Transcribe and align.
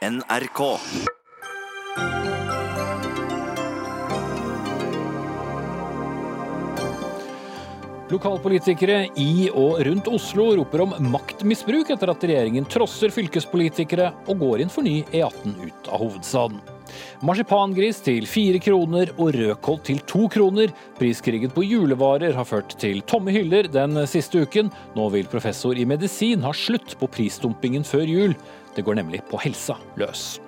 NRK. 0.00 0.60
Lokalpolitikere 8.08 9.02
i 9.20 9.50
og 9.52 9.76
rundt 9.84 10.08
Oslo 10.08 10.46
roper 10.56 10.86
om 10.86 10.96
maktmisbruk 11.12 11.92
etter 11.92 12.14
at 12.14 12.24
regjeringen 12.24 12.64
trosser 12.72 13.12
fylkespolitikere 13.12 14.08
og 14.24 14.40
går 14.40 14.64
inn 14.64 14.72
for 14.72 14.88
ny 14.88 15.02
E18 15.12 15.58
ut 15.68 15.92
av 15.92 16.00
hovedstaden. 16.00 16.62
Marsipangris 17.22 18.00
til 18.02 18.24
fire 18.26 18.58
kroner 18.62 19.12
og 19.18 19.34
rødkål 19.36 19.78
til 19.86 20.00
to 20.08 20.24
kroner. 20.32 20.72
Priskrigen 20.98 21.52
på 21.54 21.62
julevarer 21.66 22.34
har 22.34 22.48
ført 22.48 22.72
til 22.80 23.02
tomme 23.06 23.34
hyller 23.34 23.68
den 23.70 24.00
siste 24.10 24.42
uken. 24.42 24.72
Nå 24.96 25.10
vil 25.14 25.28
professor 25.30 25.76
i 25.76 25.86
medisin 25.86 26.42
ha 26.46 26.54
slutt 26.56 26.96
på 26.98 27.10
prisdumpingen 27.12 27.86
før 27.86 28.08
jul. 28.08 28.34
Det 28.76 28.84
går 28.86 29.00
nemlig 29.00 29.24
på 29.30 29.40
helsa 29.42 29.78
løs. 30.00 30.38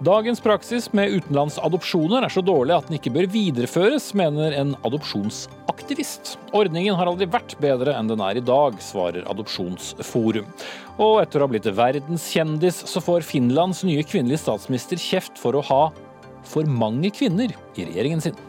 Dagens 0.00 0.40
praksis 0.40 0.86
med 0.96 1.12
utenlandsadopsjoner 1.12 2.24
er 2.24 2.32
så 2.32 2.40
dårlig 2.40 2.72
at 2.72 2.86
den 2.88 2.96
ikke 2.96 3.12
bør 3.12 3.26
videreføres, 3.34 4.06
mener 4.16 4.54
en 4.56 4.72
adopsjonsaktivist. 4.88 6.38
Ordningen 6.56 6.96
har 6.96 7.10
aldri 7.10 7.28
vært 7.28 7.52
bedre 7.60 7.92
enn 7.98 8.08
den 8.08 8.22
er 8.24 8.40
i 8.40 8.44
dag, 8.44 8.80
svarer 8.80 9.28
Adopsjonsforum. 9.28 10.48
Og 10.96 11.20
etter 11.20 11.40
å 11.40 11.44
ha 11.44 11.52
blitt 11.52 11.68
verdenskjendis, 11.68 12.80
så 12.88 13.04
får 13.04 13.28
Finlands 13.28 13.84
nye 13.84 14.06
kvinnelige 14.08 14.40
statsminister 14.46 14.96
kjeft 14.96 15.36
for 15.42 15.60
å 15.60 15.66
ha 15.68 15.82
for 16.48 16.64
mange 16.64 17.12
kvinner 17.12 17.52
i 17.76 17.84
regjeringen 17.84 18.24
sin. 18.24 18.40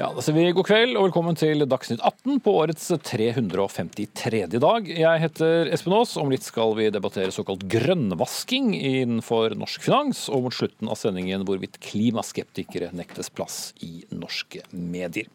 Ja, 0.00 0.06
Da 0.16 0.22
sier 0.24 0.32
vi 0.32 0.46
god 0.56 0.64
kveld 0.64 0.96
og 0.96 1.10
velkommen 1.10 1.36
til 1.36 1.60
Dagsnytt 1.68 2.00
18 2.00 2.38
på 2.40 2.54
årets 2.56 2.86
353. 3.04 4.46
dag. 4.62 4.86
Jeg 4.88 5.20
heter 5.20 5.68
Espen 5.74 5.92
Aas. 5.92 6.14
Om 6.16 6.30
litt 6.32 6.46
skal 6.46 6.72
vi 6.78 6.86
debattere 6.88 7.34
såkalt 7.36 7.66
grønnvasking 7.68 8.70
innenfor 8.78 9.52
norsk 9.60 9.84
finans, 9.84 10.22
og 10.32 10.46
mot 10.46 10.56
slutten 10.56 10.88
av 10.88 10.96
sendingen 10.96 11.44
hvorvidt 11.44 11.76
klimaskeptikere 11.84 12.88
nektes 12.96 13.28
plass 13.28 13.58
i 13.84 14.06
norske 14.08 14.64
medier. 14.72 15.28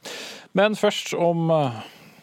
Men 0.58 0.74
først 0.74 1.14
om 1.14 1.54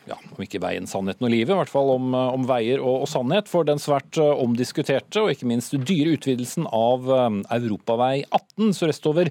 ja, 0.08 0.17
om 0.34 0.42
ikke 0.42 0.61
veien, 0.62 0.86
sannheten 0.91 1.27
og 1.27 1.33
livet, 1.33 1.53
i 1.53 1.58
hvert 1.58 1.70
fall 1.70 1.92
om, 1.95 2.12
om 2.14 2.47
veier 2.48 2.83
og, 2.83 3.05
og, 3.05 3.08
sannhet. 3.11 3.48
For 3.50 3.67
den 3.67 3.81
svært 3.83 4.19
eh, 4.20 4.42
omdiskuterte 4.42 5.22
og 5.22 5.33
ikke 5.34 5.48
minst 5.50 5.75
dyre 5.75 6.17
utvidelsen 6.17 6.67
av 6.67 7.09
um, 7.09 7.41
Europavei 7.53 8.25
18 8.28 8.75
sørøstover 8.78 9.31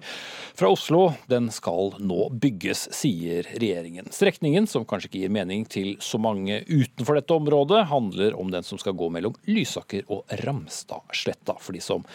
fra 0.58 0.72
Oslo, 0.72 1.04
den 1.32 1.50
skal 1.54 1.96
nå 2.00 2.30
bygges, 2.42 2.88
sier 2.96 3.48
regjeringen. 3.56 4.12
Strekningen, 4.14 4.70
som 4.70 4.86
kanskje 4.88 5.12
ikke 5.12 5.24
gir 5.26 5.34
mening 5.34 5.66
til 5.72 5.96
så 6.04 6.20
mange 6.22 6.62
utenfor 6.70 7.20
dette 7.20 7.36
området, 7.36 7.84
handler 7.92 8.38
om 8.40 8.54
den 8.54 8.68
som 8.68 8.80
skal 8.82 8.96
gå 9.00 9.10
mellom 9.14 9.36
Lysaker 9.50 10.08
og 10.12 10.24
Ramstadsletta, 10.46 11.58
for 11.60 11.76
de 11.76 11.84
som 11.84 12.06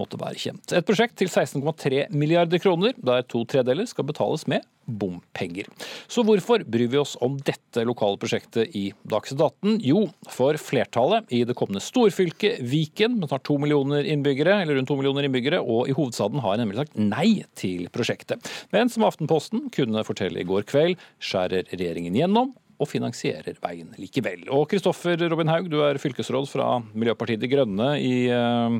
måtte 0.00 0.20
være 0.20 0.40
kjent. 0.46 0.72
Et 0.76 0.86
prosjekt 0.86 1.18
til 1.20 1.32
16,3 1.32 2.06
milliarder 2.16 2.62
kroner, 2.62 2.96
der 2.96 3.26
to 3.28 3.44
tredeler 3.48 3.88
skal 3.88 4.08
betales 4.08 4.46
med 4.50 4.64
bompenger. 4.86 5.68
Så 6.08 6.24
hvorfor 6.26 6.64
bryr 6.64 6.90
vi 6.92 7.00
oss 7.00 7.16
om 7.24 7.36
dette 7.46 7.84
lokale 7.86 8.18
prosjektet 8.22 8.74
i 8.78 8.88
Dagsnytt 9.08 9.42
18? 9.42 9.78
Jo, 9.84 10.06
for 10.32 10.58
flertallet 10.60 11.30
i 11.34 11.42
det 11.46 11.56
kommende 11.58 11.82
storfylket 11.84 12.62
Viken, 12.66 13.18
med 13.20 13.30
snart 13.30 13.46
to 13.48 13.58
millioner 13.62 14.06
innbyggere, 14.06 14.60
eller 14.62 14.78
rundt 14.78 14.90
to 14.90 14.98
millioner 14.98 15.26
innbyggere, 15.26 15.62
og 15.62 15.90
i 15.90 15.96
hovedstaden 15.96 16.42
har 16.44 16.60
nemlig 16.60 16.80
sagt 16.80 17.00
nei 17.00 17.42
til 17.58 17.90
prosjektet. 17.94 18.52
Men 18.74 18.92
som 18.92 19.06
Aftenposten 19.06 19.68
kunne 19.74 20.06
fortelle 20.06 20.42
i 20.42 20.48
går 20.48 20.66
kveld, 20.70 21.02
skjærer 21.22 21.68
regjeringen 21.74 22.16
gjennom 22.16 22.54
og 22.76 22.90
finansierer 22.90 23.56
veien 23.62 23.94
likevel. 23.96 24.42
Og 24.52 24.66
Kristoffer 24.68 25.20
Robin 25.30 25.48
Haug, 25.48 25.70
du 25.72 25.78
er 25.86 26.00
fylkesråd 26.00 26.48
fra 26.50 26.66
Miljøpartiet 26.92 27.40
De 27.40 27.48
Grønne 27.48 27.94
i 28.02 28.26
uh, 28.28 28.76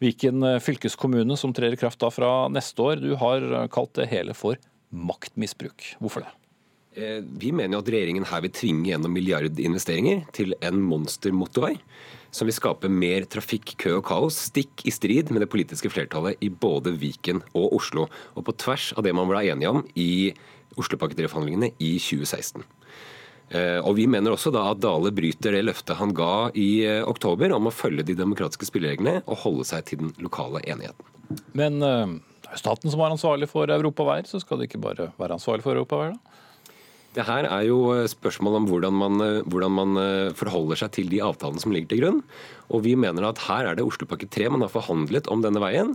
Viken 0.00 0.46
fylkeskommune, 0.64 1.36
som 1.36 1.52
trer 1.52 1.76
i 1.76 1.80
kraft 1.80 2.00
da 2.00 2.08
fra 2.14 2.46
neste 2.52 2.86
år. 2.86 3.02
Du 3.04 3.12
har 3.20 3.68
kalt 3.74 3.92
det 4.00 4.08
hele 4.12 4.36
for 4.38 4.56
maktmisbruk. 4.94 5.94
Hvorfor 6.00 6.24
det? 6.24 6.32
Eh, 6.94 7.20
vi 7.26 7.50
mener 7.50 7.74
jo 7.74 7.82
at 7.82 7.90
regjeringen 7.90 8.26
her 8.30 8.42
vil 8.44 8.52
tvinge 8.54 8.86
gjennom 8.92 9.14
milliardinvesteringer 9.14 10.28
til 10.36 10.54
en 10.62 10.78
monstermotorvei 10.78 11.74
som 12.34 12.48
vil 12.48 12.56
skape 12.56 12.90
mer 12.90 13.26
trafikk, 13.30 13.76
kø 13.78 13.96
og 14.00 14.06
kaos, 14.08 14.38
stikk 14.50 14.82
i 14.86 14.92
strid 14.94 15.30
med 15.30 15.44
det 15.44 15.50
politiske 15.52 15.90
flertallet 15.90 16.40
i 16.42 16.50
både 16.50 16.94
Viken 16.98 17.42
og 17.54 17.76
Oslo, 17.78 18.08
og 18.34 18.46
på 18.46 18.54
tvers 18.58 18.90
av 18.98 19.06
det 19.06 19.14
man 19.14 19.30
ble 19.30 19.44
enige 19.52 19.70
om 19.70 19.84
i 19.94 20.34
Oslopakke 20.78 21.14
3-forhandlingene 21.18 21.70
i 21.78 21.92
2016. 22.02 22.64
Eh, 23.54 23.78
og 23.78 23.94
Vi 23.98 24.08
mener 24.10 24.34
også 24.34 24.50
da 24.54 24.66
at 24.72 24.82
Dale 24.82 25.12
bryter 25.14 25.54
det 25.54 25.62
løftet 25.66 25.98
han 26.00 26.14
ga 26.16 26.50
i 26.58 26.82
eh, 26.86 27.02
oktober 27.06 27.54
om 27.54 27.70
å 27.70 27.74
følge 27.74 28.06
de 28.06 28.18
demokratiske 28.18 28.66
spillereglene 28.70 29.20
og 29.26 29.42
holde 29.44 29.66
seg 29.70 29.86
til 29.90 30.02
den 30.02 30.14
lokale 30.22 30.62
enigheten. 30.66 31.10
Men 31.54 31.82
er 31.82 32.18
staten 32.60 32.92
som 32.92 33.02
er 33.02 33.14
ansvarlig 33.14 33.48
for 33.50 33.70
europaveier, 33.70 34.28
så 34.28 34.40
skal 34.42 34.60
det 34.60 34.70
ikke 34.70 34.82
bare 34.84 35.10
være 35.18 35.36
ansvarlig 35.38 35.64
for 35.66 35.76
europaveier, 35.76 36.14
da? 36.14 36.40
Det 37.14 37.22
her 37.28 37.46
er 37.46 37.62
jo 37.68 37.78
spørsmål 38.10 38.56
om 38.58 38.64
hvordan 38.66 38.94
man, 38.98 39.24
hvordan 39.46 39.70
man, 39.70 39.98
forholder 40.34 40.80
seg 40.80 40.94
til 40.96 41.10
de 41.12 41.20
avtalene 41.22 41.62
som 41.62 41.70
ligger 41.70 41.92
til 41.92 42.00
grunn. 42.02 42.20
Og 42.74 42.82
vi 42.86 42.94
mener 42.98 43.26
at 43.28 43.42
her 43.46 43.68
er 43.68 43.76
det 43.78 43.84
Oslopakke 43.86 44.26
3 44.26 44.48
man 44.50 44.64
har 44.64 44.72
forhandlet 44.72 45.28
om 45.30 45.42
denne 45.44 45.62
veien. 45.62 45.92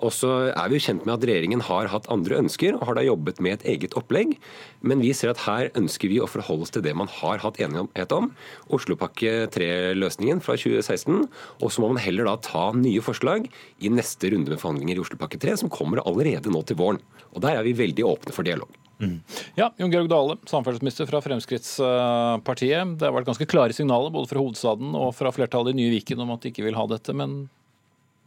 Og 0.00 0.12
så 0.14 0.30
er 0.48 0.70
vi 0.70 0.78
jo 0.78 0.84
kjent 0.84 1.04
med 1.04 1.14
at 1.16 1.24
regjeringen 1.28 1.62
har 1.66 1.90
hatt 1.92 2.08
andre 2.12 2.38
ønsker 2.40 2.76
og 2.76 2.86
har 2.88 2.96
da 2.96 3.04
jobbet 3.04 3.40
med 3.44 3.58
et 3.58 3.66
eget 3.74 3.96
opplegg. 3.98 4.36
Men 4.80 5.02
vi 5.04 5.12
ser 5.16 5.32
at 5.32 5.42
her 5.44 5.72
ønsker 5.76 6.12
vi 6.12 6.20
å 6.22 6.28
forholde 6.30 6.68
oss 6.68 6.74
til 6.76 6.84
det 6.86 6.94
man 6.96 7.10
har 7.18 7.42
hatt 7.42 7.60
enighet 7.60 8.14
om. 8.16 8.30
Oslopakke 8.72 9.50
3-løsningen 9.52 10.44
fra 10.44 10.56
2016. 10.60 11.26
Og 11.60 11.72
så 11.72 11.84
må 11.84 11.92
man 11.92 12.04
heller 12.04 12.30
da 12.30 12.36
ta 12.46 12.68
nye 12.76 13.04
forslag 13.04 13.50
i 13.82 13.92
neste 13.92 14.32
runde 14.32 14.54
med 14.54 14.62
forhandlinger 14.62 15.00
i 15.00 15.04
Oslopakke 15.04 15.40
3, 15.40 15.58
som 15.64 15.72
kommer 15.72 16.04
allerede 16.06 16.52
nå 16.52 16.62
til 16.64 16.80
våren. 16.80 17.02
Og 17.34 17.44
der 17.44 17.58
er 17.58 17.66
vi 17.66 17.76
veldig 17.82 18.06
åpne 18.08 18.36
for 18.36 18.46
dialog. 18.46 18.70
Mm. 19.00 19.16
Ja, 19.56 19.70
Jon 19.80 19.92
Georg 19.92 20.10
Dale, 20.12 20.36
samferdselsminister 20.50 21.08
fra 21.08 21.22
Fremskrittspartiet. 21.24 22.98
Det 23.00 23.08
har 23.08 23.16
vært 23.16 23.30
ganske 23.30 23.48
klare 23.48 23.76
signaler 23.76 24.12
både 24.12 24.28
fra 24.28 24.42
hovedstaden 24.42 24.92
og 24.98 25.14
fra 25.16 25.32
flertallet 25.34 25.72
i 25.72 25.80
Nye 25.80 25.94
Viken 25.94 26.20
om 26.20 26.34
at 26.34 26.44
de 26.44 26.52
ikke 26.52 26.66
vil 26.66 26.76
ha 26.78 26.84
dette, 26.90 27.16
men 27.16 27.42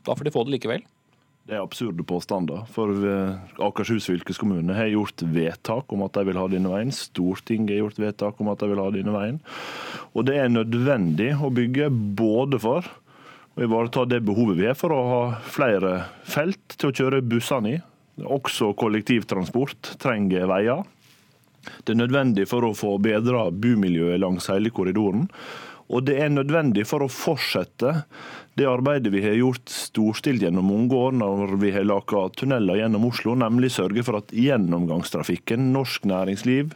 da 0.07 0.17
får 0.17 0.27
de 0.27 0.35
få 0.35 0.45
det 0.47 0.57
likevel? 0.57 0.83
Det 1.43 1.57
er 1.57 1.63
absurde 1.63 2.05
påstander. 2.07 2.63
For 2.71 2.91
eh, 3.03 3.61
Akershus 3.65 4.07
fylkeskommune 4.07 4.75
har 4.77 4.87
gjort 4.93 5.25
vedtak 5.27 5.91
om 5.91 6.05
at 6.05 6.15
de 6.15 6.23
vil 6.29 6.39
ha 6.39 6.45
denne 6.47 6.71
veien. 6.71 6.93
Stortinget 6.95 7.75
har 7.75 7.81
gjort 7.81 7.99
vedtak 7.99 8.39
om 8.39 8.51
at 8.53 8.63
de 8.63 8.69
vil 8.71 8.79
ha 8.79 8.89
denne 8.95 9.15
veien. 9.15 9.41
Og 10.15 10.23
det 10.29 10.37
er 10.39 10.53
nødvendig 10.53 11.33
å 11.35 11.51
bygge 11.51 11.89
både 11.91 12.61
for 12.63 12.87
å 13.53 13.65
ivareta 13.65 14.05
det 14.09 14.21
behovet 14.25 14.61
vi 14.61 14.69
har 14.69 14.77
for 14.79 14.95
å 14.95 15.01
ha 15.09 15.23
flere 15.43 15.97
felt 16.23 16.77
til 16.77 16.89
å 16.89 16.95
kjøre 16.95 17.21
bussene 17.27 17.75
i, 17.75 17.81
også 18.21 18.73
kollektivtransport 18.77 19.95
trenger 20.01 20.47
veier. 20.49 20.83
Det 21.83 21.93
er 21.93 22.01
nødvendig 22.01 22.47
for 22.51 22.65
å 22.67 22.75
få 22.75 22.97
bedra 23.01 23.47
bumiljøet 23.51 24.21
langs 24.21 24.49
hele 24.51 24.71
korridoren. 24.73 25.29
Og 25.93 26.05
det 26.07 26.15
er 26.23 26.31
nødvendig 26.31 26.85
for 26.87 27.03
å 27.03 27.11
fortsette 27.11 28.03
det 28.57 28.67
arbeidet 28.69 29.11
vi 29.13 29.23
har 29.25 29.35
gjort 29.37 29.71
storstilt 29.71 30.43
gjennom 30.45 30.69
mange 30.69 30.95
år 30.95 31.15
når 31.17 31.57
vi 31.61 31.73
har 31.75 31.87
laga 31.87 32.27
tunneler 32.37 32.79
gjennom 32.79 33.09
Oslo, 33.09 33.35
nemlig 33.37 33.73
sørge 33.75 34.05
for 34.05 34.21
at 34.21 34.31
gjennomgangstrafikken, 34.33 35.71
norsk 35.75 36.07
næringsliv, 36.09 36.73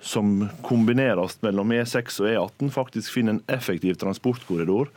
som 0.00 0.48
kombineres 0.64 1.38
mellom 1.42 1.72
E6 1.74 2.20
og 2.22 2.30
E18, 2.30 2.72
faktisk 2.72 3.14
finner 3.14 3.36
en 3.36 3.44
effektiv 3.52 3.98
transportkorridor 4.00 4.90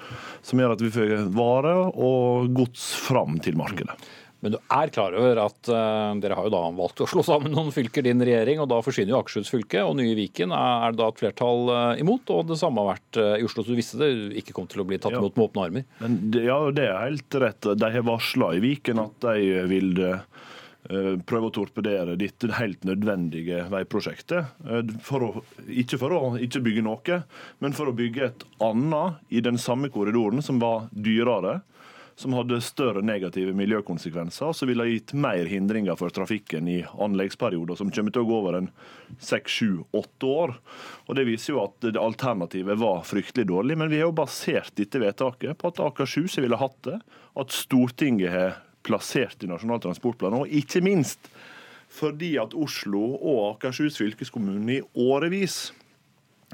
som 0.45 0.61
gjør 0.61 0.75
at 0.75 0.83
vi 0.83 0.93
får 0.93 1.13
varer 1.35 1.83
og 1.89 2.51
gods 2.55 2.91
fram 3.07 3.39
til 3.43 3.57
markedet. 3.59 3.95
Men 4.39 4.55
du 4.55 4.57
er 4.71 4.91
klar 4.93 5.15
over 5.19 5.41
at 5.43 5.69
uh, 5.71 6.15
dere 6.23 6.37
har 6.37 6.47
jo 6.47 6.53
da 6.53 6.61
valgt 6.77 7.01
å 7.03 7.07
slå 7.11 7.23
sammen 7.27 7.51
noen 7.51 7.73
fylker, 7.75 8.05
din 8.05 8.23
regjering, 8.23 8.61
og 8.63 8.69
da 8.71 8.79
forsvinner 8.83 9.11
jo 9.11 9.19
Akershus 9.19 9.51
fylke, 9.51 9.83
og 9.83 9.97
nye 9.99 10.15
Viken 10.15 10.53
er 10.55 10.93
det 10.93 11.01
da 11.01 11.09
et 11.11 11.19
flertall 11.19 11.71
uh, 11.73 11.99
imot. 11.99 12.31
Og 12.31 12.47
det 12.53 12.59
samme 12.61 12.79
har 12.83 12.93
vært 12.93 13.19
uh, 13.19 13.33
i 13.35 13.47
Oslo, 13.47 13.65
så 13.65 13.75
du 13.75 13.79
visste 13.79 13.99
det 13.99 14.11
ikke 14.39 14.55
kom 14.55 14.69
til 14.71 14.83
å 14.83 14.87
bli 14.87 14.99
tatt 15.01 15.17
ja. 15.17 15.19
imot 15.19 15.35
med 15.35 15.49
åpne 15.49 15.65
armer. 15.67 15.89
Det, 15.99 16.45
ja, 16.47 16.59
det 16.75 16.87
er 16.87 17.01
helt 17.09 17.39
rett. 17.43 17.71
De 17.83 17.91
har 17.97 18.07
varsla 18.07 18.53
i 18.55 18.63
Viken 18.63 19.03
at 19.03 19.27
de 19.27 19.65
vil 19.69 19.91
prøve 21.27 21.49
å 21.49 21.51
torpedere 21.53 22.15
dette 22.17 22.47
helt 22.55 22.85
nødvendige 22.87 23.65
veiprosjektet. 23.69 24.55
For 25.05 25.25
å, 25.25 25.29
ikke 25.67 25.99
for 26.01 26.15
å 26.15 26.21
ikke 26.41 26.63
bygge 26.65 26.83
noe, 26.87 27.17
men 27.61 27.75
for 27.77 27.91
å 27.91 27.93
bygge 27.93 28.29
et 28.29 28.45
annet 28.63 29.19
i 29.35 29.43
den 29.45 29.59
samme 29.61 29.91
korridoren, 29.93 30.41
som 30.41 30.61
var 30.63 30.87
dyrere 30.95 31.59
som 32.19 32.33
hadde 32.35 32.57
større 32.59 33.01
negative 33.05 33.53
miljøkonsekvenser, 33.55 34.51
som 34.53 34.67
ville 34.67 34.83
ha 34.83 34.91
gitt 34.91 35.13
mer 35.15 35.47
hindringer 35.47 35.95
for 35.95 36.11
trafikken 36.11 36.67
i 36.67 36.81
anleggsperioder 36.99 37.79
som 37.79 37.91
kommer 37.95 38.11
til 38.11 38.25
å 38.25 38.27
gå 38.27 38.39
over 38.41 38.57
en 38.57 38.67
seks, 39.23 39.55
sju, 39.61 39.77
åtte 39.95 40.27
år. 40.27 40.55
Og 41.07 41.15
Det 41.15 41.25
viser 41.29 41.53
jo 41.53 41.61
at 41.63 41.87
alternativet 41.95 42.81
var 42.81 43.05
fryktelig 43.07 43.47
dårlig. 43.47 43.77
Men 43.79 43.91
vi 43.91 44.01
har 44.01 44.09
jo 44.09 44.17
basert 44.19 44.75
dette 44.75 44.99
vedtaket 44.99 45.55
på 45.61 45.71
at 45.71 45.79
Akershus 45.85 46.35
ville 46.43 46.59
hatt 46.59 46.75
det, 46.89 46.99
at 47.39 47.55
Stortinget 47.55 48.35
har 48.35 48.59
plassert 48.83 49.39
i 49.43 49.47
Nasjonal 49.47 49.79
transportplan, 49.87 50.41
og 50.41 50.51
ikke 50.59 50.83
minst 50.83 51.31
fordi 51.89 52.35
at 52.37 52.51
Oslo 52.53 53.15
og 53.15 53.55
Akershus 53.55 53.97
fylkeskommune 53.97 54.75
i 54.75 54.83
årevis 55.07 55.69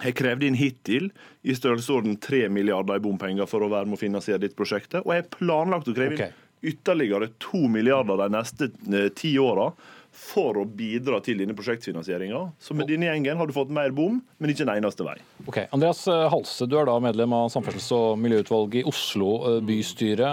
har 0.03 0.15
krevd 0.15 0.43
inn 0.43 0.57
hittil 0.59 1.09
i 1.45 1.55
størrelsesorden 1.55 2.17
3 2.23 2.47
milliarder 2.53 2.99
i 2.99 3.03
bompenger 3.03 3.47
for 3.49 3.63
å 3.63 3.71
være 3.71 3.89
med 3.89 3.99
å 3.99 4.03
finansiere 4.03 4.43
ditt 4.43 4.57
prosjektet, 4.57 5.03
og 5.05 5.13
jeg 5.13 5.23
har 5.23 5.35
planlagt 5.37 5.91
å 5.91 5.95
kreve 5.95 6.15
inn 6.15 6.23
okay. 6.25 6.39
ytterligere 6.73 7.31
2 7.43 7.67
milliarder 7.71 8.25
de 8.25 8.31
neste 8.35 8.71
eh, 8.91 9.11
ti 9.15 9.37
åra 9.39 9.71
for 10.15 10.61
å 10.61 10.63
bidra 10.63 11.17
til 11.19 11.41
denne 11.41 11.51
prosjektfinansieringa. 11.57 12.39
Så 12.63 12.75
med 12.77 12.87
denne 12.87 13.09
gjengen 13.09 13.35
har 13.35 13.49
du 13.49 13.51
fått 13.55 13.73
mer 13.75 13.91
bom, 13.95 14.21
men 14.39 14.51
ikke 14.53 14.63
en 14.63 14.71
eneste 14.77 15.03
vei. 15.03 15.17
Ok, 15.43 15.59
Andreas 15.75 16.05
eh, 16.11 16.27
Halse, 16.31 16.67
du 16.71 16.77
er 16.79 16.87
da 16.87 16.95
medlem 17.03 17.35
av 17.35 17.49
samferdsels- 17.51 17.91
og 17.95 18.21
miljøutvalget 18.23 18.83
i 18.83 18.85
Oslo 18.91 19.33
eh, 19.49 19.57
bystyre. 19.67 20.31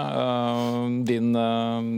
Din, 1.07 1.35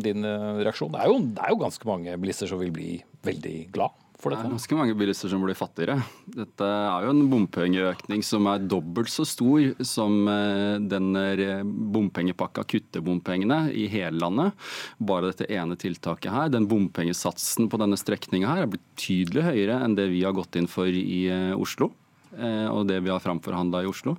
din 0.06 0.32
reaksjon? 0.62 0.94
Det 0.94 1.04
er, 1.04 1.14
jo, 1.14 1.22
det 1.38 1.46
er 1.46 1.54
jo 1.54 1.62
ganske 1.62 1.90
mange 1.90 2.18
bilister 2.22 2.50
som 2.50 2.62
vil 2.62 2.74
bli 2.74 2.98
veldig 3.26 3.60
glad 3.74 4.02
for 4.20 4.32
Det 4.32 4.40
er 4.40 4.54
ganske 4.54 4.78
mange 4.78 4.96
bilister 4.98 5.30
som 5.32 5.44
blir 5.44 5.58
fattigere. 5.58 5.98
Dette 6.26 6.66
er 6.66 7.06
jo 7.06 7.12
en 7.12 7.26
bompengeøkning 7.32 8.24
som 8.26 8.48
er 8.50 8.64
dobbelt 8.64 9.12
så 9.12 9.26
stor 9.28 9.84
som 9.86 10.16
eh, 10.32 10.78
den 10.80 11.12
eh, 11.20 11.62
bompengepakka 11.66 12.64
kutter 12.72 13.04
bompengene 13.06 13.66
i 13.76 13.90
hele 13.92 14.22
landet. 14.24 14.56
Bare 14.98 15.34
dette 15.34 15.50
ene 15.52 15.78
tiltaket 15.80 16.32
her. 16.32 16.54
Den 16.54 16.70
bompengesatsen 16.72 17.70
på 17.70 17.82
denne 17.82 18.00
strekninga 18.00 18.54
her 18.54 18.66
er 18.66 18.74
betydelig 18.78 19.46
høyere 19.50 19.82
enn 19.84 20.00
det 20.00 20.08
vi 20.14 20.24
har 20.24 20.36
gått 20.38 20.56
inn 20.60 20.72
for 20.72 20.88
i 20.88 21.26
eh, 21.28 21.52
Oslo. 21.60 21.92
Eh, 22.38 22.68
Og 22.72 22.86
det 22.90 23.00
vi 23.06 23.12
har 23.12 23.20
framforhandla 23.24 23.84
i 23.84 23.90
Oslo. 23.90 24.16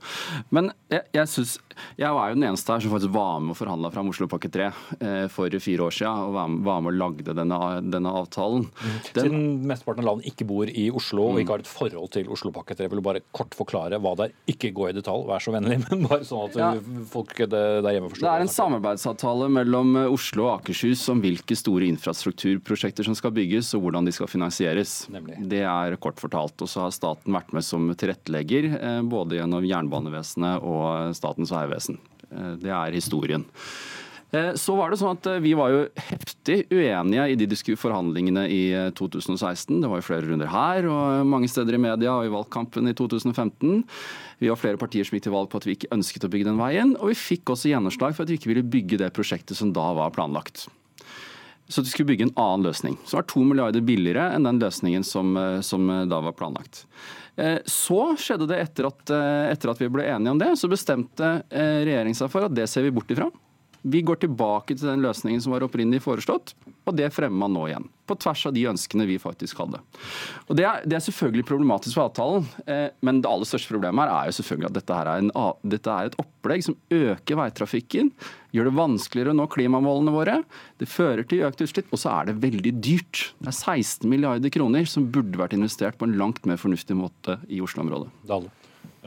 Men 0.55 0.71
jeg, 0.93 1.03
jeg, 1.15 1.29
synes, 1.33 1.57
jeg 1.99 2.13
var 2.17 2.31
jo 2.31 2.39
den 2.39 2.47
eneste 2.49 2.73
her 2.73 2.85
som 2.85 2.93
faktisk 2.95 3.15
var 3.15 3.41
med 3.45 3.55
og 3.55 3.59
forhandla 3.61 3.91
fram 3.95 4.11
Oslopakke 4.13 4.51
3 4.53 4.67
eh, 5.01 5.27
for 5.33 5.51
fire 5.63 5.87
år 5.89 5.95
siden. 5.97 6.25
Og 6.27 6.35
var 6.37 6.51
med, 6.53 6.65
var 6.67 6.83
med 6.85 6.93
og 6.95 7.01
lagde 7.01 7.37
denne, 7.37 7.61
denne 7.87 8.13
avtalen. 8.23 8.67
Den, 9.17 9.27
Siden 9.27 9.47
mesteparten 9.69 10.05
av 10.05 10.11
landet 10.13 10.31
ikke 10.33 10.47
bor 10.49 10.71
i 10.71 10.89
Oslo 10.95 11.29
og 11.33 11.41
ikke 11.43 11.57
har 11.57 11.65
et 11.65 11.71
forhold 11.71 12.13
til 12.17 12.29
Oslopakke 12.33 12.77
3, 12.79 12.89
vil 12.93 13.01
du 13.03 13.07
bare 13.07 13.23
kort 13.37 13.55
forklare 13.59 13.99
hva 14.03 14.15
det 14.19 14.29
er? 14.31 14.37
Ikke 14.53 14.73
gå 14.77 14.89
i 14.91 14.95
detalj, 14.97 15.27
vær 15.29 15.43
så 15.43 15.55
vennlig, 15.55 15.79
men 15.89 16.07
bare 16.09 16.25
sånn 16.27 16.47
at 16.49 16.57
Ja. 16.61 16.71
folk 17.11 17.35
der 17.37 17.85
hjemme 17.93 18.11
forstår. 18.13 18.25
Det 18.27 18.33
er 18.33 18.45
en 18.47 18.53
samarbeidsavtale 18.53 19.49
mellom 19.53 19.97
eh, 20.03 20.11
Oslo 20.13 20.47
og 20.49 20.61
Akershus 20.61 21.03
om 21.13 21.21
hvilke 21.25 21.57
store 21.59 21.89
infrastrukturprosjekter 21.93 23.07
som 23.07 23.17
skal 23.19 23.35
bygges 23.37 23.73
og 23.77 23.85
hvordan 23.87 24.07
de 24.09 24.15
skal 24.15 24.31
finansieres. 24.31 24.95
Nemlig. 25.13 25.39
Det 25.51 25.63
er 25.67 25.97
kort 26.03 26.21
fortalt. 26.23 26.57
Og 26.63 26.71
så 26.71 26.85
har 26.87 26.95
staten 26.95 27.35
vært 27.37 27.53
med 27.57 27.65
som 27.67 27.89
tilrettelegger, 28.07 28.71
eh, 28.81 29.03
både 29.03 29.41
gjennom 29.41 29.67
Jernbanevesenet 29.67 30.63
og 30.63 31.15
Statens 31.19 31.51
vegvesen. 31.51 31.99
Eh, 32.31 32.57
Det 32.57 32.71
er 32.71 32.93
historien. 32.93 33.45
Eh, 34.33 34.53
Så 34.55 34.77
var 34.77 34.91
det 34.91 34.99
sånn 34.99 35.17
at 35.17 35.41
Vi 35.41 35.55
var 35.55 35.71
jo 35.71 35.89
heftig 35.97 36.67
uenige 36.71 37.31
i 37.31 37.35
de 37.37 37.47
forhandlingene 37.77 38.49
i 38.51 38.73
eh, 38.73 38.91
2016. 38.91 39.81
Det 39.81 39.89
var 39.89 40.01
jo 40.01 40.09
flere 40.09 40.27
runder 40.27 40.49
her 40.49 40.87
og 40.87 41.27
mange 41.27 41.49
steder 41.49 41.75
i 41.75 41.79
media 41.79 42.11
og 42.11 42.27
i 42.27 42.35
valgkampen 42.35 42.89
i 42.89 42.93
2015. 42.93 43.85
Vi 44.41 44.49
var 44.49 44.57
flere 44.57 44.77
partier 44.77 45.05
som 45.05 45.17
gikk 45.17 45.25
til 45.25 45.33
valg 45.33 45.49
på 45.49 45.57
at 45.57 45.65
vi 45.65 45.77
ikke 45.77 45.93
ønsket 45.93 46.25
å 46.25 46.31
bygge 46.31 46.45
den 46.45 46.59
veien. 46.59 46.97
Og 47.01 47.09
vi 47.09 47.15
fikk 47.15 47.45
også 47.45 47.71
gjennomslag 47.71 48.15
for 48.15 48.25
at 48.25 48.29
vi 48.29 48.37
ikke 48.37 48.53
ville 48.53 48.67
bygge 48.67 48.99
det 48.99 49.15
prosjektet 49.15 49.57
som 49.57 49.73
da 49.73 49.93
var 49.95 50.11
planlagt. 50.11 50.69
Så 51.69 51.81
at 51.81 51.87
vi 51.87 51.91
skulle 51.91 52.11
bygge 52.13 52.29
en 52.29 52.37
annen 52.37 52.67
løsning, 52.69 52.97
som 53.05 53.19
var 53.19 53.27
to 53.27 53.41
milliarder 53.43 53.81
billigere 53.83 54.33
enn 54.35 54.45
den 54.45 54.61
løsningen 54.61 55.03
som, 55.03 55.35
som 55.63 55.89
da 56.07 56.21
var 56.21 56.33
planlagt. 56.33 56.85
Eh, 57.37 57.59
Så 57.69 58.17
skjedde 58.17 58.49
det 58.49 58.61
etter 58.65 58.89
at, 58.89 59.11
eh, 59.13 59.51
etter 59.53 59.73
at 59.73 59.81
vi 59.83 59.91
ble 59.93 60.07
enige 60.09 60.33
om 60.33 60.39
det, 60.41 60.55
så 60.57 60.71
bestemte 60.73 61.43
eh, 61.51 61.83
regjeringen 61.85 62.17
seg 62.17 62.31
for 62.33 62.49
at 62.49 62.55
det 62.57 62.69
ser 62.73 62.87
vi 62.87 62.95
bort 62.97 63.11
ifra. 63.13 63.29
Vi 63.87 64.01
går 64.03 64.19
tilbake 64.19 64.75
til 64.75 64.89
den 64.89 65.05
løsningen 65.05 65.43
som 65.43 65.53
var 65.55 65.63
opprinnelig 65.63 66.03
foreslått, 66.03 66.57
og 66.87 66.97
det 66.99 67.13
fremmer 67.15 67.39
man 67.45 67.55
nå 67.55 67.67
igjen. 67.69 67.85
På 68.07 68.17
tvers 68.19 68.43
av 68.49 68.55
de 68.55 68.65
ønskene 68.71 69.07
vi 69.07 69.19
faktisk 69.23 69.61
hadde. 69.63 69.79
Og 70.47 70.59
Det 70.59 70.65
er, 70.67 70.83
det 70.87 70.99
er 70.99 71.05
selvfølgelig 71.05 71.47
problematisk 71.47 71.95
for 71.95 72.09
avtalen, 72.09 72.49
eh, 72.67 72.89
men 73.07 73.21
det 73.23 73.31
aller 73.31 73.47
største 73.47 73.71
problemet 73.71 74.03
her 74.03 74.15
er 74.15 74.31
jo 74.31 74.37
selvfølgelig 74.41 74.71
at 74.71 74.79
dette, 74.81 74.99
er, 74.99 75.13
en, 75.23 75.31
dette 75.63 75.95
er 75.95 76.11
et 76.11 76.19
opplegg 76.23 76.67
som 76.67 76.79
øker 76.99 77.41
veitrafikken, 77.43 78.11
gjør 78.57 78.71
det 78.71 78.77
vanskeligere 78.81 79.35
å 79.35 79.39
nå 79.39 79.47
klimamålene 79.55 80.15
våre. 80.15 80.37
Det 80.83 80.91
fører 80.91 81.27
til 81.29 81.47
økt 81.47 81.63
utslipp, 81.63 81.91
og 81.95 82.03
så 82.03 82.15
er 82.17 82.31
det 82.31 82.39
veldig 82.43 82.75
dyrt. 82.83 83.29
Det 83.39 83.53
er 83.53 83.59
16 83.59 84.11
milliarder 84.11 84.55
kroner 84.55 84.87
som 84.91 85.07
burde 85.15 85.39
vært 85.39 85.55
investert 85.55 85.99
på 86.01 86.11
en 86.11 86.19
langt 86.19 86.43
mer 86.49 86.59
fornuftig 86.59 86.99
måte 86.99 87.39
i 87.47 87.63
Oslo-området. 87.63 88.11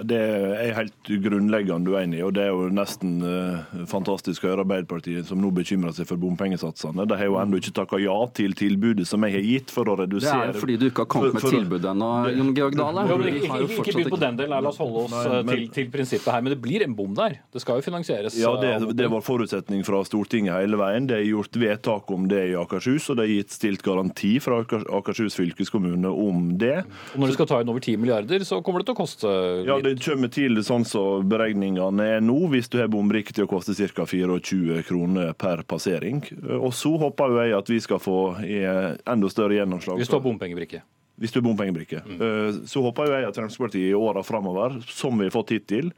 Det 0.07 0.15
er 0.15 0.65
jeg 0.69 0.75
helt 0.77 1.09
grunnleggende 1.25 1.91
uenig 1.91 2.19
i, 2.19 2.23
og 2.23 2.33
det 2.37 2.43
er 2.45 2.51
jo 2.53 2.69
nesten 2.71 3.17
eh, 3.25 3.83
fantastisk 3.89 4.45
å 4.45 4.51
høre 4.51 4.63
Arbeiderpartiet 4.63 5.27
som 5.27 5.41
nå 5.41 5.49
bekymrer 5.55 5.91
seg 5.95 6.07
for 6.09 6.19
bompengesatsene. 6.21 7.05
De 7.09 7.17
har 7.19 7.27
jo 7.27 7.35
ennå 7.41 7.59
ikke 7.59 7.73
takka 7.75 7.99
ja 8.01 8.15
til 8.37 8.53
tilbudet 8.57 9.07
som 9.09 9.23
jeg 9.27 9.35
har 9.35 9.45
gitt 9.47 9.73
for 9.73 9.89
å 9.91 9.97
redusere 9.99 10.51
Det 10.53 10.55
er 10.55 10.61
fordi 10.61 10.77
du 10.79 10.85
ikke 10.89 11.03
har 11.05 11.09
kommet 11.11 11.33
med 11.35 11.41
For- 11.41 11.49
for- 11.49 11.57
tilbudet 11.59 11.89
ennå, 11.91 12.09
Jon 12.37 12.53
Georg 12.55 12.77
Dale. 12.79 13.05
Jo, 13.09 13.17
men 13.19 13.27
ikke, 13.33 13.59
ikke, 13.65 13.95
begynn 13.97 14.13
på 14.13 14.21
den 14.23 14.39
delen, 14.39 14.55
la 14.63 14.69
oss 14.71 14.79
holde 14.79 15.03
oss 15.05 15.11
Nei, 15.17 15.41
men- 15.41 15.51
til, 15.55 15.67
til 15.79 15.89
prinsippet 15.97 16.31
her. 16.31 16.41
Men 16.45 16.53
det 16.55 16.61
blir 16.61 16.85
en 16.85 16.95
bom 16.95 17.13
der. 17.17 17.39
Det 17.51 17.61
skal 17.61 17.81
jo 17.81 17.87
finansieres. 17.89 18.37
Ja, 18.39 18.53
det, 18.61 18.71
eh, 18.77 18.93
det 18.93 19.09
var 19.11 19.21
forutsetning 19.25 19.83
fra 19.85 20.03
Stortinget 20.07 20.55
hele 20.55 20.77
veien. 20.79 21.07
Det 21.09 21.17
er 21.19 21.27
gjort 21.27 21.51
vedtak 21.59 22.11
om 22.11 22.27
det 22.27 22.43
i 22.51 22.55
Akershus, 22.55 23.09
og 23.09 23.17
det 23.17 23.25
er 23.27 23.33
gitt 23.39 23.51
stilt 23.57 23.83
garanti 23.83 24.39
fra 24.39 24.61
Akershus 24.63 25.35
fylkeskommune 25.35 26.05
om 26.07 26.57
det. 26.57 26.85
Og 27.13 27.19
når 27.19 27.27
du 27.27 27.33
skal 27.33 27.45
ta 27.49 27.59
inn 27.61 27.69
over 27.69 27.79
10 27.83 27.97
milliarder, 27.97 28.39
så 28.47 28.61
kommer 28.63 28.79
det 28.83 28.87
til 28.91 28.95
å 28.95 29.01
koste 29.01 29.29
Ja, 29.65 29.75
litt. 29.77 29.88
Det 29.89 30.03
kommer 30.05 30.29
til 30.29 30.59
sånn 30.61 30.83
som 30.85 31.25
beregningene 31.29 32.05
er 32.17 32.21
nå, 32.21 32.35
hvis 32.51 32.69
du 32.69 32.77
har 32.77 32.91
bombrikke 32.93 33.33
til 33.33 33.47
å 33.47 33.49
koste 33.49 33.73
ca. 33.73 34.05
24 34.05 34.83
kroner 34.85 35.33
per 35.33 35.63
passering. 35.65 36.21
Og 36.59 36.69
så 36.77 36.91
håper 37.01 37.39
jeg 37.39 37.57
at 37.57 37.71
vi 37.73 37.79
skal 37.81 38.01
få 38.03 38.19
enda 38.45 39.31
større 39.33 39.57
gjennomslag. 39.57 39.97
Hvis 39.97 40.11
du 40.11 40.17
har 40.19 40.25
bompengebrikke. 40.27 40.83
Hvis 41.19 41.33
du 41.33 41.41
er 41.41 41.47
bompengebrikke. 41.49 42.03
Mm. 42.05 42.61
Så 42.69 42.83
håper 42.85 43.09
jeg 43.11 43.25
at 43.27 43.35
Fremskrittspartiet 43.35 43.89
i 43.89 43.97
åra 43.97 44.21
framover, 44.23 44.77
som 44.87 45.17
vi 45.19 45.27
har 45.27 45.33
fått 45.33 45.55
hittil, 45.57 45.89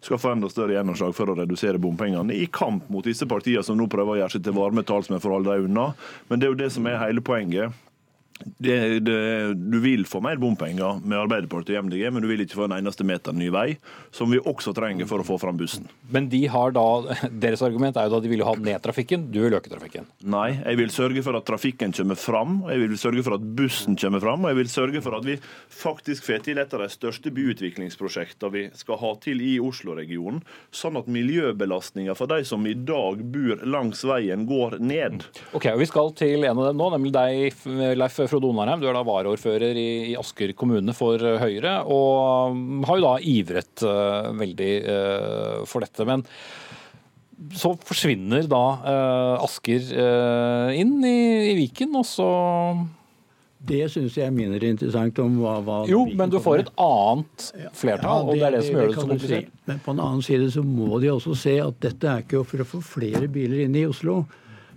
skal 0.00 0.22
få 0.22 0.36
enda 0.36 0.48
større 0.52 0.78
gjennomslag 0.78 1.12
for 1.18 1.28
å 1.28 1.36
redusere 1.42 1.82
bompengene, 1.82 2.32
i 2.32 2.46
kamp 2.46 2.86
mot 2.88 3.04
disse 3.04 3.28
partiene 3.28 3.66
som 3.66 3.76
nå 3.76 3.90
prøver 3.92 4.14
å 4.14 4.20
gjøre 4.22 4.36
seg 4.38 4.46
til 4.46 4.56
varme 4.56 4.86
talsmenn 4.86 5.20
for 5.20 5.34
å 5.34 5.40
holde 5.40 5.58
dem 5.58 5.72
unna. 5.72 5.90
Men 6.30 6.40
det 6.40 6.48
er 6.48 6.54
jo 6.54 6.60
det 6.62 6.70
som 6.78 6.88
er 6.88 7.02
hele 7.02 7.24
poenget. 7.24 7.76
Det, 8.40 8.98
det, 9.04 9.54
du 9.54 9.78
vil 9.80 10.06
få 10.08 10.20
mer 10.24 10.38
bompenger 10.40 11.00
med 11.04 11.18
Arbeiderpartiet 11.18 11.78
og 11.78 11.88
MDG, 11.88 12.06
men 12.12 12.24
du 12.24 12.28
vil 12.30 12.44
ikke 12.44 12.56
få 12.56 12.66
en 12.68 12.76
eneste 12.78 13.04
meter 13.06 13.36
ny 13.36 13.50
vei, 13.52 13.66
som 14.14 14.30
vi 14.32 14.40
også 14.40 14.72
trenger 14.76 15.08
for 15.10 15.20
å 15.20 15.26
få 15.26 15.36
fram 15.40 15.58
bussen. 15.60 15.88
Men 16.12 16.28
de 16.32 16.42
har 16.50 16.72
da, 16.76 16.86
deres 17.44 17.64
argument 17.66 17.98
er 18.00 18.08
jo 18.08 18.14
da 18.16 18.22
de 18.24 18.32
vil 18.32 18.44
ha 18.46 18.54
ned 18.56 18.80
trafikken, 18.84 19.28
du 19.32 19.40
vil 19.44 19.56
øke 19.58 19.72
trafikken. 19.72 20.08
Nei, 20.24 20.54
jeg 20.56 20.80
vil 20.80 20.94
sørge 20.94 21.24
for 21.26 21.36
at 21.36 21.46
trafikken 21.48 21.94
kommer 21.96 22.18
fram, 22.20 22.60
jeg 22.70 22.84
vil 22.84 22.96
sørge 23.00 23.24
for 23.26 23.36
at 23.36 23.44
bussen 23.60 23.98
kommer 24.00 24.24
fram, 24.24 24.44
og 24.44 24.54
jeg 24.54 24.60
vil 24.62 24.72
sørge 24.72 25.04
for 25.04 25.18
at 25.18 25.28
vi 25.28 25.36
faktisk 25.80 26.28
får 26.28 26.44
til 26.48 26.62
et 26.62 26.76
av 26.76 26.84
de 26.84 26.90
største 26.92 27.32
byutviklingsprosjektene 27.36 28.54
vi 28.54 28.64
skal 28.78 29.00
ha 29.02 29.12
til 29.20 29.42
i 29.44 29.56
Oslo-regionen, 29.62 30.40
sånn 30.74 30.96
at 31.00 31.10
miljøbelastninga 31.10 32.16
for 32.16 32.30
de 32.30 32.40
som 32.48 32.64
i 32.66 32.74
dag 32.74 33.20
bor 33.34 33.60
langs 33.68 34.04
veien, 34.08 34.46
går 34.48 34.78
ned. 34.80 35.24
Ok, 35.52 35.68
og 35.74 35.80
Vi 35.80 35.88
skal 35.88 36.12
til 36.16 36.44
en 36.44 36.58
av 36.58 36.70
dem 36.70 36.80
nå, 36.80 36.88
nemlig 36.94 37.12
deg, 37.14 37.62
Leif 37.98 38.18
Frode 38.30 38.48
Onarheim. 38.50 38.80
Du 38.82 38.88
er 38.88 38.96
da 38.96 39.04
varaordfører 39.06 39.78
i, 39.78 39.88
i 40.12 40.16
Asker 40.18 40.54
kommune 40.58 40.94
for 40.96 41.20
eh, 41.20 41.40
Høyre, 41.42 41.80
og 41.90 42.56
mm, 42.56 42.86
har 42.88 43.00
jo 43.00 43.06
da 43.06 43.14
ivret 43.32 43.84
uh, 43.86 44.30
veldig 44.38 44.70
uh, 44.84 45.58
for 45.68 45.84
dette. 45.84 46.06
Men 46.08 46.24
så 47.56 47.72
forsvinner 47.88 48.48
da 48.50 48.64
uh, 48.84 49.44
Asker 49.46 49.92
inn 50.76 50.98
i, 51.06 51.20
i 51.50 51.54
Viken, 51.56 51.94
og 51.96 52.04
så 52.04 52.26
Det 53.70 53.86
syns 53.92 54.18
jeg 54.18 54.28
er 54.28 54.34
mindre 54.34 54.68
interessant 54.72 55.18
om 55.24 55.38
hva, 55.40 55.56
hva 55.64 55.78
Jo, 55.88 56.04
men 56.16 56.32
du 56.32 56.38
får 56.40 56.66
et 56.66 56.74
annet 56.80 57.48
flertall, 57.76 58.28
og 58.28 58.36
det 58.36 58.46
er 58.48 58.56
det 58.56 58.62
som 58.66 58.76
gjør 58.76 58.92
det 58.92 58.98
så 58.98 59.06
komplisert. 59.06 59.48
si. 59.48 59.64
Men 59.70 59.80
på 59.84 59.94
en 59.96 60.04
annen 60.04 60.22
side 60.24 60.52
så 60.52 60.64
må 60.64 61.00
de 61.00 61.10
også 61.12 61.36
se 61.38 61.56
at 61.64 61.80
dette 61.84 62.12
er 62.12 62.24
ikke 62.24 62.44
for 62.52 62.64
å 62.64 62.70
få 62.76 62.84
flere 62.98 63.28
biler 63.32 63.66
inn 63.66 63.76
i 63.76 63.88
Oslo. 63.88 64.22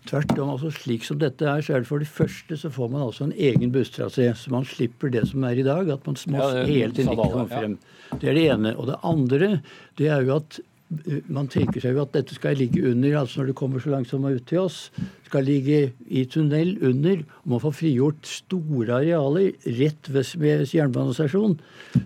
Tvert 0.04 0.34
om, 0.36 0.50
altså 0.52 0.72
slik 0.74 1.06
som 1.08 1.20
dette 1.22 1.48
er, 1.48 1.64
så 1.64 1.78
er 1.78 1.84
det 1.84 1.88
for 1.88 2.04
det 2.04 2.10
første 2.12 2.58
så 2.60 2.72
får 2.74 2.92
man 2.92 3.06
altså 3.06 3.30
en 3.30 3.38
egen 3.40 3.72
busstrasé, 3.72 4.28
så 4.36 4.52
man 4.52 4.68
slipper 4.68 5.14
det 5.14 5.24
som 5.30 5.46
er 5.48 5.62
i 5.62 5.64
dag, 5.64 5.88
at 5.94 6.06
man 6.08 6.20
må 6.28 6.42
Ja, 6.42 6.52
det 6.60 6.68
hele 6.68 6.92
tiden 6.92 7.14
ikke 7.14 7.22
komme 7.22 7.48
komme 7.48 7.56
ja. 7.56 7.62
frem. 7.62 7.80
Det 8.20 8.30
er 8.30 8.38
det 8.38 8.46
ene. 8.52 8.76
Og 8.78 8.88
det 8.92 9.00
andre, 9.08 9.50
det 9.98 10.10
er 10.12 10.26
jo 10.28 10.36
at 10.36 10.58
uh, 10.60 11.22
man 11.32 11.48
tenker 11.48 11.80
seg 11.80 11.96
jo 11.96 12.04
at 12.04 12.12
dette 12.18 12.36
skal 12.36 12.60
ligge 12.60 12.84
under, 12.90 13.16
altså 13.22 13.40
når 13.40 13.48
det 13.52 13.56
kommer 13.62 13.80
så 13.80 13.94
langsomt 13.94 14.28
ut 14.28 14.44
til 14.50 14.60
oss, 14.66 14.82
skal 15.30 15.48
ligge 15.48 15.80
i 16.12 16.26
tunnel 16.26 16.76
under, 16.84 17.24
og 17.46 17.56
man 17.56 17.64
får 17.64 17.78
frigjort 17.80 18.28
store 18.28 19.00
arealer 19.00 19.56
rett 19.80 20.12
ved 20.12 20.68
jernbanestasjonen, 20.68 21.56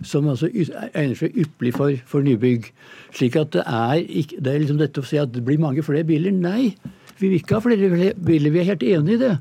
som 0.06 0.30
altså 0.30 0.52
egner 0.54 1.18
seg 1.18 1.34
ypperlig 1.34 1.74
for, 1.74 1.98
for 2.06 2.22
nybygg. 2.22 2.70
Slik 3.10 3.36
at 3.42 3.52
det 3.58 3.66
er 3.66 4.06
ikke, 4.06 4.38
det 4.38 4.54
er 4.54 4.64
liksom 4.64 4.80
dette 4.86 5.02
å 5.02 5.10
si 5.10 5.18
at 5.18 5.34
det 5.34 5.42
blir 5.44 5.58
mange 5.58 5.82
flere 5.82 6.06
biler. 6.06 6.30
Nei, 6.30 6.76
vi 7.18 7.28
vil 7.28 7.40
ikke 7.40 7.58
ha 7.58 7.64
flere 7.64 8.12
biler, 8.14 8.54
vi 8.54 8.62
er 8.62 8.70
helt 8.72 8.86
enig 8.86 9.16
i 9.16 9.22
det. 9.22 9.34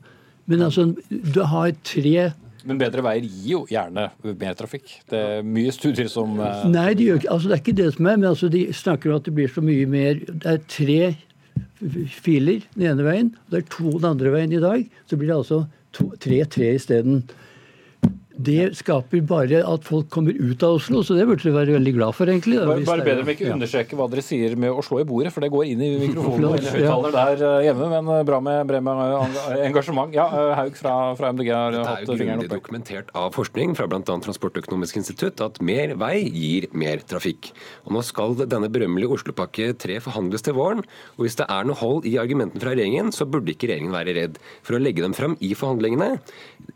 Men 0.48 0.64
altså, 0.68 0.90
du 1.10 1.42
har 1.52 1.74
tre 1.86 2.32
Men 2.68 2.80
bedre 2.80 3.04
veier 3.04 3.24
gir 3.24 3.52
jo 3.52 3.62
gjerne 3.72 4.10
mer 4.40 4.56
trafikk. 4.60 4.90
Det 5.08 5.20
er 5.20 5.46
mye 5.48 5.72
studier 5.76 6.10
som 6.12 6.40
eh, 6.44 6.66
Nei, 6.72 6.90
de 7.00 7.10
gjør 7.12 7.28
altså 7.36 7.52
det 7.52 7.56
er 7.56 7.64
ikke 7.64 7.78
det 7.80 7.88
som 7.96 8.10
er, 8.10 8.20
men 8.20 8.30
altså 8.32 8.50
de 8.52 8.66
snakker 8.76 9.12
om 9.12 9.22
at 9.22 9.28
det 9.28 9.36
blir 9.38 9.52
så 9.52 9.64
mye 9.64 9.88
mer 9.88 10.20
Det 10.28 10.54
er 10.54 10.64
tre 10.72 11.00
filer 12.10 12.64
den 12.74 12.88
ene 12.90 13.06
veien, 13.06 13.28
og 13.46 13.54
det 13.54 13.60
er 13.60 13.68
to 13.70 13.92
den 13.94 14.08
andre 14.10 14.32
veien 14.34 14.56
i 14.56 14.62
dag. 14.62 14.88
Så 15.06 15.20
blir 15.20 15.30
det 15.30 15.38
altså 15.38 15.60
to, 15.94 16.10
tre 16.22 16.42
tre 16.50 16.72
isteden. 16.76 17.22
Det 18.38 18.76
skaper 18.78 19.22
bare 19.26 19.64
at 19.66 19.86
folk 19.88 20.10
kommer 20.14 20.36
ut 20.38 20.62
av 20.64 20.76
Oslo, 20.78 21.02
så 21.02 21.16
det 21.18 21.26
burde 21.26 21.42
du 21.42 21.54
være 21.56 21.74
veldig 21.74 21.94
glad 21.96 22.14
for, 22.14 22.30
egentlig. 22.30 22.60
da, 22.60 22.68
Bare, 22.70 22.84
bare 22.86 23.06
bedre 23.06 23.24
om 23.26 23.32
ikke 23.34 23.48
ja. 23.48 23.54
understreker 23.56 23.98
hva 23.98 24.06
dere 24.12 24.22
sier 24.26 24.54
med 24.60 24.70
å 24.78 24.84
slå 24.86 25.00
i 25.02 25.08
bordet, 25.10 25.32
for 25.34 25.42
det 25.42 25.50
går 25.54 25.66
inn 25.72 25.82
i 25.82 25.90
mikrofonen 26.04 26.46
og 26.52 26.58
Ja. 26.62 26.74
høyttaler 26.76 27.16
der 27.18 27.42
eh, 27.48 27.66
hjemme. 27.68 27.88
Men 27.96 28.12
eh, 28.14 28.24
bra 28.28 28.40
med, 28.46 28.62
bra 28.70 28.82
med 28.86 29.38
engasjement. 29.66 30.14
Ja, 30.14 30.28
eh, 30.30 30.54
Haug 30.60 30.78
fra, 30.78 30.94
fra 31.18 31.32
MDG 31.34 31.50
har 31.54 31.78
hatt 31.82 32.06
fingeren 32.06 32.06
oppe. 32.06 32.14
Det 32.14 32.14
er 32.14 32.24
jo 32.24 32.30
grundig 32.38 32.52
dokumentert 32.54 33.10
av 33.18 33.34
forskning 33.34 33.74
fra 33.80 33.88
bl.a. 33.90 34.04
Transportøkonomisk 34.28 35.00
institutt 35.02 35.42
at 35.46 35.58
mer 35.66 35.96
vei 35.98 36.22
gir 36.30 36.70
mer 36.78 37.02
trafikk. 37.10 37.52
Og 37.88 37.96
Nå 37.98 38.04
skal 38.06 38.38
denne 38.46 38.70
berømmelige 38.70 39.18
Oslopakke 39.18 39.72
3 39.82 39.98
forhandles 40.06 40.46
til 40.46 40.54
våren. 40.58 40.84
og 41.18 41.26
Hvis 41.26 41.40
det 41.42 41.50
er 41.50 41.66
noe 41.66 41.80
hold 41.82 42.06
i 42.06 42.18
argumentene 42.22 42.62
fra 42.62 42.76
regjeringen, 42.78 43.10
så 43.16 43.26
burde 43.26 43.54
ikke 43.56 43.72
regjeringen 43.72 43.96
være 43.98 44.14
redd 44.20 44.38
for 44.62 44.78
å 44.78 44.82
legge 44.84 45.02
dem 45.02 45.18
fram 45.18 45.34
i 45.42 45.54
forhandlingene, 45.58 46.20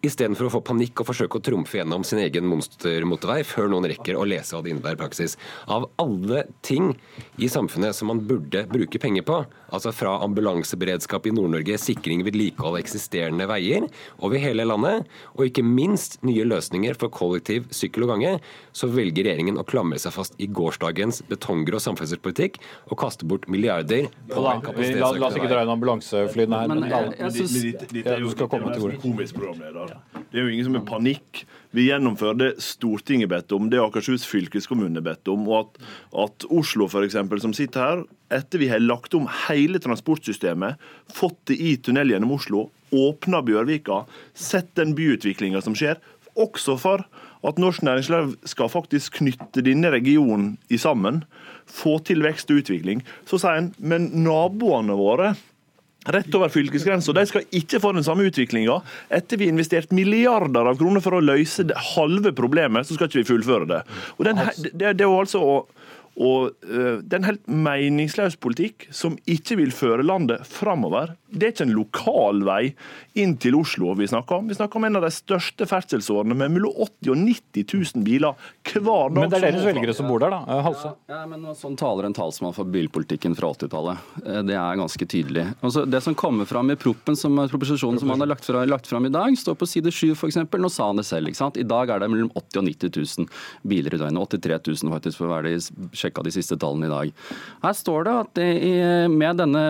istedenfor 0.06 0.48
å 0.50 0.54
få 0.58 0.62
panikk 0.72 1.02
og 1.04 1.10
forsøke 1.12 1.38
å 1.38 1.44
trumfe 1.52 1.78
gjennom 1.82 2.04
sin 2.08 2.20
egen 2.24 2.48
monstermotorvei 2.48 3.42
før 3.48 3.68
noen 3.72 3.88
rekker 3.92 4.16
å 4.18 4.24
lese 4.28 4.56
hva 4.56 4.64
det 4.64 4.72
innebærer 4.74 4.96
i 4.98 5.02
praksis. 5.04 5.36
Av 5.68 5.86
alle 6.02 6.46
ting 6.66 6.94
i 7.42 7.50
samfunnet 7.52 7.96
som 7.98 8.08
man 8.12 8.22
burde 8.28 8.64
bruke 8.72 9.00
penger 9.02 9.26
på, 9.28 9.42
altså 9.72 9.92
fra 9.96 10.18
ambulanseberedskap 10.24 11.28
i 11.28 11.34
Nord-Norge, 11.36 11.78
sikring, 11.82 12.24
vedlikehold 12.28 12.76
av 12.76 12.80
eksisterende 12.82 13.48
veier 13.50 13.86
over 14.24 14.40
hele 14.42 14.66
landet, 14.68 15.08
og 15.36 15.46
ikke 15.48 15.64
minst 15.66 16.20
nye 16.28 16.46
løsninger 16.48 16.96
for 17.00 17.12
kollektiv, 17.14 17.68
sykkel 17.76 18.06
og 18.08 18.14
gange, 18.16 18.34
så 18.76 18.88
velger 18.92 19.28
regjeringen 19.28 19.60
å 19.60 19.66
klamre 19.68 20.00
seg 20.02 20.14
fast 20.16 20.36
i 20.42 20.48
gårsdagens 20.48 21.22
betonggrå 21.32 21.80
samferdselspolitikk 21.84 22.60
og 22.92 22.98
kaste 23.02 23.28
bort 23.28 23.48
milliarder 23.52 24.08
på 24.32 24.44
ja, 24.46 24.58
vi- 24.78 24.94
la, 25.00 25.12
la 25.20 25.28
oss 25.28 25.36
ikke 25.40 25.52
dra 25.52 25.64
inn 25.66 25.74
ambulanseflyene 25.76 26.62
her. 26.62 26.68
Men 26.72 26.80
Men, 26.82 26.90
jeg- 26.90 27.12
jeg 27.12 27.22
Men 27.22 27.32
synes- 27.32 28.06
Ja, 28.06 28.14
er 28.16 28.20
du 28.22 28.30
skal 28.32 28.48
komme 28.48 28.70
er 28.72 28.74
til 28.80 28.92
jo 28.92 29.00
komisk 29.02 29.36
programleder. 29.36 29.98
Det 30.32 30.40
er 30.40 30.44
jo 30.46 30.52
ingen 30.54 30.66
som 30.66 30.76
er 30.76 30.86
panikk. 30.88 31.41
Vi 31.76 31.88
gjennomfører 31.88 32.40
det 32.40 32.50
Stortinget 32.64 33.32
bedt 33.32 33.54
om, 33.56 33.70
det 33.72 33.82
Akershus 33.82 34.26
fylkeskommune 34.30 35.04
bedt 35.06 35.28
om. 35.32 35.48
Og 35.50 35.58
at, 35.60 35.82
at 36.26 36.48
Oslo, 36.52 36.88
f.eks., 36.88 37.18
som 37.44 37.56
sitter 37.58 37.86
her, 37.86 38.04
etter 38.34 38.62
vi 38.62 38.70
har 38.72 38.84
lagt 38.84 39.16
om 39.18 39.30
hele 39.48 39.82
transportsystemet, 39.84 40.80
fått 41.12 41.40
det 41.52 41.60
i 41.60 41.76
tunnel 41.84 42.14
gjennom 42.14 42.36
Oslo, 42.38 42.70
åpna 42.92 43.42
Bjørvika, 43.48 44.04
sett 44.36 44.74
den 44.80 44.96
byutviklinga 44.98 45.62
som 45.64 45.78
skjer, 45.78 46.00
også 46.40 46.78
for 46.80 47.04
at 47.48 47.60
norsk 47.60 47.84
næringsliv 47.84 48.36
skal 48.48 48.70
faktisk 48.72 49.20
knytte 49.20 49.64
denne 49.66 49.92
regionen 49.92 50.54
i 50.72 50.80
sammen, 50.80 51.24
få 51.66 51.98
til 52.06 52.24
vekst 52.24 52.52
og 52.54 52.62
utvikling. 52.62 53.02
Så 53.26 53.40
sier 53.42 53.58
en 53.58 53.72
men 53.80 54.10
naboene 54.26 54.96
våre 54.98 55.34
Rett 56.10 56.34
over 56.34 56.50
fylkesgrensa. 56.50 57.14
De 57.14 57.24
skal 57.30 57.44
ikke 57.54 57.80
få 57.84 57.92
den 57.94 58.06
samme 58.06 58.26
utviklinga. 58.26 58.80
Etter 59.14 59.38
vi 59.38 59.46
har 59.46 59.54
investert 59.54 59.92
milliarder 59.94 60.72
av 60.72 60.80
kroner 60.80 61.04
for 61.04 61.14
å 61.14 61.22
løse 61.22 61.68
det 61.70 61.78
halve 61.94 62.34
problemet, 62.34 62.88
så 62.88 62.98
skal 62.98 63.12
ikke 63.12 63.22
vi 63.22 63.30
fullføre 63.30 63.70
det. 63.70 63.82
Og 64.18 64.26
den, 64.26 64.42
det, 64.64 64.96
det 64.98 65.06
er 65.06 65.06
jo 65.06 65.20
altså 65.22 65.44
å 65.46 65.56
og 66.22 66.52
øh, 66.70 67.00
Det 67.02 67.16
er 67.16 67.22
en 67.24 67.30
helt 67.32 67.48
meningsløs 67.50 68.36
politikk 68.42 68.88
som 68.94 69.16
ikke 69.30 69.58
vil 69.58 69.72
føre 69.74 70.06
landet 70.06 70.44
framover. 70.46 71.16
Det 71.32 71.48
er 71.48 71.54
ikke 71.56 71.66
en 71.66 71.74
lokal 71.78 72.42
vei 72.46 72.74
inn 73.20 73.34
til 73.42 73.56
Oslo 73.58 73.94
vi 73.98 74.08
snakker 74.10 74.38
om. 74.42 74.50
Vi 74.52 74.58
snakker 74.58 74.78
om 74.80 74.86
en 74.88 75.00
av 75.00 75.06
de 75.06 75.12
største 75.16 75.66
ferdselsårene 75.68 76.36
med 76.38 76.54
mellom 76.54 76.76
80 76.86 77.12
og 77.14 77.18
90 77.24 77.66
000 77.98 78.06
biler 78.06 78.36
hver 78.72 78.84
dag. 78.86 79.16
men 79.18 79.32
det 79.32 79.40
er 79.40 79.46
deres 79.48 79.66
velgere 79.66 79.96
som 79.98 80.10
bor 80.12 80.22
der, 80.24 80.34
da. 80.36 80.42
Eh, 80.46 80.62
Halse. 80.68 80.94
Ja, 81.12 81.22
men 81.32 81.48
Sånn 81.62 81.76
taler 81.80 82.08
en 82.08 82.16
talsmann 82.16 82.54
for 82.56 82.70
bilpolitikken 82.72 83.36
fra 83.38 83.52
80-tallet. 83.56 84.06
Eh, 84.26 84.42
Det 84.52 84.56
er 84.60 84.80
ganske 84.80 85.08
tydelig. 85.08 85.48
Altså, 85.62 85.86
det 85.90 86.04
som 86.06 86.16
kommer 86.16 86.46
fram 86.50 86.72
i 86.72 86.78
proppen 86.80 87.18
som, 87.18 87.36
proposisjonen 87.52 88.00
som 88.00 88.10
han 88.14 88.24
har 88.24 88.32
lagt, 88.32 88.46
fram, 88.46 88.68
lagt 88.70 88.88
fram 88.88 89.06
i 89.10 89.14
dag, 89.14 89.36
står 89.38 89.58
på 89.58 89.68
side 89.68 89.92
7 89.92 90.14
f.eks. 90.16 90.38
Nå 90.52 90.70
sa 90.72 90.88
han 90.92 91.02
det 91.02 91.08
selv. 91.08 91.28
ikke 91.32 91.42
sant? 91.42 91.58
I 91.58 91.68
dag 91.68 91.90
er 91.90 92.00
det 92.04 92.12
mellom 92.12 92.32
80 92.36 92.62
og 92.62 92.68
90 92.70 92.96
000 93.26 93.28
biler 93.68 93.96
i 93.96 94.02
døgnet. 94.02 94.38
83 94.42 94.60
000 94.84 94.94
faktisk, 94.96 95.18
for 95.18 95.30
å 95.30 95.36
være 95.36 95.56
de, 95.56 95.80
sjekka 96.12 96.26
de 96.28 96.36
siste 96.36 96.60
tallene 96.60 96.90
i 96.90 96.92
dag. 96.92 97.14
Her 97.64 97.74
står 97.74 98.06
det 98.06 98.18
at 98.26 98.44
i, 98.44 98.76
med, 99.08 99.40
denne, 99.40 99.64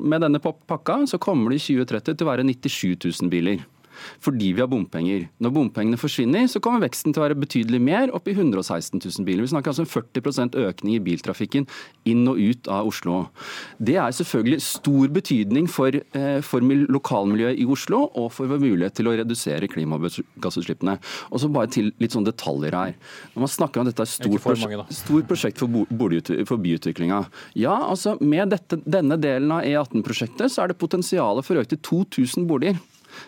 med 0.00 0.22
denne 0.22 0.40
pakka 0.40 1.06
så 1.10 1.18
kommer 1.18 1.50
det 1.50 1.60
i 1.60 1.66
2030 1.82 2.14
til 2.14 2.26
å 2.26 2.30
være 2.30 2.46
97 2.46 2.96
000 3.22 3.30
biler 3.30 3.66
fordi 4.22 4.52
vi 4.56 4.62
har 4.62 4.70
bompenger. 4.70 5.26
Når 5.42 5.54
bompengene 5.54 6.00
forsvinner, 6.00 6.46
så 6.50 6.62
kommer 6.62 6.84
veksten 6.84 7.14
til 7.14 7.22
å 7.22 7.26
være 7.26 7.38
betydelig 7.40 7.80
mer, 7.82 8.12
opp 8.16 8.28
i 8.30 8.34
116 8.36 9.00
000 9.00 9.26
biler. 9.26 9.44
Vi 9.44 9.52
snakker 9.52 9.72
altså 9.72 9.86
om 9.86 9.90
40% 9.90 10.58
økning 10.60 10.96
i 10.96 11.02
biltrafikken 11.04 11.66
inn 12.08 12.26
og 12.30 12.40
ut 12.40 12.70
av 12.70 12.88
Oslo. 12.90 13.20
Det 13.78 13.96
er 14.00 14.14
selvfølgelig 14.16 14.60
stor 14.64 15.12
betydning 15.14 15.68
for, 15.70 15.94
eh, 15.94 16.40
for 16.46 16.60
lokalmiljøet 16.60 17.60
i 17.60 17.66
Oslo 17.66 18.02
og 18.14 18.30
for 18.32 18.50
vår 18.50 18.62
mulighet 18.62 18.98
til 18.98 19.10
å 19.10 19.16
redusere 19.16 19.68
klimagassutslippene. 19.70 20.98
Og 21.30 21.40
så 21.40 21.50
bare 21.52 21.70
til 21.70 21.92
litt 22.00 22.12
sånne 22.12 22.32
detaljer 22.32 22.76
her. 22.76 22.94
Når 23.34 23.44
man 23.44 23.52
snakker 23.52 23.80
om 23.80 23.86
dette 23.86 24.02
er 24.02 24.10
stort, 24.10 24.40
prosjekt, 24.42 24.94
stort 24.94 25.28
prosjekt 25.28 25.58
for, 25.58 25.68
for 26.46 26.56
byutviklinga. 26.56 27.24
Ja, 27.54 27.76
altså 27.88 28.16
med 28.20 28.50
dette, 28.54 28.80
denne 28.84 29.18
delen 29.20 29.52
av 29.54 29.66
E18-prosjektet 29.66 30.52
så 30.52 30.64
er 30.64 30.72
det 30.72 30.80
potensialet 30.80 31.46
for 31.46 31.56
å 31.56 31.64
øke 31.64 31.74
til 31.74 31.82
2000 32.10 32.48
boliger. 32.50 32.80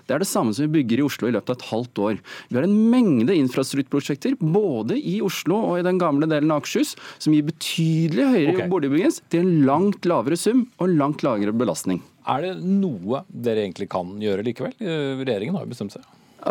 Det 0.07 0.17
er 0.17 0.23
det 0.23 0.31
samme 0.31 0.55
som 0.55 0.67
vi 0.67 0.81
bygger 0.81 1.03
i 1.03 1.07
Oslo 1.07 1.31
i 1.31 1.35
løpet 1.35 1.55
av 1.55 1.59
et 1.59 1.69
halvt 1.71 2.03
år. 2.07 2.23
Vi 2.51 2.59
har 2.59 2.69
en 2.69 2.79
mengde 2.93 3.37
infrastrukturprosjekter 3.39 4.39
både 4.41 4.99
i 4.99 5.19
Oslo 5.25 5.59
og 5.73 5.81
i 5.81 5.87
den 5.87 6.01
gamle 6.03 6.29
delen 6.31 6.53
av 6.53 6.63
Akershus 6.63 6.95
som 7.23 7.35
gir 7.35 7.47
betydelig 7.49 8.31
høyere 8.35 8.57
okay. 8.57 8.73
boligbyggings 8.73 9.23
til 9.33 9.45
en 9.45 9.67
langt 9.69 10.09
lavere 10.09 10.39
sum 10.39 10.67
og 10.79 10.97
langt 10.97 11.25
lavere 11.27 11.55
belastning. 11.57 12.03
Er 12.29 12.45
det 12.45 12.57
noe 12.63 13.25
dere 13.27 13.65
egentlig 13.65 13.89
kan 13.91 14.15
gjøre 14.23 14.45
likevel? 14.47 14.75
Eh, 14.79 15.23
Regjeringen 15.23 15.59
har 15.59 15.67
jo 15.67 15.73
bestemt 15.75 15.97
seg. 15.97 16.07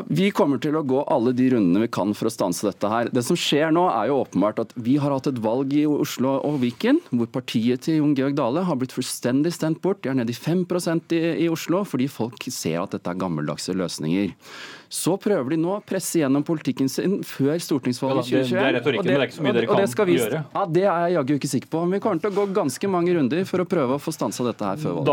Vi 0.07 0.29
kommer 0.31 0.59
til 0.61 0.75
å 0.77 0.83
gå 0.87 1.01
alle 1.11 1.33
de 1.35 1.49
rundene 1.51 1.83
vi 1.83 1.89
kan 1.91 2.13
for 2.15 2.29
å 2.29 2.31
stanse 2.31 2.63
dette 2.67 2.87
her. 2.91 3.09
Det 3.11 3.23
som 3.27 3.37
skjer 3.39 3.73
nå 3.75 3.83
er 3.91 4.07
jo 4.07 4.21
åpenbart 4.21 4.61
at 4.63 4.75
vi 4.79 4.95
har 5.01 5.11
hatt 5.11 5.27
et 5.27 5.41
valg 5.43 5.73
i 5.75 5.83
Oslo 5.89 6.37
og 6.47 6.61
Viken 6.63 7.01
hvor 7.11 7.27
partiet 7.33 7.83
til 7.87 7.99
Jon 7.99 8.15
Georg 8.15 8.37
Dale 8.39 8.63
har 8.67 8.79
blitt 8.79 8.95
fullstendig 8.95 9.51
stemt 9.55 9.81
bort. 9.83 9.99
De 10.03 10.13
er 10.13 10.19
nede 10.21 10.31
i 10.31 10.37
5 10.37 10.63
i, 11.11 11.21
i 11.43 11.49
Oslo 11.51 11.83
fordi 11.87 12.07
folk 12.11 12.47
ser 12.47 12.79
at 12.83 12.95
dette 12.95 13.11
er 13.11 13.19
gammeldagse 13.19 13.75
løsninger. 13.75 14.31
Så 14.91 15.13
prøver 15.23 15.53
de 15.53 15.57
nå 15.61 15.71
å 15.77 15.81
presse 15.87 16.19
gjennom 16.19 16.43
politikken 16.43 16.89
sin 16.91 17.21
før 17.23 17.55
stortingsvalget 17.63 18.27
i 18.27 18.41
2021. 18.43 18.51
det- 18.51 18.51
det 18.51 18.75
er 18.75 18.81
2021. 18.81 18.81
retorikken, 18.81 19.05
men 19.05 19.07
det 19.07 19.21
er 19.21 19.27
ikke 19.27 19.37
så 19.37 19.41
mye 19.41 19.53
dere 19.55 19.69
og 19.71 19.77
det 19.77 19.85
kan 19.85 19.87
skal 19.87 20.05
vi- 20.05 20.17
gjøre. 20.17 20.45
Ja, 20.53 20.65
Det 20.65 20.83
er 20.83 21.07
jeg 21.07 21.15
jaggu 21.15 21.33
ikke 21.39 21.49
sikker 21.51 21.69
på. 21.71 21.81
Men 21.87 21.91
vi 21.91 21.99
kommer 22.03 22.19
til 22.21 22.31
å 22.31 22.35
gå 22.35 22.53
ganske 22.53 22.89
mange 22.91 23.13
runder 23.15 23.45
for 23.47 23.57
å 23.59 23.65
prøve 23.65 23.95
å 23.95 23.99
få 24.01 24.11
stansa 24.11 24.43
dette 24.43 24.59
her 24.67 24.75
før 24.75 24.95
valget. 24.99 25.05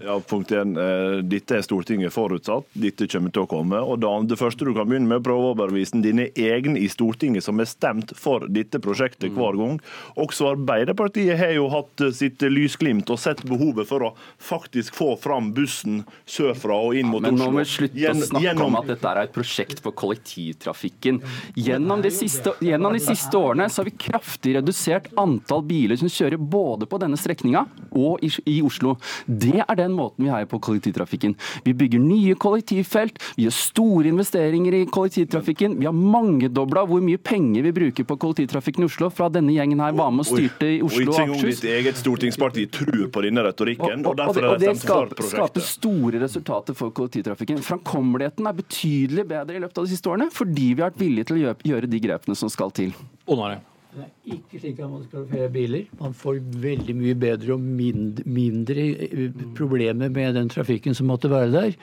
Ja, 0.00 0.18
punkt 0.20 0.48
1. 0.52 0.76
Eh, 0.78 1.22
dette 1.22 1.50
er 1.58 1.62
Stortinget 1.62 2.12
forutsatt. 2.14 2.64
Dette 2.78 3.06
kommer 3.10 3.32
til 3.32 3.42
å 3.42 3.48
komme. 3.48 3.76
Og 3.82 3.98
det, 4.28 4.38
første 4.38 4.58
du 4.64 4.72
kan 4.74 4.86
begynne 4.86 5.08
med, 5.08 5.18
er 5.18 5.20
å 5.20 5.26
prøve 5.26 5.42
å 5.42 5.54
overbevise 5.56 6.00
dine 6.00 6.30
egne 6.36 6.76
i 6.78 6.86
Stortinget 6.86 7.42
som 7.42 7.58
er 7.58 7.64
stemt 7.66 8.14
for 8.14 8.40
dette 8.46 8.78
prosjektet 8.80 9.34
hver 9.34 9.56
gang. 9.58 9.80
Også 10.16 10.54
Arbeiderpartiet 10.54 11.36
har 11.36 11.52
jo 11.54 11.68
hatt 11.68 12.00
eh, 12.00 12.10
sitt 12.12 12.38
lysglimt 12.38 13.10
og 13.10 13.18
sett 13.18 13.42
behovet 13.44 13.86
for 13.86 14.00
å 14.00 14.14
faktisk 14.38 14.94
få 14.94 15.18
fram 15.18 15.52
bussen 15.52 16.04
sørfra 16.26 16.74
og 16.88 16.94
inn 16.94 17.06
mot 17.06 17.22
Men 17.22 17.36
nå 17.36 17.50
må 17.50 17.58
vi 17.58 17.64
slutte 17.64 17.94
å 17.94 18.14
snakke 18.14 18.42
gjennom- 18.54 18.66
om 18.66 18.76
at 18.76 18.86
dette 18.86 18.99
er 19.08 19.22
et 19.24 19.32
prosjekt 19.34 19.80
for 19.84 19.94
kollektivtrafikken. 19.96 21.20
Gjennom 21.56 22.02
de, 22.02 22.10
siste, 22.14 22.52
gjennom 22.60 22.92
de 22.96 23.00
siste 23.02 23.36
årene 23.38 23.68
så 23.70 23.80
har 23.82 23.88
vi 23.90 23.96
kraftig 24.08 24.56
redusert 24.58 25.08
antall 25.20 25.62
biler 25.66 25.98
som 26.00 26.10
kjører 26.10 26.40
både 26.40 26.88
på 26.90 27.00
denne 27.02 27.18
strekninga 27.20 27.64
og 27.90 28.22
i, 28.24 28.30
i 28.50 28.60
Oslo. 28.64 28.96
Det 29.26 29.62
er 29.62 29.78
den 29.78 29.94
måten 29.96 30.26
vi 30.26 30.32
heier 30.32 30.48
på 30.50 30.60
kollektivtrafikken. 30.62 31.36
Vi 31.64 31.74
bygger 31.76 32.02
nye 32.02 32.36
kollektivfelt, 32.40 33.18
vi 33.36 33.46
gjør 33.46 33.56
store 33.56 34.12
investeringer 34.12 34.76
i 34.80 34.84
kollektivtrafikken. 34.90 35.78
Vi 35.80 35.88
har 35.88 35.96
mangedobla 35.96 36.84
hvor 36.90 37.02
mye 37.04 37.20
penger 37.22 37.66
vi 37.68 37.74
bruker 37.80 38.08
på 38.08 38.18
kollektivtrafikken 38.20 38.84
i 38.84 38.90
Oslo 38.90 39.10
fra 39.14 39.30
denne 39.32 39.54
gjengen 39.56 39.82
her 39.82 39.96
var 39.96 40.12
med 40.14 40.26
og 40.26 40.30
styrte 40.30 40.68
i 40.68 40.80
Oslo 40.84 41.00
Og 41.00 41.06
ikke 41.06 41.14
og 41.14 41.20
engang 41.24 41.36
Akershus. 41.38 41.60
ditt 41.60 41.70
eget 41.78 42.00
stortingsparti 42.00 42.66
tror 42.74 43.06
på 43.12 43.24
denne 43.26 43.44
retorikken, 43.46 44.04
og, 44.04 44.06
Og, 44.06 44.12
og, 44.12 44.16
derfor 44.20 44.40
det, 44.40 44.50
og 44.50 44.60
det 44.60 44.74
skaper, 44.80 45.30
skaper 45.30 45.66
store 45.66 46.22
resultater 46.24 46.76
for 46.76 46.94
kollektivtrafikken. 46.94 47.62
Framkommeligheten 47.64 48.46
er 48.46 48.56
betydelig 48.56 48.89
bedre 49.28 49.56
i 49.56 49.62
løpet 49.62 49.80
av 49.80 49.86
de 49.86 49.94
siste 49.94 50.10
årene, 50.10 50.30
fordi 50.34 50.70
vi 50.74 50.82
har 50.82 50.90
vært 50.90 51.02
villige 51.02 51.30
til 51.30 51.40
å 51.40 51.54
gjøre, 51.72 51.90
de 51.90 52.00
grepene 52.02 52.38
som 52.38 52.52
skal 52.52 52.72
til. 52.76 52.94
Onare. 53.30 53.60
Det 53.90 54.04
er 54.04 54.34
ikke 54.36 54.60
slik 54.62 54.78
at 54.78 54.90
man 54.90 55.02
skal 55.02 55.24
flere 55.26 55.48
biler. 55.50 55.86
Man 55.98 56.12
får 56.14 56.36
veldig 56.62 56.94
mye 56.94 57.16
bedre 57.18 57.56
og 57.56 57.64
mindre, 57.64 58.24
mindre 58.30 58.84
eh, 59.08 59.40
problemer 59.58 60.12
med 60.14 60.38
den 60.38 60.50
trafikken 60.52 60.94
som 60.94 61.10
måtte 61.10 61.30
være 61.32 61.50
der. 61.56 61.74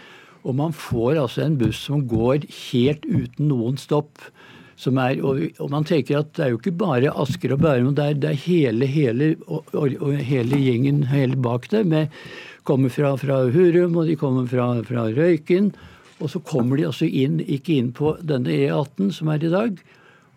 Og 0.47 0.55
man 0.55 0.71
får 0.71 1.19
altså 1.19 1.43
en 1.43 1.57
buss 1.59 1.81
som 1.89 2.05
går 2.07 2.47
helt 2.71 3.03
uten 3.09 3.49
noen 3.49 3.79
stopp. 3.81 4.23
Som 4.77 4.99
er, 5.01 5.17
og, 5.25 5.41
og 5.57 5.71
man 5.73 5.87
tenker 5.89 6.19
at 6.21 6.35
det 6.37 6.45
er 6.45 6.51
jo 6.53 6.59
ikke 6.61 6.75
bare 6.79 7.11
Asker 7.17 7.55
og 7.55 7.63
Bærum, 7.63 7.95
det 7.97 8.03
er, 8.05 8.17
det 8.21 8.29
er 8.29 8.43
hele, 8.43 8.85
hele, 8.85 9.31
og, 9.47 9.65
og, 9.73 9.95
og 10.05 10.19
hele 10.21 10.59
gjengen 10.61 11.01
hele 11.09 11.35
bak 11.35 11.65
der. 11.73 11.83
Med, 11.83 12.13
kommer 12.67 12.93
fra, 12.93 13.15
fra 13.19 13.41
Hurum, 13.51 13.97
og 13.97 14.07
de 14.07 14.15
kommer 14.19 14.47
fra, 14.47 14.69
fra 14.87 15.07
Røyken. 15.17 15.73
Og 16.21 16.31
så 16.33 16.41
kommer 16.41 16.79
de 16.79 16.87
altså 16.89 17.05
inn, 17.05 17.39
ikke 17.43 17.77
inn 17.77 17.93
på 17.95 18.15
denne 18.25 18.53
E18 18.53 19.13
som 19.19 19.31
er 19.33 19.45
i 19.45 19.53
dag. 19.53 19.79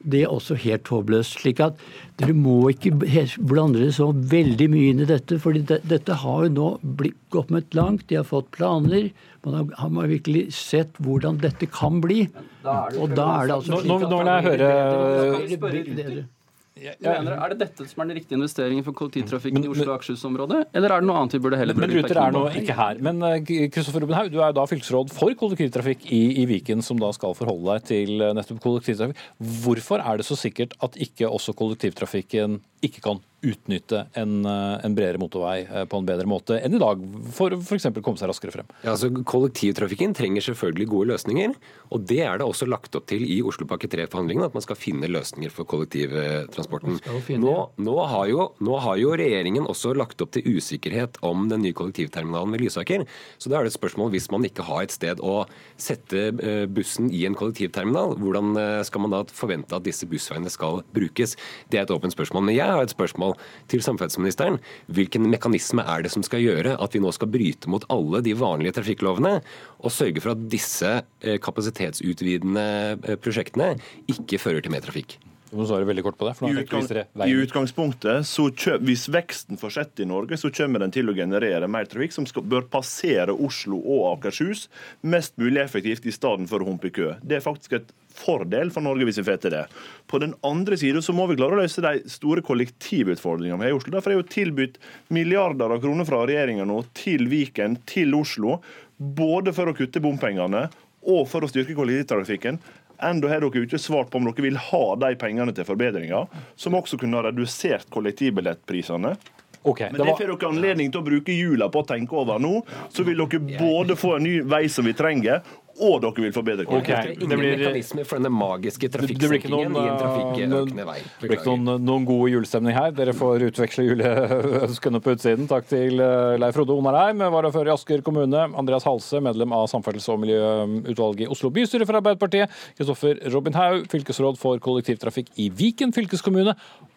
det 0.00 0.22
er 0.22 0.32
også 0.32 0.54
helt 0.56 0.88
håpløst. 0.88 1.42
slik 1.42 1.60
at 1.60 1.76
dere 2.16 2.32
må 2.32 2.70
ikke 2.72 2.94
blande 3.36 3.82
dere 3.82 3.92
så 3.92 4.06
veldig 4.14 4.68
mye 4.72 4.92
inn 4.94 5.02
i 5.04 5.08
dette. 5.08 5.38
for 5.38 5.52
dette 5.52 6.14
har 6.22 6.44
jo 6.46 6.52
nå 6.56 6.68
blitt, 6.82 7.18
gått 7.30 7.74
langt. 7.74 8.08
De 8.08 8.16
har 8.16 8.24
fått 8.24 8.50
planer. 8.50 9.10
Man 9.44 9.54
har, 9.54 9.66
har 9.76 9.90
man 9.90 10.08
virkelig 10.08 10.54
sett 10.56 10.96
hvordan 10.98 11.40
dette 11.40 11.66
kan 11.66 12.00
bli. 12.00 12.28
Og 12.64 13.12
da 13.12 13.42
er 13.42 13.46
det 13.46 13.56
altså 13.60 13.76
slik 13.76 13.92
at 13.92 14.08
Nå, 14.08 14.08
nå 14.08 14.18
vil 14.20 14.32
jeg 14.32 14.42
høre 14.48 16.39
jeg, 16.80 16.96
mener, 17.04 17.36
Er 17.36 17.52
det 17.52 17.58
dette 17.60 17.86
som 17.90 18.02
er 18.02 18.10
den 18.10 18.18
riktige 18.20 18.38
investeringen 18.38 18.84
for 18.86 18.96
kollektivtrafikken 18.96 19.66
i 19.66 19.70
Oslo 19.70 19.86
og 19.86 19.94
Akershus-området? 19.98 20.62
Eller 20.76 20.94
er 20.94 21.02
det 21.02 21.08
noe 21.10 21.20
annet 21.20 21.36
vi 21.36 21.42
burde 21.44 21.60
heller 21.60 21.78
Men 21.78 21.94
Ruter 21.94 22.20
er 22.22 22.34
nå 22.36 22.44
ikke 22.62 22.76
her. 22.78 23.00
Men 23.04 23.22
Kristoffer 23.44 24.00
eh, 24.00 24.06
Rubenhaug, 24.06 24.32
du 24.32 24.40
er 24.44 24.56
da 24.56 24.66
fylkesråd 24.70 25.12
for 25.14 25.36
kollektivtrafikk 25.42 26.06
i, 26.08 26.22
i, 26.42 26.46
Viken, 26.50 26.84
som 26.86 27.00
da 27.00 27.12
skal 27.16 27.36
forholde 27.38 27.76
deg 27.76 27.88
til 27.90 28.24
eh, 28.24 28.34
nettopp 28.36 28.62
kollektivtrafikk. 28.64 29.24
Hvorfor 29.64 30.04
er 30.04 30.20
det 30.20 30.28
så 30.28 30.38
sikkert 30.38 30.76
at 30.84 30.96
ikke 31.00 31.28
også 31.30 31.56
kollektivtrafikken 31.58 32.60
ikke 32.86 33.04
kan 33.04 33.20
utnytte 33.42 34.04
en, 34.18 34.44
eh, 34.44 34.84
en, 34.84 34.94
bredere 34.94 35.20
motorvei 35.20 35.62
eh, 35.64 35.84
på 35.88 36.00
en 36.00 36.06
bedre 36.08 36.28
måte 36.28 36.58
enn 36.60 36.76
i 36.76 36.80
dag, 36.80 37.00
for 37.34 37.54
f.eks. 37.56 37.88
komme 38.00 38.20
seg 38.20 38.30
raskere 38.30 38.54
frem. 38.54 38.68
Ja, 38.84 38.92
altså 38.94 39.08
Kollektivtrafikken 39.08 40.12
trenger 40.16 40.44
selvfølgelig 40.44 40.88
gode 40.90 41.10
løsninger, 41.12 41.54
og 41.90 42.04
det 42.10 42.20
er 42.26 42.40
det 42.40 42.48
også 42.48 42.68
lagt 42.68 42.96
opp 42.98 43.08
til 43.10 43.24
i 43.24 43.40
Oslopakke 43.46 43.88
3-forhandlingene, 43.90 44.50
at 44.50 44.56
man 44.56 44.64
skal 44.64 44.78
finne 44.78 45.08
løsninger 45.10 45.52
for 45.54 45.68
kollektivtransporten. 45.70 47.00
Nå, 47.40 47.56
nå, 47.80 47.96
har 48.12 48.28
jo, 48.30 48.50
nå, 48.60 48.76
har 48.84 49.00
jo, 49.00 49.14
regjeringen 49.20 49.66
også 49.68 49.94
lagt 49.96 50.20
opp 50.22 50.34
til 50.36 50.46
usikkerhet 50.56 51.18
om 51.26 51.48
den 51.50 51.64
nye 51.64 51.76
kollektivterminalen 51.76 52.54
ved 52.54 52.64
Lysaker, 52.66 53.06
så 53.40 53.50
da 53.50 53.58
er 53.58 53.66
det 53.66 53.72
et 53.72 53.78
spørsmål 53.78 54.12
hvis 54.14 54.30
man 54.32 54.46
ikke 54.46 54.66
har 54.68 54.84
et 54.84 54.94
sted 54.94 55.22
å 55.24 55.42
sette 55.80 56.28
eh, 56.30 56.64
bussen 56.70 57.10
i 57.14 57.24
en 57.28 57.36
kollektivterminal, 57.38 58.16
hvordan 58.20 58.52
skal 58.86 59.04
man 59.04 59.14
da 59.14 59.24
forvente 59.34 59.76
at 59.76 59.86
disse 59.86 60.06
bussveiene 60.08 60.50
skal 60.52 60.82
brukes? 60.94 61.36
Det 61.72 61.80
er 61.80 61.86
et 61.86 61.92
åpent 61.94 62.14
spørsmål. 62.14 62.46
Men 62.48 62.56
jeg 62.56 62.68
har 62.70 62.84
et 62.84 62.92
spørsmål 62.92 63.29
spørsmål 63.30 63.68
til 63.70 63.82
samferdselsministeren. 63.84 64.58
Hvilken 64.90 65.28
mekanisme 65.30 65.84
er 65.86 66.02
det 66.02 66.12
som 66.12 66.22
skal 66.22 66.42
gjøre 66.42 66.76
at 66.80 66.94
vi 66.94 67.00
nå 67.00 67.12
skal 67.12 67.30
bryte 67.30 67.70
mot 67.70 67.84
alle 67.88 68.22
de 68.22 68.34
vanlige 68.34 68.72
trafikklovene, 68.80 69.40
og 69.80 69.92
sørge 69.92 70.20
for 70.20 70.34
at 70.34 70.48
disse 70.50 71.02
eh, 71.22 71.38
kapasitetsutvidende 71.40 72.98
eh, 73.04 73.18
prosjektene 73.20 73.76
ikke 74.08 74.40
fører 74.40 74.60
til 74.60 74.72
mer 74.72 74.82
trafikk? 74.82 75.18
Du 75.50 75.56
må 75.58 75.64
svare 75.66 75.82
veldig 75.82 76.04
kort 76.06 76.18
på 76.18 76.28
det. 76.28 76.36
I, 76.46 76.62
utgang, 76.62 76.84
I, 77.26 77.32
utgangspunktet, 77.42 78.28
kjø, 78.54 78.76
Hvis 78.86 79.08
veksten 79.10 79.58
fortsetter 79.58 80.04
i 80.04 80.06
Norge, 80.06 80.38
så 80.38 80.50
kommer 80.54 80.78
den 80.78 80.94
til 80.94 81.10
å 81.10 81.14
generere 81.16 81.66
mer 81.66 81.90
trafikk 81.90 82.14
som 82.14 82.26
skal, 82.28 82.46
bør 82.46 82.68
passere 82.70 83.34
Oslo 83.34 83.80
og 83.82 84.04
Akershus 84.12 84.68
mest 85.02 85.34
mulig 85.42 85.58
effektivt 85.64 86.06
i 86.06 86.14
stedet 86.14 86.46
for 86.50 86.62
å 86.62 86.70
humpe 86.70 86.90
i 86.90 86.94
kø. 86.94 87.16
Det 87.26 87.40
er 87.40 87.42
faktisk 87.42 87.80
et 87.80 87.90
fordel 88.20 88.72
for 88.74 88.84
Norge 88.84 89.06
hvis 89.08 89.20
vi 89.22 89.26
får 89.26 89.40
til 89.44 89.54
det. 89.54 89.64
På 90.10 90.20
den 90.22 90.34
andre 90.46 90.78
siden 90.80 91.04
så 91.04 91.14
må 91.16 91.26
vi 91.30 91.38
klare 91.40 91.56
å 91.56 91.62
løse 91.62 91.84
de 91.84 92.04
store 92.10 92.44
kollektivutfordringene 92.46 93.60
vi 93.60 93.68
har 93.68 93.74
i 93.74 93.78
Oslo. 93.78 93.94
Derfor 93.96 94.14
er 94.14 94.20
jo 94.20 94.28
tilbudt 94.36 94.78
milliarder 95.14 95.74
av 95.74 95.82
kroner 95.82 96.08
fra 96.08 96.22
regjeringa 96.28 96.68
nå 96.68 96.82
til 96.96 97.26
Viken, 97.32 97.80
til 97.88 98.14
Oslo, 98.18 98.60
både 99.00 99.54
for 99.56 99.70
å 99.70 99.76
kutte 99.76 100.02
bompengene 100.04 100.68
og 101.08 101.26
for 101.30 101.44
å 101.44 101.50
styrke 101.50 101.76
kollektivtrafikken. 101.78 102.60
Enda 103.00 103.30
har 103.32 103.40
dere 103.40 103.64
ikke 103.64 103.80
svart 103.80 104.10
på 104.12 104.20
om 104.20 104.28
dere 104.28 104.44
vil 104.44 104.58
ha 104.60 104.84
de 105.00 105.14
pengene 105.20 105.54
til 105.56 105.64
forbedringer, 105.64 106.28
som 106.60 106.76
også 106.76 107.00
kunne 107.00 107.16
ha 107.16 107.30
redusert 107.30 107.88
kollektivbillettprisene. 107.94 109.14
Okay, 109.62 109.90
Men 109.92 110.06
det 110.06 110.16
får 110.16 110.30
dere 110.32 110.48
anledning 110.48 110.92
til 110.92 111.02
å 111.02 111.04
bruke 111.04 111.34
jula 111.36 111.68
på 111.72 111.82
å 111.82 111.88
tenke 111.88 112.16
over 112.16 112.40
nå. 112.40 112.62
Så 112.92 113.04
vil 113.04 113.20
dere 113.20 113.40
både 113.60 113.96
få 113.98 114.14
en 114.16 114.24
ny 114.24 114.38
vei 114.48 114.66
som 114.72 114.88
vi 114.88 114.94
trenger, 114.96 115.42
og 115.80 115.96
dere 116.04 116.24
vil 116.26 116.34
forbedre 116.34 116.66
kvaliteten. 116.68 117.14
Okay. 117.14 117.24
Ingen 117.24 117.40
blir, 117.40 117.54
mekanismer 117.58 118.08
for 118.08 118.20
denne 118.20 118.32
magiske 118.34 118.90
trafikksenkingen 118.92 119.76
i 119.76 119.84
en 119.86 120.00
trafikkøkende 120.00 120.86
vei. 120.88 120.96
Det 121.20 121.30
blir 121.30 121.38
ikke 121.38 121.54
noen, 121.54 121.84
noen 121.86 122.08
god 122.08 122.24
julestemning 122.34 122.76
her. 122.76 122.92
Dere 122.96 123.14
får 123.16 123.46
utveksle 123.48 123.86
juleønskene 123.86 125.00
på 125.04 125.14
utsiden. 125.16 125.48
Takk 125.50 125.70
til 125.70 126.02
eh, 126.04 126.34
Leif 126.40 126.58
Frode 126.58 126.76
Onarheim, 126.76 127.24
varafører 127.34 127.72
i 127.72 127.74
Asker 127.74 128.04
kommune. 128.06 128.44
Andreas 128.60 128.86
Halse, 128.88 129.22
medlem 129.24 129.56
av 129.56 129.68
samferdsels- 129.72 130.10
og 130.12 130.20
miljøutvalget 130.24 131.26
i 131.26 131.30
Oslo 131.32 131.52
bystyre 131.54 131.88
for 131.88 132.00
Arbeiderpartiet. 132.00 132.52
Kristoffer 132.78 133.20
Robin 133.34 133.56
Haug, 133.58 133.88
fylkesråd 133.92 134.40
for 134.40 134.60
kollektivtrafikk 134.62 135.32
i 135.40 135.48
Viken 135.54 135.96
fylkeskommune. 135.96 136.56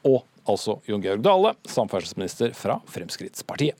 Og 0.09 0.21
altså 0.49 0.79
Jon 0.89 1.03
Georg 1.03 1.23
Dale, 1.23 1.55
samferdselsminister 1.69 2.53
fra 2.57 2.81
Fremskrittspartiet. 2.91 3.79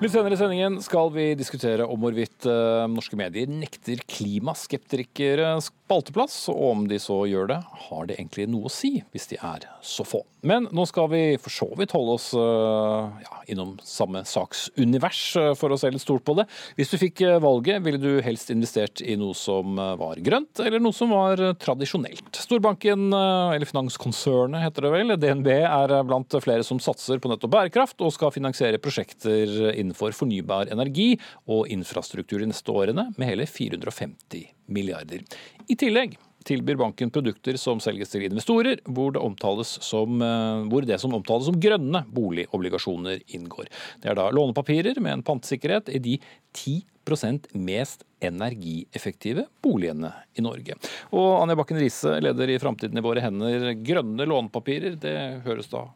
Litt 0.00 0.14
senere 0.14 0.32
i 0.32 0.38
sendingen 0.40 0.78
skal 0.80 1.10
vi 1.12 1.26
diskutere 1.36 1.84
om 1.84 2.00
hvorvidt 2.00 2.46
uh, 2.48 2.86
norske 2.88 3.18
medier 3.20 3.50
nekter 3.52 4.00
klimaskeptikere 4.08 5.58
spalteplass, 5.60 6.46
og 6.48 6.62
om 6.70 6.86
de 6.88 6.96
så 6.96 7.18
gjør 7.28 7.50
det, 7.50 7.58
har 7.84 8.08
det 8.08 8.16
egentlig 8.16 8.46
noe 8.48 8.70
å 8.70 8.72
si 8.72 8.94
hvis 9.12 9.28
de 9.28 9.36
er 9.44 9.66
så 9.84 10.06
få. 10.08 10.22
Men 10.40 10.70
nå 10.72 10.86
skal 10.88 11.10
vi 11.12 11.20
for 11.36 11.52
så 11.52 11.68
vidt 11.76 11.92
holde 11.92 12.14
oss 12.16 12.30
uh, 12.32 13.12
ja, 13.20 13.42
innom 13.52 13.74
samme 13.84 14.22
saksunivers, 14.24 15.20
uh, 15.36 15.50
for 15.60 15.68
å 15.68 15.76
se 15.76 15.90
litt 15.92 16.00
stort 16.00 16.24
på 16.24 16.38
det. 16.38 16.46
Hvis 16.80 16.94
du 16.94 16.96
fikk 17.02 17.20
valget, 17.44 17.84
ville 17.84 18.00
du 18.00 18.24
helst 18.24 18.48
investert 18.56 19.04
i 19.04 19.18
noe 19.20 19.36
som 19.36 19.76
var 19.76 20.24
grønt, 20.24 20.64
eller 20.64 20.80
noe 20.80 20.96
som 20.96 21.12
var 21.12 21.44
tradisjonelt? 21.60 22.40
Storbanken, 22.40 23.10
eller 23.12 23.68
finanskonsernet 23.68 24.64
heter 24.64 24.88
det 24.88 24.94
vel, 24.96 25.16
DNB 25.20 25.52
er 25.58 25.96
blant 26.08 26.40
flere 26.40 26.64
som 26.64 26.80
satser 26.80 27.20
på 27.20 27.28
nettopp 27.28 27.52
bærekraft, 27.52 28.00
og 28.00 28.16
skal 28.16 28.32
finansiere 28.32 28.80
prosjekter 28.80 29.74
innenfor 29.90 30.14
fornybar 30.16 30.70
energi 30.72 31.12
og 31.50 31.68
infrastruktur 31.68 32.40
de 32.40 32.50
neste 32.50 32.72
årene 32.72 33.10
med 33.16 33.28
hele 33.28 33.46
450 33.46 34.46
milliarder. 34.70 35.24
I 35.68 35.76
tillegg 35.78 36.16
tilbyr 36.44 36.78
banken 36.80 37.10
produkter 37.12 37.58
som 37.60 37.80
selges 37.84 38.12
til 38.12 38.24
investorer, 38.24 38.80
hvor 38.88 39.12
det, 39.12 39.20
som, 39.66 40.22
eh, 40.22 40.62
hvor 40.70 40.86
det 40.86 41.00
som 41.00 41.14
omtales 41.14 41.50
som 41.50 41.58
grønne 41.60 42.04
boligobligasjoner 42.08 43.20
inngår. 43.36 43.68
Det 44.00 44.10
er 44.10 44.14
da 44.14 44.30
lånepapirer 44.30 45.00
med 45.00 45.18
en 45.18 45.22
pantesikkerhet 45.22 45.92
i 45.92 45.98
de 45.98 46.18
10% 46.54 47.52
mest 47.54 48.04
energieffektive 48.22 49.46
boligene 49.62 50.12
i 50.36 50.40
Norge. 50.40 50.76
Og 51.12 51.42
Anja 51.42 51.56
Bakken 51.56 51.80
Riise, 51.80 52.20
leder 52.20 52.48
i 52.48 52.58
Framtiden 52.58 52.96
i 52.96 53.04
våre 53.04 53.20
hender. 53.20 53.74
Grønne 53.84 54.24
lånepapirer, 54.24 54.98
det 55.00 55.44
høres 55.44 55.68
da 55.68 55.88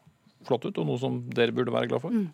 flott 0.45 0.65
ut, 0.65 0.77
og 0.77 0.85
noe 0.85 1.01
som 1.01 1.23
dere 1.33 1.53
burde 1.55 1.73
være 1.73 1.89
glad 1.89 2.03
for? 2.03 2.13
Mm. 2.13 2.29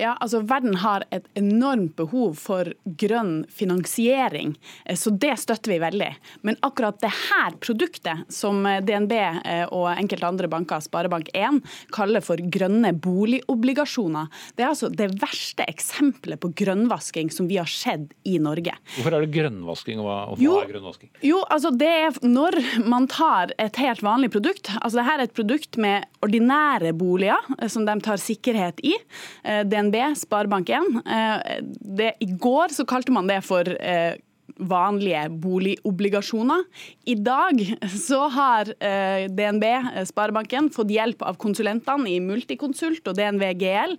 Ja, 0.00 0.16
altså 0.20 0.40
Verden 0.42 0.74
har 0.82 1.04
et 1.14 1.26
enormt 1.38 1.94
behov 1.98 2.34
for 2.40 2.70
grønn 2.98 3.44
finansiering, 3.50 4.54
eh, 4.84 4.96
så 4.98 5.10
det 5.10 5.36
støtter 5.38 5.74
vi 5.74 5.78
veldig. 5.82 6.10
Men 6.42 6.58
akkurat 6.66 6.98
det 7.02 7.12
her 7.14 7.54
produktet, 7.62 8.24
som 8.32 8.64
DNB 8.64 9.14
eh, 9.14 9.64
og 9.68 9.92
enkelte 9.92 10.26
andre 10.26 10.50
banker, 10.50 10.82
Sparebank1, 10.82 11.60
kaller 11.94 12.24
for 12.24 12.42
grønne 12.42 12.90
boligobligasjoner, 13.04 14.30
det 14.56 14.66
er 14.66 14.72
altså 14.72 14.90
det 14.90 15.12
verste 15.22 15.66
eksempelet 15.70 16.42
på 16.42 16.50
grønnvasking 16.58 17.30
som 17.34 17.48
vi 17.50 17.60
har 17.60 17.70
sett 17.70 18.10
i 18.26 18.40
Norge. 18.42 18.74
Hvorfor 18.96 19.14
er 19.14 19.26
det 19.26 19.32
grønnvasking, 19.36 20.02
og 20.02 20.10
hva 20.10 20.18
jo, 20.42 20.58
er 20.58 20.72
grønnvasking? 20.74 21.12
Jo, 21.24 21.42
altså 21.54 21.70
det 21.74 21.92
er 22.00 22.18
når 22.26 22.58
man 22.82 23.06
tar 23.10 23.54
et 23.62 23.78
helt 23.78 24.02
vanlig 24.04 24.32
produkt, 24.34 24.72
altså 24.80 25.00
det 25.00 25.06
her 25.06 25.20
er 25.20 25.28
et 25.28 25.38
produkt 25.38 25.78
med 25.80 26.08
ordinære 26.26 26.92
boliger 26.98 27.52
eh, 27.60 27.70
som 27.72 27.86
de 27.86 27.98
tar 28.04 28.20
sikkerhet 28.20 28.82
i. 28.84 28.96
DNB 29.44 29.94
DNB, 29.94 29.96
Sparebank1. 30.16 31.02
Eh, 31.06 32.12
I 32.20 32.26
går 32.38 32.74
så 32.74 32.84
kalte 32.84 33.12
man 33.12 33.28
det 33.28 33.42
for 33.44 33.68
eh, 33.68 34.16
vanlige 34.54 35.22
boligobligasjoner. 35.42 36.64
I 37.10 37.14
dag 37.14 37.60
så 37.90 38.28
har 38.30 38.70
eh, 38.78 39.26
DNB, 39.28 39.64
Sparebanken, 40.06 40.70
fått 40.70 40.92
hjelp 40.94 41.24
av 41.26 41.38
konsulentene 41.42 42.12
i 42.12 42.20
Multiconsult 42.22 43.08
og 43.08 43.16
DNV 43.18 43.46
GL. 43.58 43.96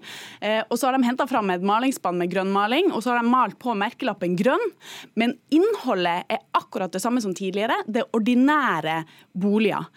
Og 0.70 0.78
så 0.78 0.88
har 0.88 0.96
de 0.96 1.08
henta 1.08 1.28
fram 1.28 1.52
et 1.52 1.66
malingsspann 1.66 2.22
med 2.22 2.32
grønnmaling, 2.32 2.92
og 2.94 3.04
så 3.04 3.14
har 3.14 3.24
de 3.24 3.32
malt 3.34 3.58
på 3.60 3.76
merkelappen 3.76 4.38
grønn. 4.40 4.64
Men 5.20 5.36
innholdet 5.54 6.30
er 6.32 6.46
akkurat 6.56 6.94
det 6.94 7.04
samme 7.04 7.24
som 7.24 7.36
tidligere. 7.36 7.82
Det 7.90 8.06
er 8.06 8.16
ordinære 8.16 9.02
boliger. 9.36 9.90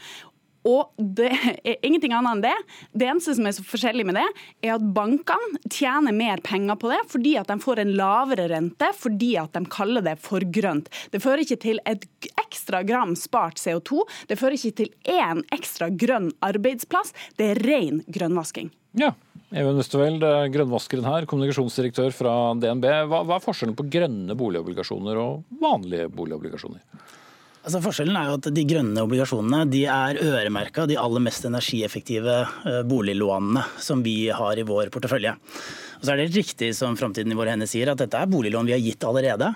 Og 0.69 0.93
det 0.99 1.31
er 1.33 1.77
ingenting 1.87 2.13
annet 2.17 2.37
enn 2.37 2.45
det. 2.45 2.55
Det 2.93 3.09
eneste 3.09 3.37
som 3.39 3.49
er 3.49 3.57
så 3.57 3.65
forskjellig 3.67 4.05
med 4.09 4.19
det, 4.19 4.27
er 4.67 4.75
at 4.77 4.89
bankene 4.95 5.63
tjener 5.73 6.17
mer 6.17 6.43
penger 6.45 6.79
på 6.81 6.91
det 6.93 7.01
fordi 7.09 7.37
at 7.41 7.49
de 7.49 7.59
får 7.63 7.83
en 7.83 7.95
lavere 7.99 8.49
rente 8.53 8.91
fordi 8.99 9.35
at 9.41 9.55
de 9.57 9.65
kaller 9.73 10.05
det 10.05 10.19
for 10.23 10.45
grønt. 10.45 10.91
Det 11.13 11.23
fører 11.25 11.45
ikke 11.45 11.61
til 11.63 11.81
et 11.89 12.05
ekstra 12.45 12.83
gram 12.87 13.15
spart 13.19 13.61
CO2. 13.63 14.03
Det 14.29 14.39
fører 14.41 14.59
ikke 14.59 14.77
til 14.83 14.93
én 15.09 15.45
ekstra 15.55 15.89
grønn 15.91 16.31
arbeidsplass. 16.45 17.15
Det 17.39 17.53
er 17.53 17.65
ren 17.65 18.03
grønnvasking. 18.09 18.73
Ja. 18.99 19.15
Even 19.49 19.81
Østeveld, 19.81 20.21
grønnvaskeren 20.53 21.07
her, 21.09 21.25
kommunikasjonsdirektør 21.29 22.13
fra 22.13 22.33
DNB. 22.61 22.85
Hva, 23.09 23.23
hva 23.25 23.39
er 23.39 23.45
forskjellen 23.45 23.77
på 23.79 23.87
grønne 23.89 24.37
boligobligasjoner 24.37 25.21
og 25.23 25.63
vanlige 25.63 26.11
boligobligasjoner? 26.13 26.83
Altså 27.69 27.83
Forskjellen 27.85 28.17
er 28.17 28.31
jo 28.31 28.37
at 28.39 28.47
de 28.57 28.63
grønne 28.65 29.03
obligasjonene 29.05 29.67
de 29.69 29.83
er 29.93 30.17
øremerka 30.25 30.87
de 30.89 30.95
aller 30.97 31.21
mest 31.21 31.45
energieffektive 31.45 32.37
eh, 32.65 32.79
boliglånene 32.89 33.61
som 33.85 34.01
vi 34.01 34.31
har 34.33 34.57
i 34.57 34.65
vår 34.65 34.89
portefølje. 34.95 35.35
Og 35.99 36.07
så 36.07 36.15
er 36.15 36.23
det 36.23 36.31
riktig 36.33 36.71
som 36.79 36.97
Framtiden 36.97 37.35
i 37.35 37.37
våre 37.37 37.53
hender 37.53 37.69
sier, 37.69 37.91
at 37.93 38.01
dette 38.01 38.17
er 38.17 38.31
boliglån 38.33 38.71
vi 38.71 38.73
har 38.73 38.81
gitt 38.81 39.05
allerede. 39.05 39.51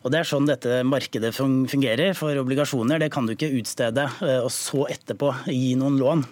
Og 0.00 0.14
Det 0.14 0.22
er 0.22 0.30
sånn 0.30 0.48
dette 0.48 0.80
markedet 0.88 1.34
fungerer 1.36 2.16
for 2.16 2.40
obligasjoner. 2.40 3.04
Det 3.04 3.12
kan 3.12 3.28
du 3.28 3.34
ikke 3.36 3.52
utstede 3.60 4.08
eh, 4.24 4.38
og 4.40 4.48
så 4.56 4.86
etterpå 4.96 5.34
gi 5.52 5.74
noen 5.76 6.00
lån 6.00 6.24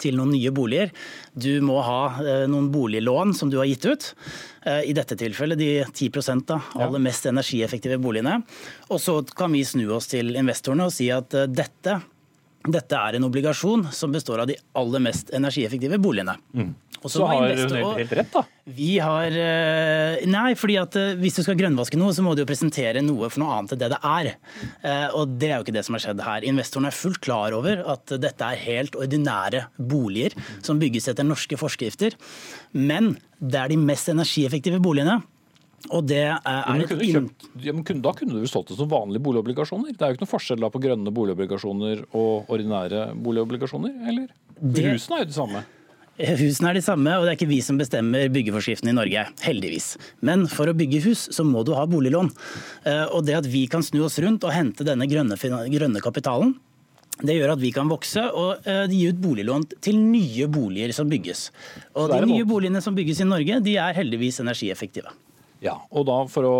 til 0.00 0.16
noen 0.18 0.32
nye 0.34 0.50
boliger. 0.54 0.90
Du 1.32 1.60
må 1.64 1.78
ha 1.84 2.00
eh, 2.22 2.44
noen 2.50 2.68
boliglån 2.74 3.34
som 3.38 3.50
du 3.52 3.58
har 3.60 3.68
gitt 3.70 3.86
ut. 3.86 4.08
Eh, 4.66 4.82
I 4.90 4.96
dette 4.96 5.18
tilfellet 5.18 5.60
de 5.60 5.70
10% 5.84 6.46
da, 6.48 6.58
aller 6.74 7.02
mest 7.02 7.28
energieffektive 7.30 8.00
boligene. 8.02 8.40
Og 8.90 9.00
så 9.02 9.20
kan 9.36 9.54
vi 9.54 9.64
snu 9.66 9.86
oss 9.96 10.10
til 10.10 10.34
investorene 10.34 10.88
og 10.88 10.94
si 10.94 11.08
at 11.14 11.36
eh, 11.38 11.46
dette, 11.50 12.00
dette 12.66 12.98
er 12.98 13.18
en 13.18 13.28
obligasjon 13.28 13.86
som 13.94 14.14
består 14.14 14.42
av 14.42 14.50
de 14.50 14.58
aller 14.78 15.06
mest 15.06 15.30
energieffektive 15.36 16.00
boligene. 16.02 16.34
Mm. 16.56 16.74
Så 17.04 17.26
har 17.28 17.42
hun 17.44 17.98
helt 17.98 18.14
rett, 18.16 18.32
da? 18.32 18.42
Vi 18.66 18.96
har 18.98 19.30
eh, 19.30 20.24
Nei, 20.26 20.54
fordi 20.58 20.78
at 20.80 20.96
eh, 20.98 21.12
hvis 21.20 21.38
du 21.38 21.42
skal 21.44 21.58
grønnvaske 21.60 21.98
noe, 22.00 22.14
så 22.16 22.24
må 22.24 22.34
du 22.34 22.42
jo 22.42 22.48
presentere 22.48 23.02
noe 23.04 23.28
for 23.30 23.44
noe 23.44 23.58
annet 23.58 23.76
enn 23.76 23.82
det 23.84 23.92
det 23.92 24.00
er. 24.10 24.32
Eh, 24.80 25.06
og 25.14 25.36
det 25.38 25.52
er 25.52 25.54
jo 25.58 25.66
ikke 25.66 25.76
det 25.76 25.84
som 25.86 25.98
har 25.98 26.04
skjedd 26.06 26.24
her. 26.26 26.48
Investorene 26.48 26.90
er 26.90 26.98
fullt 26.98 27.22
klar 27.24 27.54
over 27.56 27.84
at 27.94 28.16
dette 28.22 28.50
er 28.50 28.64
helt 28.64 28.98
ordinære 28.98 29.66
boliger 29.78 30.34
som 30.66 30.82
bygges 30.82 31.08
etter 31.12 31.26
norske 31.26 31.60
forskrifter. 31.60 32.18
Men 32.74 33.14
det 33.38 33.62
er 33.62 33.72
de 33.72 33.80
mest 33.80 34.10
energieffektive 34.12 34.82
boligene. 34.82 35.20
Og 35.94 36.02
det 36.08 36.24
er 36.24 36.80
et 36.82 36.90
kjøpt, 36.90 37.46
ja, 37.62 37.72
men 37.76 38.02
Da 38.02 38.12
kunne 38.16 38.40
du 38.40 38.48
solgt 38.50 38.72
det 38.72 38.78
som 38.78 38.88
vanlige 38.90 39.22
boligobligasjoner? 39.22 39.92
Det 39.94 40.02
er 40.02 40.10
jo 40.10 40.16
ikke 40.16 40.24
noe 40.24 40.32
forskjell 40.32 40.64
da 40.64 40.70
på 40.72 40.82
grønne 40.82 41.12
boligobligasjoner 41.14 42.02
og 42.16 42.50
ordinære 42.52 43.10
boligobligasjoner, 43.22 43.94
eller? 44.10 44.30
Det, 44.56 44.86
Husene 44.88 45.20
er 45.20 45.26
jo 45.26 45.30
det 45.30 45.36
samme. 45.36 45.62
Husene 46.16 46.70
er 46.70 46.78
de 46.78 46.84
samme, 46.84 47.12
og 47.12 47.26
det 47.26 47.34
er 47.34 47.36
ikke 47.36 47.50
vi 47.50 47.58
som 47.64 47.76
bestemmer 47.76 48.30
byggeforskriften 48.32 48.88
i 48.88 48.94
Norge. 48.96 49.26
Heldigvis. 49.44 49.88
Men 50.24 50.46
for 50.48 50.70
å 50.70 50.76
bygge 50.76 51.02
hus, 51.04 51.26
så 51.34 51.44
må 51.44 51.64
du 51.66 51.74
ha 51.76 51.84
boliglån. 51.90 52.30
Eh, 52.88 53.04
og 53.10 53.26
det 53.28 53.36
at 53.36 53.48
vi 53.52 53.66
kan 53.68 53.84
snu 53.84 54.00
oss 54.06 54.16
rundt 54.24 54.46
og 54.46 54.54
hente 54.54 54.86
denne 54.86 55.08
grønne, 55.10 55.36
grønne 55.36 56.04
kapitalen, 56.04 56.54
det 57.24 57.36
gjør 57.38 57.54
at 57.54 57.60
vi 57.62 57.70
kan 57.72 57.88
vokse 57.88 58.20
og 58.36 58.66
uh, 58.66 58.82
gi 58.92 59.06
ut 59.08 59.20
boliglån 59.20 59.62
til 59.80 59.96
nye 59.96 60.48
boliger 60.52 60.92
som 60.92 61.08
bygges. 61.08 61.46
Og 61.96 62.10
De 62.12 62.18
nye 62.28 62.44
boligene 62.44 62.82
som 62.84 62.96
bygges 62.96 63.22
i 63.24 63.28
Norge, 63.28 63.62
de 63.64 63.78
er 63.80 63.96
heldigvis 63.96 64.42
energieffektive. 64.44 65.14
Ja, 65.64 65.78
og 65.88 66.04
da 66.08 66.18
For 66.28 66.44
å 66.44 66.56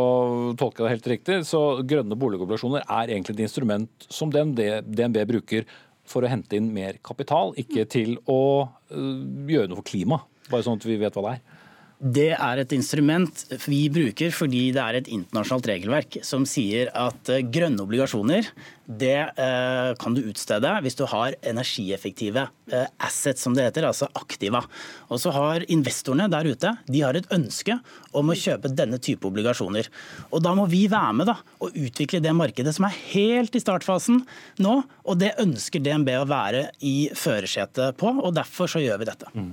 tolke 0.56 0.84
det 0.84 0.94
helt 0.94 1.08
riktig, 1.12 1.42
så 1.44 1.82
grønne 1.84 2.16
boligobligasjoner 2.16 2.86
er 2.86 3.12
egentlig 3.12 3.36
et 3.36 3.44
instrument 3.44 4.08
som 4.08 4.32
DNB, 4.32 4.62
DNB 4.88 5.20
bruker 5.28 5.68
for 6.10 6.24
å 6.24 6.30
hente 6.30 6.58
inn 6.58 6.72
mer 6.74 7.00
kapital, 7.04 7.54
ikke 7.60 7.86
til 7.90 8.16
å 8.30 8.40
uh, 8.66 9.20
gjøre 9.50 9.70
noe 9.70 9.80
for 9.80 9.88
klima. 9.90 10.20
Bare 10.50 10.66
sånn 10.66 10.78
at 10.78 10.86
vi 10.86 10.98
vet 11.00 11.16
hva 11.16 11.24
det 11.26 11.36
er. 11.36 11.55
Det 11.96 12.34
er 12.36 12.60
et 12.60 12.72
instrument 12.76 13.42
vi 13.64 13.86
bruker 13.88 14.34
fordi 14.34 14.66
det 14.76 14.82
er 14.82 14.98
et 14.98 15.06
internasjonalt 15.08 15.68
regelverk 15.70 16.18
som 16.28 16.44
sier 16.48 16.90
at 16.92 17.30
eh, 17.32 17.40
grønne 17.40 17.80
obligasjoner 17.86 18.50
det 18.86 19.16
eh, 19.16 19.92
kan 19.98 20.14
du 20.14 20.20
utstede 20.28 20.74
hvis 20.84 20.98
du 20.98 21.06
har 21.08 21.38
energieffektive 21.40 22.44
eh, 22.68 22.84
assets, 23.00 23.40
som 23.42 23.56
det 23.56 23.64
heter, 23.64 23.88
altså 23.88 24.10
aktiva. 24.12 24.60
Og 25.08 25.22
så 25.24 25.32
har 25.34 25.64
investorene 25.72 26.28
der 26.30 26.50
ute 26.52 26.74
de 26.84 27.02
har 27.02 27.16
et 27.16 27.32
ønske 27.32 27.78
om 28.12 28.28
å 28.28 28.38
kjøpe 28.38 28.74
denne 28.76 29.00
type 29.02 29.26
obligasjoner. 29.26 29.88
Og 30.30 30.44
Da 30.44 30.52
må 30.54 30.68
vi 30.70 30.84
være 30.92 31.16
med 31.16 31.30
da, 31.32 31.38
og 31.64 31.74
utvikle 31.80 32.20
det 32.22 32.36
markedet 32.36 32.76
som 32.76 32.86
er 32.90 33.00
helt 33.16 33.56
i 33.56 33.62
startfasen 33.64 34.20
nå. 34.62 34.78
Og 35.08 35.18
det 35.18 35.34
ønsker 35.42 35.80
DNB 35.80 36.12
å 36.20 36.28
være 36.28 36.68
i 36.84 37.08
førersetet 37.16 37.96
på, 37.96 38.12
og 38.20 38.36
derfor 38.36 38.70
så 38.70 38.84
gjør 38.84 39.00
vi 39.00 39.10
dette. 39.14 39.32
Mm. 39.32 39.52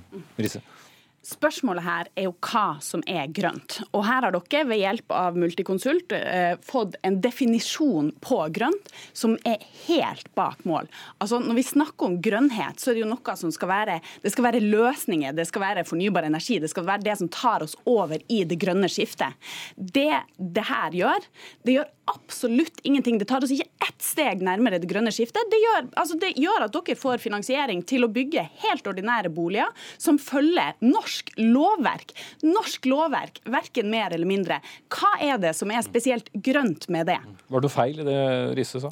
Spørsmålet 1.23 1.85
her 1.85 2.07
er 2.19 2.25
jo 2.27 2.33
hva 2.43 2.81
som 2.83 2.99
er 3.07 3.29
grønt. 3.31 3.77
Og 3.95 4.03
her 4.03 4.25
har 4.25 4.35
dere 4.35 4.65
ved 4.67 4.81
hjelp 4.81 5.13
av 5.15 5.37
Multiconsult 5.39 6.11
eh, 6.17 6.57
fått 6.59 6.97
en 7.07 7.21
definisjon 7.23 8.09
på 8.19 8.39
grønt 8.51 8.91
som 9.15 9.37
er 9.47 9.63
helt 9.85 10.27
bak 10.35 10.65
mål. 10.67 10.89
Altså 11.23 11.39
Når 11.39 11.55
vi 11.61 11.63
snakker 11.69 12.09
om 12.09 12.17
grønnhet, 12.23 12.83
så 12.83 12.91
er 12.91 12.97
det 12.97 13.05
jo 13.05 13.11
noe 13.13 13.37
som 13.39 13.53
skal 13.55 13.71
være 13.71 13.95
Det 14.23 14.33
skal 14.33 14.49
være 14.49 14.63
løsninger, 14.63 15.31
det 15.37 15.47
skal 15.47 15.63
være 15.63 15.85
fornybar 15.87 16.27
energi, 16.27 16.59
det 16.59 16.73
skal 16.73 16.89
være 16.91 17.07
det 17.07 17.15
som 17.21 17.31
tar 17.31 17.63
oss 17.63 17.77
over 17.87 18.19
i 18.27 18.43
det 18.43 18.59
grønne 18.59 18.91
skiftet. 18.91 19.39
Det 19.77 20.11
det 20.35 20.67
her 20.67 20.91
gjør, 20.99 21.31
det 21.63 21.77
gjør 21.77 21.91
absolutt 22.11 22.83
ingenting. 22.83 23.15
Det 23.17 23.29
tar 23.31 23.45
oss 23.45 23.53
ikke 23.55 23.87
ett 23.87 24.03
steg 24.03 24.43
nærmere 24.43 24.81
det 24.81 24.89
grønne 24.91 25.11
skiftet. 25.15 25.47
Det 25.51 25.59
gjør, 25.61 25.87
altså 25.95 26.19
det 26.19 26.33
gjør 26.35 26.67
at 26.67 26.75
dere 26.75 26.99
får 26.99 27.23
finansiering 27.23 27.83
til 27.87 28.03
å 28.03 28.11
bygge 28.11 28.43
helt 28.65 28.91
ordinære 28.91 29.31
boliger 29.31 29.71
som 29.95 30.19
følger 30.19 30.75
norsk 30.83 31.12
lovverk. 31.39 32.15
Norsk 32.45 32.87
lovverk, 32.89 33.41
verken 33.45 33.91
mer 33.91 34.15
eller 34.15 34.29
mindre. 34.29 34.61
Hva 34.93 35.13
er 35.21 35.37
det 35.41 35.53
som 35.57 35.71
er 35.73 35.85
spesielt 35.85 36.31
grønt 36.33 36.89
med 36.93 37.11
det? 37.11 37.19
Var 37.53 37.63
det 37.63 37.71
feil 37.73 38.01
i 38.01 38.07
det 38.07 38.19
Risse 38.57 38.81
sa? 38.83 38.91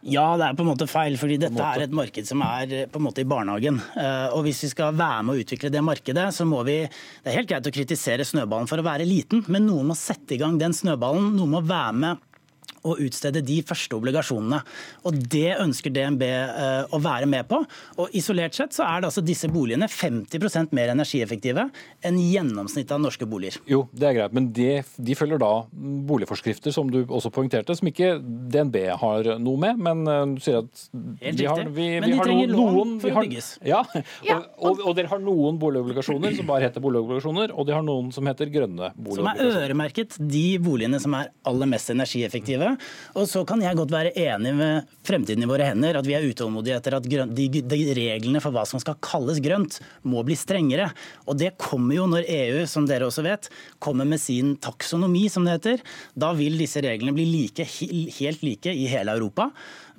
Ja, 0.00 0.32
det 0.40 0.46
er 0.46 0.56
på 0.56 0.64
en 0.64 0.70
måte 0.70 0.86
feil, 0.88 1.16
fordi 1.20 1.36
dette 1.42 1.60
er 1.60 1.84
et 1.84 1.92
marked 1.92 2.24
som 2.24 2.40
er 2.44 2.86
på 2.88 3.00
en 3.00 3.04
måte 3.04 3.20
i 3.20 3.28
barnehagen. 3.28 3.82
Eh, 4.00 4.32
og 4.32 4.46
Hvis 4.46 4.62
vi 4.64 4.70
skal 4.72 4.96
være 4.96 5.26
med 5.26 5.36
å 5.36 5.42
utvikle 5.42 5.72
det 5.72 5.82
markedet, 5.84 6.30
så 6.32 6.46
må 6.48 6.62
vi 6.64 6.78
Det 6.88 7.28
er 7.28 7.36
helt 7.36 7.50
greit 7.50 7.68
å 7.68 7.74
kritisere 7.74 8.24
snøballen 8.24 8.70
for 8.70 8.80
å 8.80 8.86
være 8.86 9.04
liten, 9.04 9.44
men 9.48 9.66
noen 9.68 9.92
må 9.92 9.98
sette 9.98 10.34
i 10.34 10.40
gang 10.40 10.56
den 10.58 10.72
snøballen. 10.72 11.34
Noen 11.36 11.52
må 11.52 11.60
være 11.60 11.92
med 11.92 12.26
å 12.86 12.96
utstede 13.02 13.42
de 13.44 13.60
første 13.66 13.96
obligasjonene. 13.96 14.60
Og 15.08 15.18
Det 15.30 15.56
ønsker 15.60 15.92
DNB 15.94 16.24
eh, 16.26 16.94
å 16.94 17.00
være 17.02 17.28
med 17.30 17.48
på. 17.50 17.60
Og 18.00 18.16
Isolert 18.16 18.56
sett 18.56 18.76
så 18.76 18.86
er 18.86 19.02
det 19.02 19.10
altså 19.10 19.24
disse 19.24 19.50
boligene 19.52 19.88
50% 19.90 20.74
mer 20.76 20.92
energieffektive 20.94 21.66
enn 22.06 22.20
gjennomsnittet 22.20 22.94
av 22.96 23.02
norske 23.02 23.28
boliger. 23.28 23.60
Jo, 23.70 23.84
det 23.92 24.10
er 24.10 24.16
greit, 24.20 24.36
men 24.36 24.50
de, 24.56 24.68
de 24.96 25.16
følger 25.18 25.40
da 25.42 25.52
boligforskrifter, 26.10 26.74
som 26.74 26.90
du 26.92 27.02
også 27.04 27.32
poengterte, 27.34 27.76
som 27.76 27.90
ikke 27.90 28.14
DNB 28.20 28.80
har 29.02 29.32
noe 29.42 29.60
med. 29.60 29.80
Men 29.80 30.04
eh, 30.08 30.24
du 30.36 30.42
sier 30.44 30.62
at 30.62 30.86
de 30.92 31.34
vi 31.40 31.48
har, 31.48 31.64
vi, 31.74 31.88
men 32.00 32.14
de 32.14 32.20
har 32.20 32.32
noen, 32.32 32.54
noen 32.56 32.96
for 33.02 33.12
å 33.12 33.24
bygges. 33.24 33.52
Ja, 33.66 33.82
og, 33.90 34.48
og, 34.56 34.82
og, 34.86 34.94
dere 34.98 35.10
har 35.12 35.20
noen 35.22 35.60
boligobligasjoner 35.60 36.34
som 36.38 36.48
bare 36.48 36.68
heter 36.68 36.82
boligobligasjoner, 36.84 37.54
og 37.54 37.68
de 37.68 37.76
har 37.76 37.84
noen 37.84 38.10
som 38.14 38.26
heter 38.28 38.50
grønne 38.52 38.92
boligobligasjoner. 38.96 39.40
Som 39.40 39.60
er 39.60 39.64
øremerket 39.66 40.18
de 40.20 40.46
boligene 40.62 41.00
som 41.02 41.14
er 41.18 41.30
aller 41.48 41.70
mest 41.70 41.92
energieffektive. 41.92 42.59
Og 43.18 43.28
så 43.30 43.42
kan 43.48 43.62
jeg 43.64 43.78
godt 43.78 43.92
være 43.94 44.12
enig 44.18 44.52
med 44.58 44.90
fremtiden 45.06 45.44
i 45.44 45.48
våre 45.50 45.68
hender, 45.70 45.98
at 45.98 46.08
vi 46.08 46.16
er 46.16 46.26
utålmodige 46.26 46.78
etter 46.78 46.96
at 46.98 47.06
de, 47.06 47.80
reglene 47.96 48.42
for 48.42 48.54
hva 48.54 48.66
som 48.68 48.82
skal 48.82 48.98
kalles 49.04 49.40
grønt, 49.42 49.78
må 50.02 50.24
bli 50.26 50.36
strengere. 50.38 50.90
Og 51.26 51.38
det 51.40 51.54
kommer 51.60 51.96
jo 51.96 52.08
når 52.10 52.28
EU, 52.28 52.64
som 52.70 52.88
dere 52.88 53.08
også 53.08 53.24
vet, 53.26 53.50
kommer 53.82 54.08
med 54.08 54.22
sin 54.22 54.56
taksonomi, 54.62 55.26
som 55.32 55.46
det 55.46 55.58
heter. 55.58 55.86
Da 56.14 56.32
vil 56.38 56.58
disse 56.60 56.82
reglene 56.84 57.14
bli 57.16 57.28
like, 57.30 57.66
helt 58.18 58.44
like 58.46 58.74
i 58.74 58.88
hele 58.90 59.16
Europa. 59.16 59.50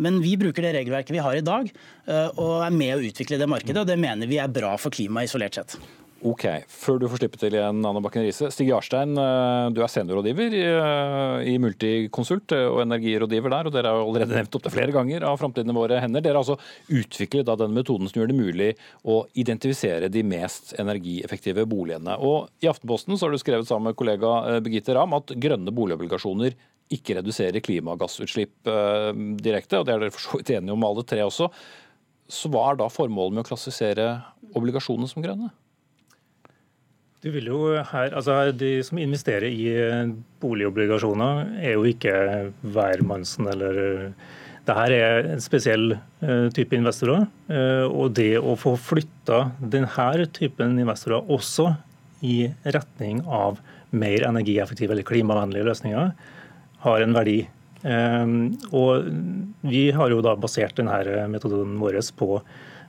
Men 0.01 0.21
vi 0.23 0.35
bruker 0.39 0.65
det 0.65 0.75
regelverket 0.79 1.15
vi 1.15 1.23
har 1.23 1.37
i 1.37 1.45
dag, 1.45 1.71
eh, 2.07 2.29
og 2.41 2.61
er 2.65 2.75
med 2.75 2.95
å 2.97 3.09
utvikle 3.09 3.39
det 3.41 3.49
markedet. 3.49 3.83
Og 3.83 3.89
det 3.89 3.99
mener 4.01 4.29
vi 4.29 4.41
er 4.41 4.51
bra 4.51 4.75
for 4.81 4.93
klimaet 4.93 5.29
isolert 5.29 5.59
sett. 5.59 5.77
Ok, 6.21 6.43
Før 6.69 6.99
du 7.01 7.07
får 7.09 7.17
slippe 7.17 7.39
til 7.41 7.55
igjen, 7.55 7.79
Anna 7.81 8.01
Bakken 8.03 8.21
Riise. 8.21 8.51
Stig 8.53 8.67
Jarstein, 8.69 9.15
eh, 9.17 9.69
du 9.73 9.79
er 9.81 9.89
seniorrådgiver 9.89 10.53
eh, 10.53 11.47
i 11.49 11.55
Multiconsult 11.57 12.53
eh, 12.53 12.67
og 12.69 12.83
energirådgiver 12.83 13.49
der. 13.49 13.65
og 13.65 13.73
Dere 13.73 13.89
har 13.89 14.01
allerede 14.03 14.35
nevnt 14.37 14.53
opp 14.53 14.67
det 14.67 14.73
flere 14.73 14.93
ganger 14.93 15.25
av 15.25 15.39
Framtiden 15.41 15.73
våre 15.73 15.97
hender. 16.03 16.21
Dere 16.21 16.37
har 16.37 16.43
altså 16.43 16.59
utviklet 16.93 17.49
denne 17.49 17.73
metoden 17.73 18.11
som 18.11 18.21
gjør 18.21 18.29
det 18.29 18.37
mulig 18.37 18.67
å 19.01 19.23
identifisere 19.33 20.11
de 20.13 20.21
mest 20.21 20.75
energieffektive 20.81 21.65
boligene. 21.71 22.19
Og 22.21 22.51
I 22.61 22.69
Aftenposten 22.69 23.17
så 23.17 23.25
har 23.25 23.33
du 23.33 23.41
skrevet 23.41 23.71
sammen 23.71 23.89
med 23.89 23.97
kollega 23.97 24.61
Birgitte 24.61 24.93
Ramm 24.93 25.17
at 25.17 25.33
grønne 25.41 25.73
boligobligasjoner 25.73 26.53
ikke 26.93 27.17
reduserer 27.17 27.65
klimagassutslipp 27.65 28.69
direkte. 29.41 29.81
og 29.81 29.89
Det 29.89 29.95
er 29.95 30.05
dere 30.05 30.13
for 30.13 30.27
så 30.27 30.37
vidt 30.37 30.53
enige 30.53 30.77
om 30.77 30.85
alle 30.85 31.07
tre 31.07 31.25
også. 31.25 31.49
Så 32.29 32.53
hva 32.53 32.67
er 32.69 32.79
da 32.83 32.91
formålet 32.93 33.39
med 33.39 33.45
å 33.47 33.49
klassifisere 33.49 34.11
obligasjonene 34.53 35.09
som 35.09 35.25
grønne? 35.25 35.49
Du 37.21 37.29
vil 37.29 37.51
jo 37.51 37.59
her, 37.77 38.13
altså 38.17 38.49
De 38.57 38.79
som 38.85 38.97
investerer 38.97 39.51
i 39.53 39.65
eh, 39.77 40.13
boligobligasjoner, 40.41 41.51
er 41.61 41.75
jo 41.75 41.85
ikke 41.85 42.13
hvermannsen 42.73 43.49
eller 43.51 43.81
eh, 43.81 44.29
det 44.65 44.77
her 44.77 44.93
er 44.93 45.27
en 45.35 45.41
spesiell 45.41 45.95
eh, 45.95 46.47
type 46.53 46.77
investorer. 46.77 47.23
og 47.89 48.11
Det 48.13 48.35
å 48.37 48.53
få 48.57 48.75
flytta 48.77 49.39
denne 49.59 50.27
typen 50.37 50.77
investorer 50.79 51.29
også 51.33 51.71
i 52.21 52.45
retning 52.63 53.23
av 53.25 53.57
mer 53.89 54.27
energieffektive 54.27 54.93
eller 54.93 55.07
klimavennlige 55.07 55.65
løsninger, 55.65 56.11
har 56.85 57.01
en 57.01 57.17
verdi. 57.17 57.39
Og 58.69 59.09
Vi 59.65 59.83
har 59.97 60.13
jo 60.13 60.21
da 60.21 60.35
basert 60.37 60.77
denne 60.77 61.25
metoden 61.33 61.73
vår 61.81 61.97
på 62.13 62.37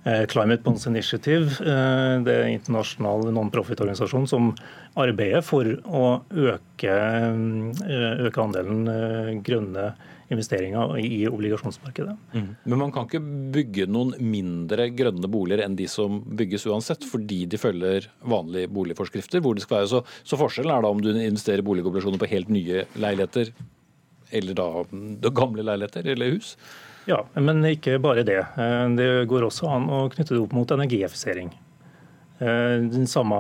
Climate 0.03 0.65
Bonds 0.65 0.87
Initiative, 0.91 1.61
det 1.63 2.33
er 2.33 2.47
en 2.49 2.57
internasjonal 2.57 3.29
non-profit-organisasjon 3.37 4.25
som 4.27 4.49
arbeider 4.99 5.45
for 5.47 5.69
å 5.87 6.03
øke, 6.35 6.97
øke 8.27 8.43
andelen 8.43 9.39
grønne 9.47 9.93
investeringer 10.33 10.97
i 11.01 11.23
obligasjonsmarkedet. 11.29 12.15
Mm. 12.35 12.49
Men 12.65 12.81
man 12.81 12.93
kan 12.95 13.09
ikke 13.09 13.23
bygge 13.55 13.89
noen 13.91 14.15
mindre 14.19 14.89
grønne 14.97 15.29
boliger 15.31 15.65
enn 15.65 15.77
de 15.79 15.89
som 15.91 16.21
bygges 16.39 16.67
uansett, 16.71 17.05
fordi 17.09 17.45
de 17.51 17.61
følger 17.61 18.09
vanlige 18.21 18.71
boligforskrifter. 18.73 19.43
hvor 19.45 19.55
det 19.55 19.67
skal 19.67 19.83
være. 19.83 19.91
Så, 19.93 20.03
så 20.25 20.41
forskjellen 20.41 20.75
er 20.75 20.85
da 20.85 20.93
om 20.93 21.03
du 21.03 21.11
investerer 21.13 21.65
boligobligasjoner 21.67 22.23
på 22.23 22.31
helt 22.33 22.53
nye 22.53 22.87
leiligheter, 22.97 23.53
eller 24.33 24.57
da 24.57 25.31
gamle 25.37 25.67
leiligheter 25.67 26.09
eller 26.15 26.39
hus? 26.39 26.57
Ja, 27.09 27.25
men 27.35 27.65
ikke 27.67 27.97
bare 28.03 28.23
det. 28.27 28.39
Det 28.99 29.11
går 29.31 29.49
også 29.49 29.67
an 29.73 29.89
å 29.91 30.05
knytte 30.13 30.37
det 30.37 30.43
opp 30.43 30.55
mot 30.55 30.71
energieffisering. 30.71 31.51
Eh, 32.43 32.83
den 32.91 33.07
samme 33.07 33.37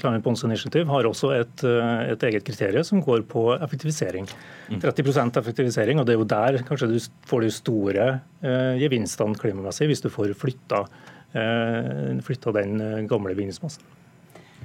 Climate 0.00 0.22
Bonds 0.24 0.44
Initiative 0.44 0.88
har 0.88 1.04
også 1.04 1.32
et, 1.36 1.64
eh, 1.66 2.12
et 2.12 2.22
eget 2.24 2.44
kriterium 2.46 2.84
som 2.84 3.02
går 3.04 3.26
på 3.28 3.50
effektivisering. 3.58 4.28
30 4.70 5.02
mm. 5.04 5.32
effektivisering, 5.42 6.00
og 6.00 6.06
det 6.06 6.14
er 6.14 6.20
jo 6.22 6.30
der 6.30 6.62
kanskje 6.64 6.88
du 6.94 6.96
får 7.28 7.44
de 7.44 7.50
store 7.52 8.06
eh, 8.42 8.78
gevinstene 8.80 9.36
klimamessig, 9.36 9.90
hvis 9.90 10.00
du 10.00 10.08
får 10.08 10.32
flytta, 10.38 10.86
eh, 11.36 12.16
flytta 12.24 12.54
den 12.56 12.80
eh, 12.80 13.04
gamle 13.10 13.34
bygningsmassen. 13.36 13.84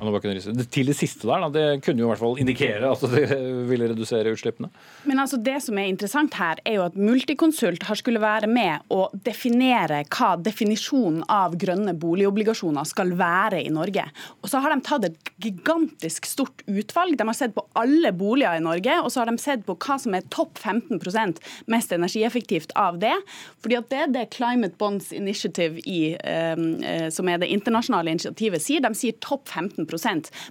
Til 0.02 0.88
det 0.90 0.96
siste 0.98 1.28
der, 1.30 1.44
da, 1.44 1.50
det 1.54 1.84
kunne 1.86 2.02
jo 2.02 2.08
i 2.08 2.12
hvert 2.12 2.22
fall 2.22 2.40
indikere 2.42 2.90
at 2.90 3.04
det 3.12 3.38
ville 3.70 3.92
redusere 3.92 4.34
utslippene. 4.34 4.72
Men 5.06 5.22
altså 5.22 5.38
det 5.38 5.60
som 5.62 5.78
er 5.78 5.92
interessant 5.92 6.34
her, 6.40 6.58
er 6.66 6.80
jo 6.80 6.86
at 6.88 6.98
Multiconsult 6.98 7.86
har 7.86 8.00
skulle 8.00 8.22
være 8.22 8.50
med 8.50 8.88
å 8.94 9.04
definere 9.14 10.02
hva 10.10 10.32
definisjonen 10.42 11.22
av 11.30 11.54
grønne 11.62 11.94
boligobligasjoner 12.02 12.88
skal 12.90 13.14
være 13.20 13.62
i 13.62 13.70
Norge. 13.74 14.08
Og 14.42 14.50
så 14.50 14.64
har 14.64 14.74
de 14.74 14.86
tatt 14.88 15.06
et 15.06 15.32
gigantisk 15.42 16.26
stort 16.30 16.66
utvalg. 16.66 17.14
De 17.20 17.28
har 17.30 17.38
sett 17.38 17.54
på 17.54 17.66
alle 17.78 18.14
boliger 18.18 18.58
i 18.58 18.66
Norge, 18.66 18.98
og 19.04 19.14
så 19.14 19.22
har 19.22 19.30
de 19.30 19.38
sett 19.42 19.68
på 19.68 19.78
hva 19.78 20.00
som 20.02 20.18
er 20.18 20.26
topp 20.34 20.58
15% 20.62 21.42
mest 21.72 21.94
energieffektivt 21.94 22.74
av 22.80 22.98
det. 23.04 23.14
Fordi 23.62 23.78
at 23.78 23.94
det 23.94 24.02
er 24.02 24.14
det 24.18 24.26
Climate 24.34 24.78
Bonds 24.82 25.12
Initiative, 25.14 25.78
i, 25.86 26.16
eh, 26.18 27.08
som 27.14 27.30
er 27.30 27.42
det 27.42 27.52
internasjonale 27.54 28.18
initiativet, 28.18 28.66
sier. 28.66 28.82
De 28.82 28.94
sier 28.98 29.18
topp 29.22 29.46
15 29.50 29.91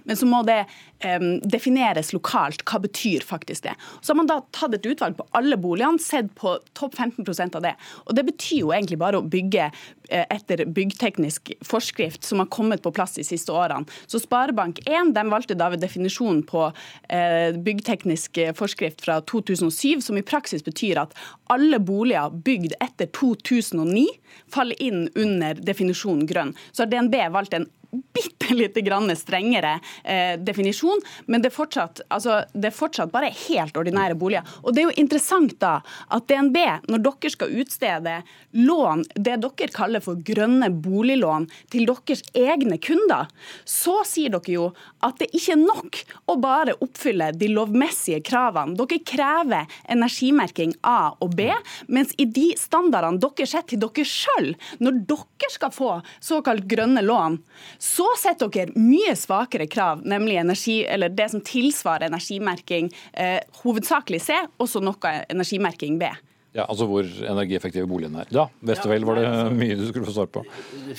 men 0.03 0.17
så 0.17 0.27
må 0.29 0.41
det 0.47 0.59
um, 1.05 1.39
defineres 1.41 2.11
lokalt. 2.13 2.63
Hva 2.67 2.81
betyr 2.83 3.25
faktisk 3.25 3.65
det? 3.65 3.75
Så 4.01 4.13
har 4.13 4.19
man 4.21 4.29
da 4.29 4.39
tatt 4.55 4.75
et 4.77 4.85
utvalg 4.85 5.17
på 5.17 5.27
alle 5.37 5.57
boligene, 5.61 6.01
sett 6.01 6.31
på 6.37 6.57
topp 6.77 6.95
15% 6.97 7.57
av 7.57 7.65
det. 7.65 7.73
Og 8.05 8.15
Det 8.15 8.25
betyr 8.27 8.61
jo 8.61 8.73
egentlig 8.75 8.99
bare 9.01 9.19
å 9.19 9.25
bygge 9.25 9.67
eh, 9.67 10.25
etter 10.29 10.65
byggteknisk 10.65 11.53
forskrift 11.65 12.27
som 12.27 12.41
har 12.43 12.49
kommet 12.53 12.83
på 12.83 12.93
plass 12.95 13.17
de 13.17 13.25
siste 13.25 13.53
årene. 13.53 13.87
Så 14.07 14.21
Sparebank1 14.21 15.13
de 15.15 15.25
valgte 15.31 15.57
da 15.57 15.71
ved 15.73 15.83
definisjonen 15.83 16.43
på 16.47 16.67
eh, 17.09 17.51
byggteknisk 17.55 18.41
forskrift 18.57 19.05
fra 19.05 19.19
2007, 19.31 20.01
som 20.05 20.19
i 20.19 20.25
praksis 20.25 20.65
betyr 20.65 21.01
at 21.05 21.15
alle 21.51 21.81
boliger 21.83 22.33
bygd 22.45 22.77
etter 22.83 23.09
2009 23.17 24.07
faller 24.51 24.81
inn 24.83 25.05
under 25.15 25.59
definisjonen 25.59 26.27
grønn. 26.29 26.55
Så 26.71 26.85
har 26.85 26.91
DNB 26.91 27.17
valgt 27.33 27.55
en 27.57 27.69
bitte 27.91 28.53
lite 28.53 28.81
grann 28.81 29.15
strengere 29.15 29.79
eh, 30.03 30.39
definisjon, 30.39 31.01
men 31.25 31.41
det 31.41 31.51
er, 31.51 31.55
fortsatt, 31.55 32.01
altså, 32.09 32.41
det 32.53 32.71
er 32.71 32.75
fortsatt 32.75 33.11
bare 33.11 33.31
helt 33.47 33.77
ordinære 33.77 34.15
boliger. 34.19 34.47
Og 34.63 34.75
Det 34.75 34.83
er 34.83 34.89
jo 34.89 35.01
interessant 35.03 35.57
da 35.61 35.79
at 36.09 36.27
DNB, 36.29 36.57
når 36.91 37.03
dere 37.05 37.33
skal 37.33 37.55
utstede 37.61 38.17
lån, 38.51 39.05
det 39.15 39.39
dere 39.43 39.71
kaller 39.75 40.03
for 40.03 40.19
grønne 40.25 40.71
boliglån, 40.71 41.49
til 41.71 41.87
deres 41.89 42.23
egne 42.37 42.77
kunder, 42.81 43.29
så 43.65 44.01
sier 44.07 44.31
dere 44.33 44.55
jo 44.55 44.69
at 45.05 45.19
det 45.21 45.31
ikke 45.35 45.55
er 45.55 45.61
nok 45.61 46.01
å 46.31 46.37
bare 46.41 46.77
oppfylle 46.83 47.31
de 47.35 47.51
lovmessige 47.51 48.21
kravene. 48.27 48.77
Dere 48.79 49.01
krever 49.07 49.79
energimerking 49.91 50.75
A 50.87 51.13
og 51.19 51.35
B, 51.37 51.49
mens 51.91 52.15
i 52.21 52.27
de 52.29 52.51
standardene 52.59 53.21
dere 53.21 53.47
setter 53.47 53.75
til 53.75 53.83
dere 53.83 54.07
sjøl, 54.07 54.51
når 54.83 55.03
dere 55.09 55.51
skal 55.51 55.73
få 55.75 55.91
såkalt 56.23 56.67
grønne 56.71 57.03
lån, 57.05 57.39
så 57.81 58.05
setter 58.21 58.51
dere 58.53 58.77
mye 58.77 59.15
svakere 59.17 59.65
krav, 59.71 60.03
nemlig 60.05 60.37
energi, 60.41 60.81
eller 60.85 61.09
det 61.09 61.31
som 61.33 61.41
tilsvarer 61.45 62.11
energimerking 62.11 62.91
eh, 63.13 63.39
hovedsakelig 63.63 64.21
C, 64.21 64.37
og 64.61 64.69
så 64.69 64.83
noe 64.83 65.15
energimerking 65.31 65.97
B. 66.01 66.11
Ja, 66.51 66.65
Altså 66.67 66.83
hvor 66.87 67.07
energieffektive 67.07 67.87
boligene 67.87 68.25
er. 68.25 68.31
Ja, 68.35 68.43
Westerveld, 68.67 69.05
var 69.07 69.19
det 69.21 69.27
mye 69.55 69.77
du 69.79 69.85
skulle 69.87 70.07
få 70.09 70.15
svar 70.17 70.27
på? 70.35 70.43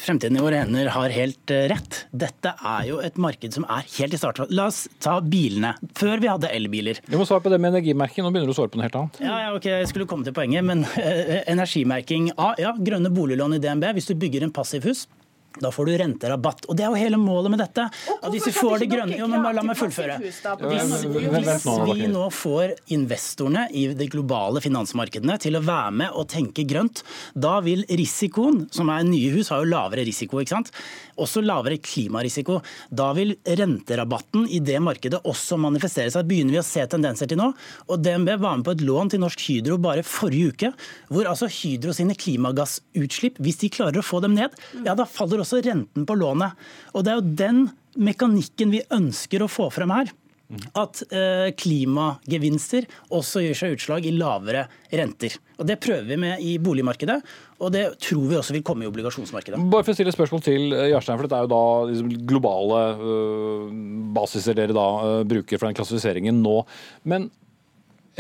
Fremtiden 0.01 0.39
i 0.41 0.45
våre 0.45 0.63
hender 0.63 0.89
har 0.95 1.13
helt 1.13 1.53
eh, 1.53 1.67
rett. 1.73 1.99
Dette 2.09 2.55
er 2.57 2.87
jo 2.89 3.01
et 3.05 3.21
marked 3.21 3.53
som 3.53 3.67
er 3.69 3.85
helt 3.99 4.17
i 4.17 4.21
starten. 4.21 4.49
La 4.49 4.71
oss 4.73 4.87
ta 5.05 5.19
bilene. 5.21 5.75
Før 5.99 6.25
vi 6.25 6.31
hadde 6.33 6.51
elbiler. 6.57 7.03
Vi 7.05 7.21
må 7.21 7.29
svare 7.29 7.45
på 7.45 7.53
det 7.53 7.61
med 7.61 7.75
energimerking. 7.75 8.25
Nå 8.25 8.33
begynner 8.33 8.49
du 8.49 8.57
å 8.57 8.61
svare 8.63 8.73
på 8.73 8.81
noe 8.81 8.89
helt 8.89 8.97
annet. 9.03 9.21
Ja, 9.21 9.39
ja 9.45 9.51
ok, 9.59 9.69
Jeg 9.75 9.93
skulle 9.93 10.09
komme 10.09 10.25
til 10.25 10.37
poenget, 10.37 10.65
men 10.65 10.87
eh, 10.97 11.43
energimerking 11.53 12.33
A. 12.39 12.55
Ja, 12.63 12.73
grønne 12.79 13.13
boliglån 13.13 13.59
i 13.59 13.61
DNB. 13.61 13.91
Hvis 13.99 14.09
du 14.09 14.17
bygger 14.17 14.49
en 14.49 14.57
passivhus, 14.57 15.05
da 15.61 15.71
får 15.75 15.89
du 15.89 15.93
renterabatt. 16.01 16.67
Og 16.69 16.77
Det 16.77 16.87
er 16.87 16.93
jo 16.95 17.01
hele 17.01 17.21
målet 17.21 17.53
med 17.55 17.63
dette. 17.63 17.89
At 17.89 18.31
hvis 18.33 18.47
vi 18.49 18.55
får 18.57 18.85
det 18.85 18.89
grønne 18.93 19.19
jo, 19.19 19.29
men 19.31 19.45
La 19.53 19.65
meg 19.67 19.77
fullføre. 19.77 20.17
Hvis, 20.23 20.41
hvis 20.41 21.67
vi 21.93 22.09
nå 22.09 22.29
får 22.33 22.75
investorene 22.95 23.67
i 23.77 23.87
de 23.99 24.09
globale 24.13 24.63
finansmarkedene 24.65 25.37
til 25.43 25.59
å 25.59 25.65
være 25.65 25.93
med 26.03 26.17
og 26.17 26.29
tenke 26.33 26.65
grønt, 26.69 27.03
da 27.35 27.59
vil 27.65 27.85
risikoen, 27.91 28.67
som 28.73 28.91
er 28.95 29.05
nye 29.09 29.33
hus, 29.37 29.53
har 29.53 29.63
jo 29.63 29.71
lavere 29.73 30.07
risiko, 30.09 30.41
ikke 30.41 30.57
sant? 30.57 30.73
Også 31.21 31.43
lavere 31.45 31.81
klimarisiko. 31.83 32.61
Da 32.91 33.11
vil 33.17 33.35
renterabatten 33.45 34.47
i 34.49 34.61
det 34.65 34.79
markedet 34.85 35.21
også 35.29 35.59
manifestere 35.61 36.13
seg. 36.13 36.29
Begynner 36.29 36.57
vi 36.57 36.63
å 36.63 36.67
se 36.67 36.87
tendenser 36.89 37.31
til 37.31 37.41
nå. 37.41 37.51
Og 37.89 38.03
DNB 38.03 38.35
var 38.37 38.59
med 38.59 38.67
på 38.69 38.77
et 38.77 38.87
lån 38.87 39.13
til 39.13 39.23
Norsk 39.25 39.45
Hydro 39.49 39.79
bare 39.83 40.07
forrige 40.07 40.53
uke, 40.55 40.73
hvor 41.13 41.29
altså 41.31 41.51
Hydro 41.51 41.95
sine 41.97 42.17
klimagassutslipp, 42.19 43.41
hvis 43.43 43.61
de 43.63 43.73
klarer 43.73 44.01
å 44.01 44.07
få 44.07 44.23
dem 44.25 44.37
ned, 44.39 44.57
ja 44.87 44.97
da 44.99 45.09
faller 45.09 45.43
også 45.43 45.63
renten 45.65 46.09
på 46.09 46.19
lånet. 46.19 46.59
Og 46.95 47.05
Det 47.05 47.13
er 47.13 47.21
jo 47.21 47.37
den 47.43 47.63
mekanikken 47.99 48.73
vi 48.73 48.85
ønsker 48.95 49.45
å 49.45 49.51
få 49.51 49.69
frem 49.75 49.93
her. 49.93 50.13
At 50.79 51.03
eh, 51.09 51.49
klimagevinster 51.57 52.87
også 53.15 53.43
gjør 53.47 53.59
seg 53.59 53.77
utslag 53.77 54.07
i 54.09 54.13
lavere 54.15 54.67
renter. 54.93 55.39
Og 55.59 55.67
Det 55.69 55.79
prøver 55.81 56.09
vi 56.11 56.19
med 56.21 56.43
i 56.45 56.57
boligmarkedet, 56.63 57.19
og 57.63 57.73
det 57.73 57.85
tror 58.03 58.25
vi 58.29 58.39
også 58.39 58.57
vil 58.57 58.65
komme 58.67 58.85
i 58.85 58.91
obligasjonsmarkedet. 58.91 59.61
Bare 59.73 59.87
for 59.87 59.95
å 59.95 59.97
stille 59.97 60.15
spørsmål 60.15 60.45
til 60.45 60.75
eh, 60.77 60.91
Jarstein, 60.93 61.21
for 61.21 61.29
dette 61.29 61.39
er 61.41 61.47
jo 61.47 61.53
da 61.53 61.63
liksom, 61.91 62.11
globale 62.29 62.83
uh, 62.99 63.71
basiser 64.17 64.59
dere 64.59 64.77
da 64.77 64.89
bruker 65.29 65.61
for 65.61 65.69
den 65.69 65.79
klassifiseringen 65.79 66.43
nå. 66.45 66.59
Men 67.09 67.31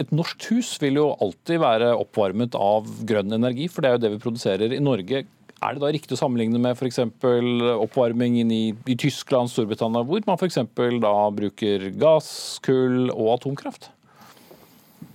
et 0.00 0.12
norsk 0.14 0.46
hus 0.52 0.72
vil 0.80 0.96
jo 1.02 1.10
alltid 1.20 1.60
være 1.60 1.92
oppvarmet 2.00 2.56
av 2.56 2.88
grønn 3.08 3.36
energi, 3.36 3.68
for 3.68 3.84
det 3.84 3.90
er 3.90 3.98
jo 3.98 4.04
det 4.06 4.12
vi 4.14 4.22
produserer 4.22 4.72
i 4.72 4.80
Norge. 4.80 5.24
Er 5.62 5.76
det 5.76 5.82
da 5.84 5.90
riktig 5.94 6.16
å 6.16 6.18
sammenligne 6.18 6.58
med 6.58 6.74
f.eks. 6.74 6.98
oppvarmingen 7.06 8.50
i, 8.50 8.62
i 8.90 8.96
Tyskland, 8.98 9.50
Storbritannia, 9.52 10.02
hvor 10.08 10.24
man 10.26 10.38
f.eks. 10.40 10.58
da 11.02 11.12
bruker 11.36 11.90
gass, 12.02 12.30
kull 12.66 13.12
og 13.12 13.36
atomkraft? 13.36 13.92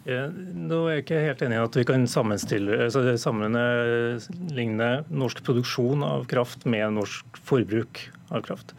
Nå 0.08 0.78
er 0.88 0.94
jeg 0.94 1.04
ikke 1.04 1.20
helt 1.26 1.42
enig 1.44 1.58
i 1.58 1.66
at 1.66 1.76
vi 1.76 1.84
kan 1.88 2.06
altså 2.08 3.02
sammenligne 3.20 4.88
norsk 5.12 5.42
produksjon 5.44 6.06
av 6.08 6.24
kraft 6.32 6.64
med 6.64 6.96
norsk 6.96 7.42
forbruk 7.44 8.06
av 8.32 8.46
kraft. 8.48 8.72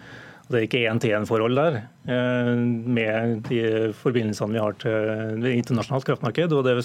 Det 0.48 0.56
er 0.56 0.64
ikke 0.64 0.80
én-til-én-forhold 0.88 1.58
der 1.58 1.74
eh, 2.08 2.54
med 2.56 3.42
de 3.50 3.92
forbindelsene 3.98 4.54
vi 4.54 4.62
har 4.64 4.72
til 4.80 5.42
det 5.42 5.52
internasjonalt 5.58 6.08
kraftmarked 6.08 6.54
og 6.56 6.64
det 6.64 6.72
er 6.72 6.80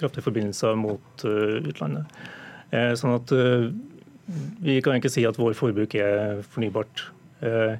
kraftige 0.00 0.24
forbindelser 0.24 0.72
mot 0.80 1.26
eh, 1.28 1.58
utlandet. 1.68 2.08
Eh, 2.72 2.94
sånn 2.96 3.18
at 3.18 3.28
vi 4.60 4.78
kan 4.84 4.98
ikke 4.98 5.12
si 5.12 5.24
at 5.28 5.38
vår 5.40 5.56
forbruk 5.56 5.96
er 5.98 6.42
fornybart. 6.52 7.06
Eh, 7.44 7.74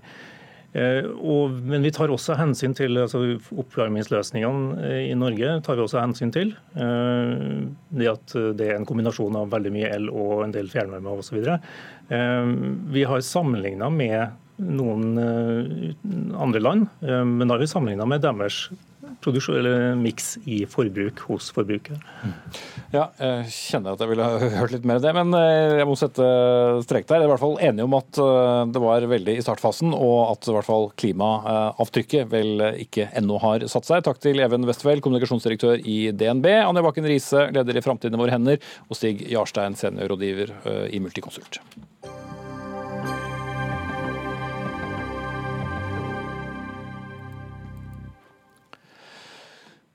eh, 0.78 1.04
og, 1.04 1.58
men 1.68 1.84
vi 1.84 1.92
tar 1.94 2.12
også 2.12 2.38
hensyn 2.38 2.76
til 2.78 3.00
altså 3.02 3.20
Oppvarmingsløsningene 3.58 4.80
eh, 4.88 5.00
i 5.10 5.16
Norge 5.18 5.58
tar 5.66 5.78
vi 5.78 5.84
også 5.84 6.00
hensyn 6.00 6.32
til. 6.34 6.54
Det 6.74 8.10
at 8.14 8.36
det 8.58 8.70
er 8.70 8.78
en 8.78 8.88
kombinasjon 8.88 9.36
av 9.42 9.52
veldig 9.54 9.74
mye 9.74 9.92
el 9.92 10.10
og 10.12 10.46
en 10.46 10.56
del 10.56 10.70
fjernvarme 10.72 11.18
osv. 11.20 11.40
Vi 12.08 13.08
har 13.12 13.24
sammenligna 13.24 13.90
med 13.92 14.20
noen 14.58 15.18
andre 16.34 16.62
land, 16.64 16.88
men 17.00 17.44
da 17.44 17.54
har 17.54 17.62
vi 17.62 17.68
sammenligna 17.70 18.08
med 18.10 18.24
deres 18.24 18.64
miks 19.98 20.36
i 20.46 20.64
forbruk 20.68 21.20
hos 21.28 21.50
forbrukere. 21.54 21.98
Ja, 22.92 23.08
jeg 23.18 23.50
kjenner 23.52 23.94
at 23.94 24.02
jeg 24.02 24.12
ville 24.12 24.28
hørt 24.56 24.72
litt 24.72 24.86
mer 24.88 25.00
av 25.00 25.04
det, 25.04 25.12
men 25.16 25.34
eh, 25.36 25.78
jeg 25.80 25.88
må 25.88 25.96
sette 25.98 26.28
strek 26.86 27.08
der. 27.08 27.20
Jeg 27.20 27.26
er 27.26 27.28
i 27.28 27.32
hvert 27.32 27.42
fall 27.42 27.58
enig 27.68 27.84
om 27.84 27.96
at 27.98 28.20
eh, 28.22 28.62
det 28.72 28.82
var 28.82 29.08
veldig 29.12 29.36
i 29.38 29.44
startfasen, 29.44 29.92
og 29.96 30.18
at 30.32 30.48
i 30.48 30.54
hvert 30.56 30.68
fall 30.68 30.88
klimaavtrykket 31.00 32.30
vel 32.32 32.64
ikke 32.84 33.10
ennå 33.18 33.40
har 33.44 33.66
satt 33.70 33.88
seg. 33.88 34.04
Takk 34.06 34.22
til 34.24 34.40
Even 34.44 34.66
Westfeld, 34.68 35.04
kommunikasjonsdirektør 35.04 35.84
i 35.84 35.98
DNB, 36.12 36.48
Anja 36.62 36.84
Bakken 36.84 37.08
Riise, 37.08 37.48
leder 37.54 37.78
i 37.78 37.84
Framtiden 37.84 38.16
i 38.16 38.22
våre 38.22 38.36
hender, 38.36 38.62
og 38.88 38.98
Stig 38.98 39.26
Jarstein, 39.32 39.78
seniorrådgiver 39.78 40.56
eh, 40.62 40.86
i 40.96 41.02
Multiconsult. 41.04 41.60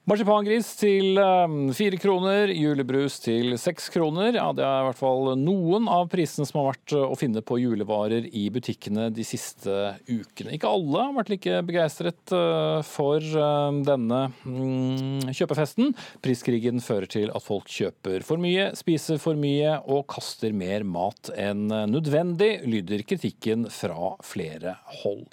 Marsipangris 0.04 0.68
til 0.76 1.16
um, 1.16 1.70
fire 1.72 1.96
kroner, 1.96 2.50
julebrus 2.52 3.22
til 3.24 3.54
seks 3.56 3.86
kroner. 3.88 4.36
Ja, 4.36 4.50
Det 4.52 4.66
er 4.68 4.82
i 4.82 4.88
hvert 4.90 5.00
fall 5.00 5.30
noen 5.40 5.86
av 5.88 6.10
prisene 6.12 6.44
som 6.44 6.60
har 6.60 6.74
vært 6.74 6.96
uh, 6.98 7.06
å 7.08 7.16
finne 7.16 7.40
på 7.40 7.56
julevarer 7.62 8.28
i 8.36 8.50
butikkene 8.52 9.06
de 9.16 9.24
siste 9.24 9.72
ukene. 10.10 10.58
Ikke 10.58 10.68
alle 10.68 11.06
har 11.06 11.16
vært 11.16 11.32
like 11.32 11.62
begeistret 11.70 12.34
uh, 12.36 12.82
for 12.84 13.24
um, 13.40 13.80
denne 13.88 14.26
mm, 14.44 15.32
kjøpefesten. 15.40 15.96
Priskrigen 16.20 16.84
fører 16.84 17.08
til 17.08 17.32
at 17.32 17.48
folk 17.48 17.72
kjøper 17.72 18.28
for 18.28 18.44
mye, 18.44 18.74
spiser 18.76 19.24
for 19.24 19.40
mye 19.40 19.78
og 19.88 20.04
kaster 20.12 20.52
mer 20.52 20.84
mat 20.84 21.32
enn 21.32 21.72
nødvendig, 21.94 22.58
lyder 22.68 23.08
kritikken 23.08 23.70
fra 23.72 24.18
flere 24.28 24.76
hold. 25.00 25.30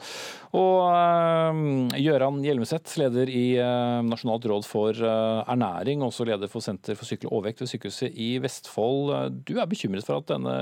Og 0.55 0.87
uh, 0.95 1.99
Gøran 1.99 2.39
Hjelmeset, 2.47 2.95
leder 3.03 3.35
i 3.35 3.45
uh, 3.59 3.99
Nasjonalt 4.07 4.47
råd 4.47 4.60
for 4.69 4.97
uh, 4.97 5.41
ernæring, 5.51 6.05
også 6.05 6.27
leder 6.29 6.51
for 6.51 6.65
Senter 6.65 6.99
for 6.99 7.09
sykkel 7.09 7.31
og 7.31 7.41
overvekt 7.41 7.63
ved 7.63 7.71
sykehuset 7.73 8.15
i 8.15 8.39
Vestfold. 8.43 9.43
Du 9.49 9.57
er 9.59 9.69
bekymret 9.71 10.07
for 10.07 10.21
at 10.21 10.31
denne 10.31 10.57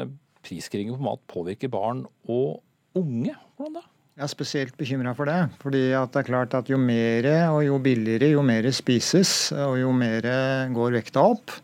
priskrigen 0.44 0.96
på 0.96 1.06
mat 1.06 1.22
påvirker 1.30 1.70
barn 1.72 2.04
og 2.28 2.60
unge. 2.98 3.36
Hvordan 3.56 3.80
da? 3.80 3.86
Jeg 4.18 4.26
er 4.26 4.32
spesielt 4.32 4.74
bekymra 4.74 5.12
for 5.14 5.30
det. 5.30 5.38
fordi 5.62 5.82
det 5.94 6.16
er 6.18 6.26
klart 6.26 6.54
at 6.54 6.70
Jo 6.70 6.76
mer 6.76 7.28
og 7.52 7.62
jo 7.66 7.78
billigere, 7.78 8.32
jo 8.32 8.42
mer 8.42 8.66
spises, 8.74 9.52
og 9.52 9.78
jo 9.78 9.92
mer 9.94 10.26
går 10.74 10.96
vekta 10.98 11.22
opp. 11.22 11.54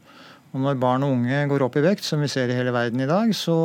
Og 0.55 0.63
når 0.63 0.79
barn 0.79 1.03
og 1.03 1.17
unge 1.17 1.41
går 1.51 1.65
opp 1.67 1.77
i 1.81 1.83
vekt, 1.83 2.07
som 2.07 2.21
vi 2.23 2.29
ser 2.31 2.47
i 2.47 2.55
hele 2.55 2.71
verden 2.71 3.03
i 3.03 3.09
dag, 3.11 3.33
så 3.35 3.57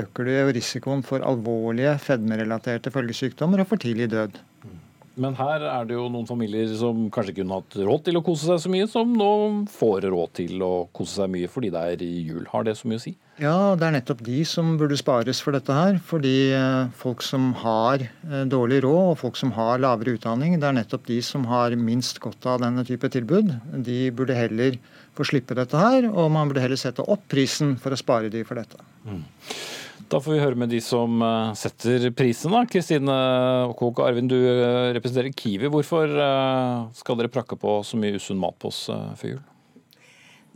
øker 0.00 0.26
det 0.26 0.56
risikoen 0.56 1.04
for 1.06 1.22
alvorlige 1.22 1.94
fedmerelaterte 2.02 2.90
følgesykdommer 2.90 3.62
og 3.62 3.68
for 3.70 3.78
tidlig 3.78 4.10
død. 4.10 4.40
Men 5.18 5.36
her 5.38 5.64
er 5.66 5.86
det 5.88 5.96
jo 5.96 6.08
noen 6.12 6.28
familier 6.28 6.70
som 6.78 7.06
kanskje 7.14 7.34
ikke 7.34 7.42
kunne 7.42 7.58
hatt 7.60 7.78
råd 7.88 8.04
til 8.06 8.18
å 8.20 8.24
kose 8.26 8.46
seg 8.48 8.60
så 8.62 8.72
mye, 8.72 8.88
som 8.90 9.14
nå 9.18 9.30
får 9.74 10.08
råd 10.12 10.34
til 10.38 10.62
å 10.64 10.72
kose 10.94 11.20
seg 11.22 11.32
mye 11.32 11.50
fordi 11.50 11.72
det 11.74 11.82
er 11.94 12.04
jul. 12.06 12.44
Har 12.52 12.66
det 12.68 12.76
så 12.78 12.90
mye 12.90 13.00
å 13.00 13.04
si? 13.04 13.14
Ja, 13.38 13.74
det 13.78 13.86
er 13.86 13.94
nettopp 13.94 14.22
de 14.26 14.40
som 14.48 14.72
burde 14.80 14.98
spares 14.98 15.40
for 15.44 15.54
dette 15.54 15.74
her. 15.74 15.98
Fordi 16.08 16.36
eh, 16.54 16.90
folk 16.98 17.22
som 17.22 17.52
har 17.60 18.02
eh, 18.02 18.44
dårlig 18.50 18.80
råd, 18.86 19.12
og 19.12 19.18
folk 19.20 19.38
som 19.38 19.52
har 19.54 19.82
lavere 19.82 20.16
utdanning, 20.18 20.56
det 20.58 20.70
er 20.70 20.78
nettopp 20.80 21.06
de 21.10 21.20
som 21.22 21.46
har 21.50 21.76
minst 21.78 22.18
godt 22.24 22.46
av 22.50 22.62
denne 22.64 22.86
type 22.88 23.10
tilbud. 23.14 23.54
De 23.86 24.00
burde 24.14 24.38
heller 24.38 24.78
få 25.18 25.26
slippe 25.26 25.56
dette 25.58 25.78
her, 25.78 26.08
og 26.10 26.30
man 26.34 26.50
burde 26.50 26.62
heller 26.62 26.78
sette 26.78 27.06
opp 27.06 27.26
prisen 27.30 27.76
for 27.82 27.94
å 27.94 27.98
spare 27.98 28.30
de 28.32 28.44
for 28.46 28.58
dette. 28.58 28.82
Mm. 29.06 29.22
Da 30.06 30.20
får 30.22 30.32
vi 30.32 30.40
høre 30.40 30.58
med 30.58 30.70
de 30.70 30.78
som 30.84 31.18
eh, 31.24 31.52
setter 31.58 32.08
prisen. 32.16 32.54
da. 32.54 32.62
Kristine 32.70 33.18
Kåk 33.78 33.98
og 33.98 34.06
Arvin, 34.06 34.30
du 34.30 34.36
eh, 34.38 34.94
representerer 34.94 35.34
Kiwi. 35.34 35.70
Hvorfor 35.72 36.06
eh, 36.06 36.88
skal 36.96 37.18
dere 37.18 37.32
prakke 37.32 37.58
på 37.58 37.80
så 37.86 37.98
mye 37.98 38.18
usunn 38.20 38.38
mat 38.40 38.58
på 38.62 38.70
oss 38.70 38.86
før 39.18 39.34
jul? 39.34 39.40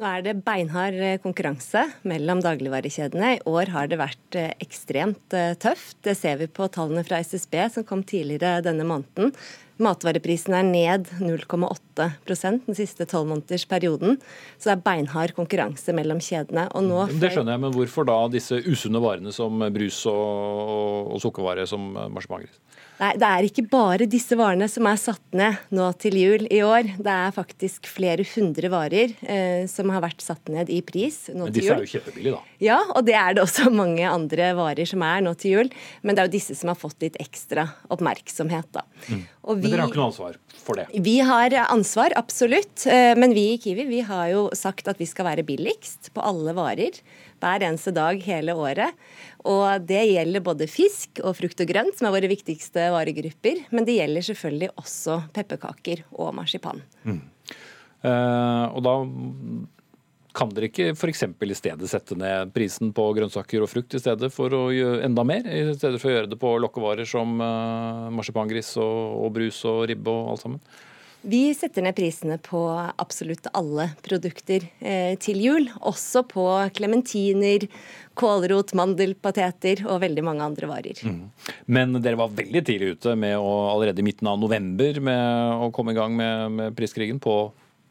Nå 0.01 0.09
er 0.09 0.23
det 0.25 0.39
beinhard 0.47 0.97
konkurranse 1.23 1.85
mellom 2.09 2.41
dagligvarekjedene. 2.43 3.35
I 3.37 3.43
år 3.51 3.75
har 3.75 3.91
det 3.91 4.01
vært 4.01 4.39
ekstremt 4.63 5.37
tøft. 5.63 5.99
Det 6.07 6.17
ser 6.19 6.41
vi 6.41 6.49
på 6.51 6.67
tallene 6.73 7.05
fra 7.07 7.21
SSB 7.23 7.59
som 7.75 7.87
kom 7.87 8.03
tidligere 8.03 8.65
denne 8.65 8.87
måneden. 8.89 9.35
Matvareprisen 9.83 10.57
er 10.57 10.67
ned 10.67 11.11
0,8% 11.21 12.69
den 12.69 12.79
siste 12.79 13.07
tolvmånedersperioden. 13.11 14.19
Så 14.57 14.71
det 14.71 14.77
er 14.77 14.85
beinhard 14.87 15.35
konkurranse 15.37 15.95
mellom 15.97 16.23
kjedene. 16.23 16.69
det 17.23 17.33
skjønner 17.35 17.57
jeg, 17.57 17.65
men 17.67 17.77
hvorfor 17.77 18.09
da 18.09 18.19
disse 18.33 18.63
usunne 18.67 19.03
varene 19.03 19.35
som 19.35 19.63
brus 19.75 20.05
og, 20.11 21.17
og 21.17 21.25
sukkervarer 21.25 21.69
som 21.69 21.93
marsipangris? 22.15 22.61
Nei, 23.03 23.13
Det 23.19 23.27
er 23.29 23.47
ikke 23.49 23.65
bare 23.71 24.07
disse 24.07 24.37
varene 24.39 24.69
som 24.71 24.87
er 24.87 24.99
satt 25.01 25.35
ned 25.35 25.59
nå 25.75 25.89
til 25.99 26.17
jul 26.21 26.45
i 26.53 26.61
år. 26.63 26.87
Det 27.03 27.11
er 27.11 27.35
faktisk 27.35 27.89
flere 27.91 28.27
hundre 28.35 28.71
varer 28.71 29.15
eh, 29.27 29.65
som 29.71 29.91
har 29.91 30.05
vært 30.05 30.23
satt 30.23 30.53
ned 30.53 30.71
i 30.71 30.79
pris 30.87 31.25
nå 31.33 31.35
til 31.35 31.41
jul. 31.41 31.49
Men 31.49 31.57
disse 31.57 31.75
er 31.75 31.83
jo 31.83 31.93
kjempebillige, 31.97 32.37
da. 32.37 32.57
Ja, 32.63 32.79
og 32.95 33.07
det 33.09 33.17
er 33.19 33.35
det 33.35 33.43
også 33.43 33.73
mange 33.83 34.07
andre 34.07 34.53
varer 34.59 34.87
som 34.89 35.03
er 35.07 35.25
nå 35.27 35.35
til 35.41 35.57
jul. 35.57 35.73
Men 36.03 36.15
det 36.15 36.23
er 36.23 36.31
jo 36.31 36.37
disse 36.37 36.59
som 36.59 36.71
har 36.71 36.79
fått 36.79 37.03
litt 37.03 37.19
ekstra 37.23 37.67
oppmerksomhet, 37.91 38.71
da. 38.77 38.87
Mm. 39.09 39.25
Vi, 39.43 39.57
men 39.57 39.73
dere 39.73 39.83
har 39.83 39.91
ikke 39.91 39.99
noe 39.99 40.11
ansvar 40.13 40.37
for 40.63 40.79
det? 40.79 40.85
Vi 41.03 41.17
har 41.27 41.55
ansvar, 41.65 42.15
absolutt. 42.15 42.85
Eh, 42.87 43.11
men 43.19 43.35
vi 43.35 43.49
i 43.57 43.59
Kiwi 43.59 43.89
vi 43.89 43.99
har 44.07 44.29
jo 44.31 44.45
sagt 44.55 44.87
at 44.93 45.01
vi 45.03 45.09
skal 45.11 45.27
være 45.27 45.45
billigst 45.47 46.13
på 46.15 46.23
alle 46.23 46.55
varer 46.55 47.01
hver 47.43 47.65
eneste 47.67 47.91
dag 47.97 48.23
hele 48.23 48.55
året. 48.55 48.95
Og 49.51 49.83
det 49.89 50.05
gjelder 50.13 50.47
både 50.47 50.71
fisk 50.71 51.19
og 51.27 51.35
frukt 51.41 51.65
og 51.65 51.73
grønt, 51.73 51.99
som 51.99 52.07
er 52.07 52.15
våre 52.15 52.31
viktigste 52.31 52.87
varegrupper. 52.95 53.65
Men 53.75 53.89
det 53.89 53.99
gjelder 53.99 54.29
selvfølgelig 54.31 54.71
også 54.79 55.19
pepperkaker 55.35 56.05
og 56.15 56.31
marsipan. 56.39 56.85
Mm. 57.03 57.21
Eh, 58.07 58.67
og 58.71 58.83
da 58.87 58.97
kan 60.33 60.53
dere 60.53 60.71
ikke 60.71 60.93
f.eks. 60.97 61.25
i 61.29 61.57
stedet 61.57 61.91
sette 61.91 62.17
ned 62.19 62.53
prisen 62.55 62.93
på 62.97 63.05
grønnsaker 63.17 63.65
og 63.65 63.71
frukt 63.71 63.97
i 63.97 64.01
stedet 64.03 64.33
for 64.33 64.55
å 64.57 64.63
gjøre 64.73 65.03
enda 65.07 65.25
mer? 65.29 65.45
I 65.47 65.75
stedet 65.77 66.01
for 66.01 66.11
å 66.11 66.17
gjøre 66.17 66.31
det 66.33 66.41
på 66.41 66.55
lokkevarer 66.65 67.09
som 67.09 67.37
uh, 67.41 68.09
marsipangris 68.15 68.75
og, 68.81 69.27
og 69.27 69.37
brus 69.37 69.61
og 69.69 69.85
ribbe 69.91 70.13
og 70.13 70.33
alt 70.33 70.45
sammen? 70.47 70.65
Vi 71.23 71.53
setter 71.55 71.85
ned 71.87 71.95
prisene 71.95 72.35
på 72.43 72.61
absolutt 72.99 73.45
alle 73.55 73.85
produkter 74.03 74.65
eh, 74.81 75.13
til 75.23 75.39
jul. 75.39 75.69
Også 75.87 76.25
på 76.27 76.47
klementiner, 76.75 77.69
kålrot, 78.19 78.75
mandelpateter 78.75 79.85
og 79.87 80.01
veldig 80.03 80.25
mange 80.27 80.49
andre 80.51 80.67
varer. 80.67 80.99
Mm. 81.07 81.21
Men 81.71 81.95
dere 82.03 82.19
var 82.19 82.35
veldig 82.35 82.65
tidlig 82.67 82.97
ute 82.97 83.15
med 83.15 83.37
å 83.39 83.53
allerede 83.69 84.03
i 84.03 84.09
midten 84.09 84.33
av 84.33 84.41
november 84.43 84.99
med 84.99 85.63
å 85.63 85.71
komme 85.77 85.95
i 85.95 86.01
gang 86.01 86.19
med, 86.19 86.59
med 86.59 86.77
priskrigen 86.79 87.23
på 87.23 87.37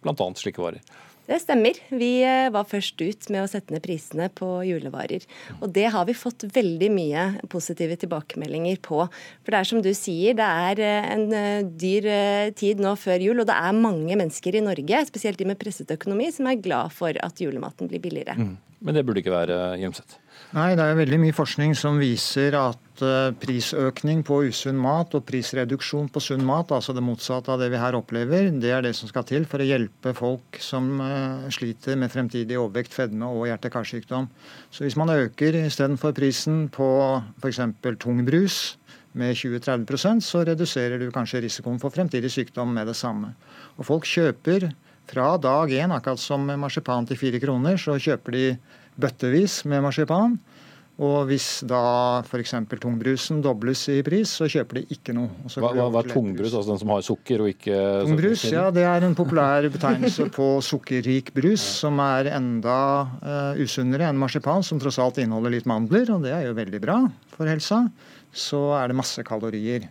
bl.a. 0.04 0.28
slike 0.36 0.60
varer. 0.60 0.84
Det 1.30 1.38
stemmer. 1.44 1.78
Vi 1.94 2.10
eh, 2.26 2.50
var 2.54 2.66
først 2.68 3.02
ut 3.02 3.28
med 3.32 3.44
å 3.44 3.50
sette 3.50 3.74
ned 3.74 3.84
prisene 3.86 4.28
på 4.34 4.48
julevarer. 4.68 5.24
Og 5.60 5.70
det 5.74 5.86
har 5.94 6.08
vi 6.10 6.16
fått 6.18 6.48
veldig 6.56 6.90
mye 6.94 7.26
positive 7.52 7.98
tilbakemeldinger 8.02 8.82
på. 8.84 9.04
For 9.06 9.54
det 9.54 9.60
er 9.60 9.70
som 9.70 9.84
du 9.86 9.92
sier, 9.98 10.36
det 10.40 10.48
er 10.48 10.82
eh, 10.82 11.12
en 11.14 11.28
eh, 11.38 11.62
dyr 11.64 12.10
tid 12.58 12.82
nå 12.84 12.96
før 13.00 13.24
jul, 13.24 13.44
og 13.44 13.48
det 13.50 13.56
er 13.56 13.78
mange 13.78 14.18
mennesker 14.18 14.58
i 14.58 14.66
Norge, 14.66 15.06
spesielt 15.08 15.40
de 15.40 15.48
med 15.52 15.62
presset 15.62 15.94
økonomi, 15.94 16.32
som 16.34 16.50
er 16.50 16.60
glad 16.64 16.96
for 16.96 17.16
at 17.16 17.44
julematen 17.44 17.92
blir 17.92 18.04
billigere. 18.04 18.36
Mm. 18.40 18.58
Men 18.82 18.98
det 18.98 19.06
burde 19.06 19.22
ikke 19.22 19.36
være 19.36 19.62
Hjelmseth? 19.78 20.18
Nei, 20.52 20.74
det 20.76 20.84
er 20.84 20.98
veldig 21.00 21.18
mye 21.22 21.36
forskning 21.36 21.72
som 21.80 22.00
viser 22.02 22.58
at 22.60 23.04
eh, 23.06 23.30
prisøkning 23.40 24.20
på 24.28 24.42
usunn 24.50 24.80
mat 24.84 25.14
og 25.16 25.24
prisreduksjon 25.30 26.10
på 26.12 26.24
sunn 26.24 26.44
mat, 26.44 26.74
altså 26.76 26.92
det 26.98 27.04
motsatte 27.06 27.54
av 27.54 27.62
det 27.62 27.70
vi 27.72 27.80
her 27.80 27.96
opplever, 27.96 28.50
det 28.60 28.74
er 28.76 28.84
det 28.84 28.92
som 28.98 29.08
skal 29.08 29.24
til 29.30 29.48
for 29.48 29.64
å 29.64 29.70
hjelpe 29.70 30.12
folk 30.18 30.60
som 30.60 30.92
eh, 31.06 31.48
sliter 31.56 31.96
med 32.02 32.12
fremtidig 32.12 32.60
overvekt, 32.60 32.92
fedme 32.98 33.32
og 33.32 33.48
hjerte-karsykdom. 33.48 34.28
Så 34.76 34.84
hvis 34.84 35.00
man 35.00 35.14
øker 35.16 35.62
istedenfor 35.62 36.18
prisen 36.20 36.66
på 36.74 36.92
f.eks. 37.40 37.64
tung 38.04 38.26
brus 38.28 38.60
med 39.16 39.36
20-30% 39.36 40.24
så 40.24 40.44
reduserer 40.48 41.00
du 41.00 41.10
kanskje 41.16 41.46
risikoen 41.46 41.80
for 41.82 41.96
fremtidig 41.96 42.32
sykdom 42.32 42.76
med 42.76 42.92
det 42.92 42.96
samme. 43.00 43.34
Og 43.80 43.88
folk 43.88 44.08
kjøper 44.08 44.70
fra 45.12 45.36
dag 45.42 45.74
én, 45.76 45.92
akkurat 45.92 46.22
som 46.22 46.48
marsipan 46.48 47.08
til 47.10 47.20
fire 47.20 47.42
kroner, 47.44 47.80
så 47.82 47.98
kjøper 48.00 48.38
de 48.38 48.46
bøttevis 49.02 49.62
med 49.68 49.84
marsipan. 49.84 50.40
Og 51.02 51.24
hvis 51.32 51.64
da 51.66 52.22
f.eks. 52.22 52.52
tungbrusen 52.78 53.40
dobles 53.42 53.88
i 53.90 54.02
pris, 54.06 54.36
så 54.38 54.46
kjøper 54.52 54.78
de 54.78 54.84
ikke 54.94 55.16
noe. 55.18 55.32
Hva, 55.50 55.72
hva, 55.74 56.04
er 56.04 56.10
tungbrus, 56.12 56.52
altså 56.54 56.74
den 56.76 56.82
som 56.84 56.92
har 56.94 57.06
sukker 57.06 57.42
og 57.42 57.50
ikke 57.50 57.78
Tungbrus, 58.06 58.44
ja, 58.52 58.68
det 58.76 58.84
er 58.86 59.08
en 59.08 59.16
populær 59.18 59.66
betegnelse 59.74 60.28
på 60.36 60.50
sukkerrik 60.66 61.32
brus, 61.34 61.64
som 61.82 61.98
er 62.04 62.30
enda 62.36 62.78
uh, 63.24 63.58
usunnere 63.58 64.12
enn 64.12 64.20
marsipan, 64.22 64.62
som 64.68 64.82
tross 64.84 65.00
alt 65.02 65.18
inneholder 65.24 65.56
litt 65.56 65.70
mandler, 65.70 66.12
og 66.14 66.28
det 66.28 66.36
er 66.38 66.46
jo 66.50 66.60
veldig 66.60 66.84
bra 66.84 67.00
for 67.34 67.50
helsa. 67.50 67.88
Så 68.30 68.62
er 68.78 68.92
det 68.92 69.00
masse 69.02 69.26
kalorier. 69.26 69.90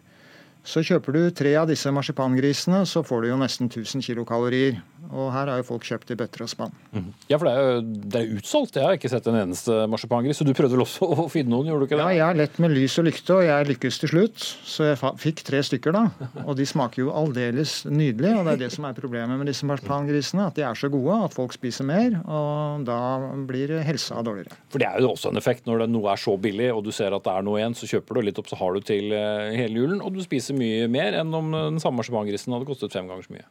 Så 0.66 0.83
kjøper 0.85 1.16
du 1.16 1.20
tre 1.35 1.55
av 1.57 1.68
disse 1.70 1.90
marsipangrisene, 1.94 2.85
så 2.88 3.03
får 3.07 3.25
du 3.25 3.31
jo 3.33 3.40
nesten 3.40 3.70
1000 3.70 4.05
kilokalorier. 4.05 4.81
Og 5.11 5.31
her 5.35 5.49
har 5.51 5.59
jo 5.59 5.66
folk 5.66 5.87
kjøpt 5.87 6.12
i 6.12 6.16
bøtter 6.18 6.44
og 6.44 6.51
spann. 6.53 6.75
Mm. 6.94 7.09
Ja, 7.31 7.38
for 7.40 7.49
det 7.49 7.53
er 7.53 7.64
jo 7.64 7.79
det 7.83 8.20
er 8.20 8.35
utsolgt. 8.38 8.77
Jeg 8.79 8.87
har 8.87 8.99
ikke 8.99 9.11
sett 9.11 9.27
en 9.31 9.38
eneste 9.40 9.75
marsipangris. 9.90 10.38
Så 10.38 10.46
du 10.46 10.53
prøvde 10.55 10.77
vel 10.77 10.85
også 10.85 11.09
å 11.09 11.25
finne 11.33 11.51
noen, 11.51 11.66
gjorde 11.70 11.83
du 11.83 11.88
ikke 11.88 11.99
det? 11.99 12.05
Ja, 12.05 12.18
jeg 12.20 12.27
har 12.29 12.38
lett 12.38 12.61
med 12.62 12.75
lys 12.77 12.94
og 13.01 13.09
lykte, 13.09 13.38
og 13.40 13.42
jeg 13.49 13.68
lykkes 13.73 13.99
til 14.03 14.12
slutt. 14.12 14.44
Så 14.70 14.87
jeg 14.87 15.01
fikk 15.23 15.42
tre 15.49 15.62
stykker, 15.66 15.96
da. 15.96 16.29
Og 16.44 16.53
de 16.61 16.66
smaker 16.68 17.03
jo 17.03 17.14
aldeles 17.16 17.81
nydelig. 17.90 18.37
Og 18.37 18.46
det 18.46 18.55
er 18.55 18.62
det 18.62 18.70
som 18.77 18.87
er 18.87 18.99
problemet 18.99 19.40
med 19.40 19.51
disse 19.51 19.66
marsipangrisene, 19.66 20.46
at 20.46 20.61
de 20.61 20.66
er 20.68 20.79
så 20.79 20.92
gode 20.92 21.18
at 21.27 21.35
folk 21.35 21.57
spiser 21.57 21.88
mer, 21.88 22.20
og 22.23 22.87
da 22.87 23.01
blir 23.49 23.75
helsa 23.87 24.20
dårligere. 24.27 24.55
For 24.70 24.83
det 24.83 24.90
er 24.92 25.03
jo 25.03 25.11
også 25.16 25.32
en 25.32 25.41
effekt 25.41 25.66
når 25.66 25.89
noe 25.91 26.12
er 26.12 26.22
så 26.22 26.37
billig, 26.39 26.70
og 26.74 26.85
du 26.87 26.93
ser 26.95 27.16
at 27.16 27.26
det 27.26 27.35
er 27.35 27.47
noe 27.47 27.59
igjen, 27.59 27.74
så 27.74 27.89
kjøper 27.91 28.20
du 28.20 28.28
litt 28.28 28.39
opp, 28.39 28.51
så 28.51 28.59
har 28.61 28.76
du 28.76 28.87
til 28.87 29.11
eh, 29.16 29.51
hele 29.59 29.82
julen, 29.82 30.05
og 30.05 30.14
du 30.14 30.22
spiser 30.22 30.49
mye 30.57 30.88
mer 30.90 31.16
enn 31.20 31.34
om 31.36 31.53
den 31.55 31.80
samme 31.82 32.01
marsipangrisen 32.01 32.55
hadde 32.55 32.68
kostet 32.68 32.94
fem 32.96 33.09
ganger 33.11 33.26
så 33.26 33.36
mye. 33.36 33.48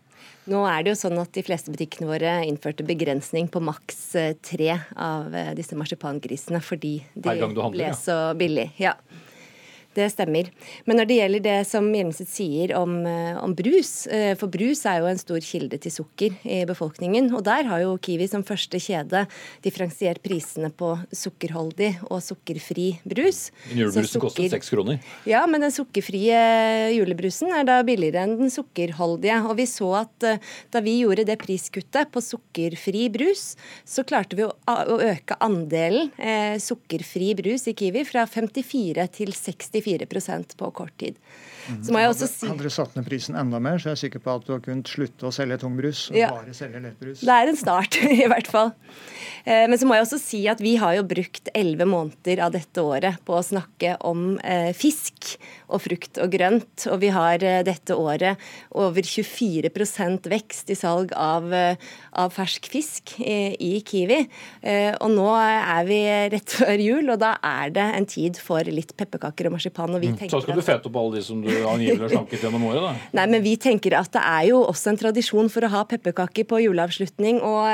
Nå 0.50 0.64
er 0.66 0.84
det 0.84 0.94
jo 0.94 1.00
sånn 1.02 1.20
at 1.22 1.32
de 1.36 1.44
fleste 1.46 1.72
butikkene 1.74 2.10
våre 2.10 2.34
innførte 2.48 2.86
begrensning 2.88 3.50
på 3.52 3.62
maks 3.62 4.00
eh, 4.18 4.36
tre 4.46 4.72
av 4.96 5.36
eh, 5.36 5.52
disse 5.58 5.78
marsipangrisene 5.78 6.62
fordi 6.64 7.00
de 7.14 7.36
handler, 7.36 7.72
ble 7.76 7.90
så 7.98 8.18
billig. 8.40 8.70
Ja. 8.82 8.96
Det 9.98 10.06
stemmer. 10.14 10.52
Men 10.86 11.00
når 11.00 11.08
det 11.10 11.16
gjelder 11.18 11.42
det 11.42 11.58
som 11.66 11.88
Hjelmeset 11.90 12.30
sier 12.30 12.76
om, 12.78 12.92
eh, 13.10 13.38
om, 13.42 13.56
brus, 13.58 14.06
eh, 14.06 14.36
for 14.38 14.52
brus 14.54 14.84
er 14.86 15.00
jo 15.02 15.08
en 15.10 15.18
stor 15.18 15.42
kilde 15.42 15.80
til 15.82 15.92
sukker 15.92 16.36
i 16.46 16.62
befolkningen. 16.70 17.32
Og 17.34 17.42
der 17.44 17.66
har 17.66 17.82
jo 17.82 17.98
Kiwi 17.98 18.28
som 18.30 18.46
første 18.46 18.78
kjede 18.78 19.26
differensiert 19.66 20.22
prisene 20.22 20.70
på 20.70 20.92
sukkerholdig 21.10 21.96
og 22.06 22.22
sukkerfri 22.22 23.00
brus. 23.02 23.50
Julebrusen 23.74 24.06
sukker... 24.06 24.28
koster 24.28 24.54
seks 24.54 24.70
kroner? 24.70 25.02
Ja, 25.26 25.42
men 25.50 25.66
den 25.66 25.74
sukkerfrie 25.74 26.38
julebrusen 26.94 27.50
er 27.50 27.66
da 27.66 27.80
billigere 27.82 28.28
enn 28.28 28.38
den 28.44 28.54
sukkerholdige. 28.54 29.42
Og 29.50 29.58
vi 29.58 29.66
så 29.66 29.90
at 30.04 30.30
eh, 30.30 30.40
da 30.70 30.84
vi 30.86 31.00
gjorde 31.02 31.26
det 31.26 31.40
priskuttet 31.42 32.14
på 32.14 32.22
sukkerfri 32.22 33.08
brus, 33.10 33.56
så 33.90 34.06
klarte 34.06 34.38
vi 34.38 34.46
å, 34.46 34.54
øke 35.00 35.36
andelen 35.42 36.12
sukkerfri 36.62 37.32
brus 37.38 37.66
i 37.70 37.74
Kiwi 37.78 38.04
fra 38.08 38.26
54 38.30 39.08
til 39.18 39.34
60 39.34 39.79
64% 39.82 40.58
på 40.58 40.72
kort 40.72 40.98
tid. 40.98 41.16
Mhm. 41.70 41.84
Så 41.86 41.96
må 41.96 42.02
jeg 42.04 42.14
også 42.14 42.30
si... 42.32 42.50
Hadde 42.50 42.66
du 42.66 42.74
satt 42.74 42.98
ned 42.98 43.08
prisen 43.08 43.38
enda 43.40 43.62
mer, 43.64 43.80
så 43.80 43.92
er 43.92 43.98
jeg 43.98 44.06
sikker 44.08 44.26
på 44.26 44.36
at 44.40 44.48
du 44.48 44.54
har 44.56 44.64
kunnet 44.66 44.90
slutte 44.90 45.30
å 45.30 45.34
selge 45.36 45.60
tungbrus 45.62 46.08
og 46.12 46.20
ja. 46.20 46.34
bare 46.34 46.56
selge 46.58 46.82
lettbrus. 46.84 47.24
Det 47.24 47.36
er 47.36 47.54
en 47.54 47.60
start, 47.60 48.00
i 48.24 48.28
hvert 48.30 48.50
fall. 48.52 48.74
Eh, 49.46 49.66
men 49.70 49.78
så 49.80 49.88
må 49.88 49.98
jeg 49.98 50.06
også 50.06 50.20
si 50.22 50.42
at 50.52 50.62
vi 50.64 50.76
har 50.80 50.98
jo 50.98 51.06
brukt 51.08 51.50
elleve 51.58 51.88
måneder 51.90 52.44
av 52.46 52.54
dette 52.56 52.84
året 52.84 53.20
på 53.26 53.38
å 53.38 53.46
snakke 53.46 53.96
om 54.08 54.38
eh, 54.44 54.72
fisk 54.78 55.36
og 55.70 55.84
frukt 55.86 56.20
og 56.22 56.34
grønt. 56.34 56.88
Og 56.92 57.00
vi 57.04 57.12
har 57.14 57.44
eh, 57.46 57.62
dette 57.68 57.96
året 57.98 58.40
over 58.78 59.06
24% 59.06 60.30
vekst 60.32 60.74
i 60.74 60.78
salg 60.78 61.14
av, 61.18 61.50
av 61.50 62.34
fersk 62.36 62.70
fisk 62.72 63.16
i, 63.22 63.56
i 63.56 63.72
Kiwi. 63.86 64.20
Og 65.00 65.10
nå 65.14 65.28
er 65.40 65.88
vi 65.88 66.00
rett 66.34 66.54
før 66.60 66.82
jul, 66.82 67.10
og 67.12 67.20
da 67.22 67.34
er 67.46 67.74
det 67.76 67.86
en 67.98 68.08
tid 68.10 68.40
for 68.42 68.66
litt 68.70 68.94
pepperkaker 68.98 69.50
og 69.50 69.56
marsipan. 69.58 69.96
Og 69.96 70.04
vi 70.04 70.12
mm. 70.14 70.28
Så 70.32 70.42
skal 70.44 70.60
du 70.60 70.66
fete 70.66 70.90
opp 70.90 71.00
alle 71.00 71.20
de 71.20 71.26
som 71.26 71.42
du 71.44 71.50
angivelig 71.68 72.06
har 72.06 72.14
slanket 72.14 72.44
gjennom 72.46 72.66
året, 72.70 72.84
da? 72.86 73.10
Nei, 73.20 73.26
men 73.34 73.44
vi 73.46 73.56
tenker 73.62 73.96
at 74.00 74.12
det 74.16 74.24
er 74.24 74.48
jo 74.50 74.62
også 74.64 74.94
en 74.94 75.00
tradisjon 75.00 75.52
for 75.52 75.66
å 75.66 75.72
ha 75.74 75.84
pepperkaker 75.90 76.48
på 76.50 76.62
juleavslutning 76.64 77.42
og, 77.46 77.66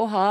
og 0.00 0.08
ha 0.14 0.28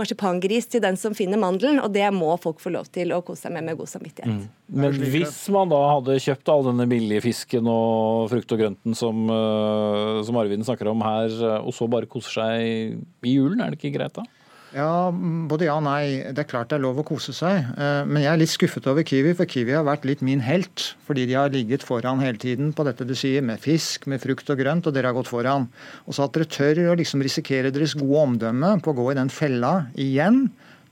marsipangris 0.00 0.70
til 0.72 0.84
den 0.84 0.98
som 1.00 1.16
finner 1.16 1.40
mandelen, 1.40 1.80
og 1.82 1.92
det 1.94 2.06
må 2.14 2.32
folk 2.42 2.62
få 2.62 2.72
lov 2.74 2.90
til 2.94 3.14
å 3.16 3.22
kose 3.26 3.46
seg 3.46 3.54
med 3.56 3.70
med 3.70 3.78
god 3.80 3.90
samvittighet. 3.92 4.40
Mm. 4.40 4.48
Men 4.80 4.98
hvis 5.12 5.38
man 5.52 5.70
da 5.72 5.80
hadde 5.96 6.18
kjøpt 6.22 6.50
all 6.52 6.66
denne 6.68 6.86
billige 6.90 7.24
fisken 7.24 7.70
og 7.70 8.28
frukt 8.32 8.52
og 8.54 8.60
grønten 8.62 8.96
som, 8.98 9.24
eh, 9.30 10.20
som 10.26 10.38
Arvid 10.40 10.66
snakker 10.66 10.90
om 10.92 11.02
her, 11.04 11.32
og 11.60 11.72
så 11.74 11.88
bare 11.90 12.10
koser 12.10 12.40
seg 12.40 13.26
i 13.26 13.34
julen, 13.36 13.62
er 13.62 13.72
det 13.72 13.80
ikke 13.80 13.96
greit 13.98 14.14
da? 14.18 14.26
Ja, 14.70 15.10
Både 15.50 15.66
ja 15.66 15.74
og 15.80 15.82
nei. 15.82 16.22
Det 16.30 16.44
er 16.44 16.48
klart 16.50 16.70
det 16.70 16.78
er 16.78 16.84
lov 16.84 17.00
å 17.02 17.06
kose 17.06 17.34
seg. 17.34 17.66
Eh, 17.74 18.02
men 18.06 18.22
jeg 18.22 18.30
er 18.30 18.38
litt 18.38 18.52
skuffet 18.52 18.86
over 18.90 19.06
Kiwi, 19.06 19.34
for 19.38 19.50
Kiwi 19.50 19.74
har 19.74 19.86
vært 19.88 20.06
litt 20.06 20.22
min 20.26 20.42
helt. 20.46 20.92
Fordi 21.08 21.26
de 21.26 21.36
har 21.38 21.50
ligget 21.50 21.86
foran 21.86 22.22
hele 22.22 22.38
tiden 22.38 22.70
på 22.76 22.86
dette 22.86 23.06
du 23.08 23.16
sier, 23.18 23.42
med 23.42 23.62
fisk, 23.62 24.06
med 24.10 24.22
frukt 24.22 24.50
og 24.52 24.62
grønt, 24.62 24.86
og 24.86 24.94
dere 24.94 25.10
har 25.10 25.18
gått 25.18 25.30
foran. 25.32 25.66
Og 26.06 26.14
så 26.14 26.28
at 26.28 26.38
dere 26.38 26.50
tør 26.50 26.84
å 26.92 26.96
liksom 27.00 27.24
risikere 27.26 27.74
deres 27.74 27.96
gode 27.98 28.26
omdømme 28.28 28.76
på 28.84 28.94
å 28.94 28.98
gå 29.00 29.10
i 29.10 29.18
den 29.18 29.32
fella 29.34 29.74
igjen 29.98 30.46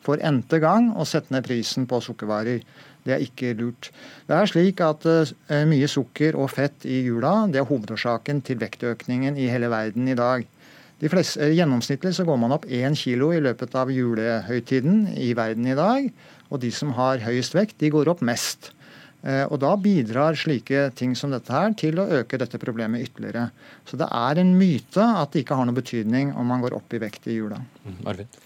for 0.05 0.19
n-te 0.25 0.59
gang 0.63 0.93
og 0.97 1.07
sette 1.11 1.35
ned 1.35 1.47
prisen 1.47 1.87
på 1.91 2.01
sukkervarer. 2.03 2.63
Det 3.07 3.15
er 3.15 3.25
ikke 3.25 3.55
lurt. 3.57 3.91
Det 4.29 4.37
er 4.37 4.51
slik 4.51 4.83
at 4.85 5.07
uh, 5.07 5.63
mye 5.71 5.89
sukker 5.89 6.37
og 6.37 6.51
fett 6.53 6.85
i 6.85 7.01
jula 7.07 7.47
det 7.49 7.63
er 7.63 7.69
hovedårsaken 7.69 8.43
til 8.45 8.59
vektøkningen 8.61 9.39
i 9.39 9.49
hele 9.49 9.71
verden 9.73 10.11
i 10.11 10.17
dag. 10.19 10.45
Fleste, 11.07 11.45
eh, 11.45 11.55
gjennomsnittlig 11.55 12.11
så 12.17 12.25
går 12.27 12.41
man 12.43 12.57
opp 12.57 12.67
én 12.67 12.97
kilo 12.99 13.31
i 13.31 13.39
løpet 13.39 13.77
av 13.79 13.93
julehøytiden 13.95 15.15
i 15.15 15.31
verden 15.39 15.69
i 15.71 15.77
dag. 15.79 16.11
Og 16.51 16.61
de 16.65 16.73
som 16.75 16.91
har 16.97 17.23
høyest 17.23 17.55
vekt, 17.55 17.79
de 17.79 17.93
går 17.95 18.11
opp 18.11 18.25
mest. 18.27 18.73
Eh, 19.23 19.45
og 19.47 19.61
da 19.63 19.77
bidrar 19.79 20.35
slike 20.39 20.89
ting 20.99 21.15
som 21.19 21.31
dette 21.31 21.55
her 21.55 21.71
til 21.79 21.99
å 21.99 22.09
øke 22.21 22.39
dette 22.39 22.59
problemet 22.59 23.07
ytterligere. 23.07 23.51
Så 23.87 23.99
det 23.99 24.11
er 24.11 24.43
en 24.43 24.53
myte 24.59 25.03
at 25.03 25.33
det 25.33 25.45
ikke 25.45 25.59
har 25.59 25.67
noe 25.67 25.79
betydning 25.79 26.35
om 26.35 26.47
man 26.51 26.63
går 26.63 26.75
opp 26.75 26.95
i 26.95 27.03
vekt 27.03 27.31
i 27.31 27.39
jula. 27.39 27.61
Mm, 27.85 27.99
Arvid. 28.07 28.39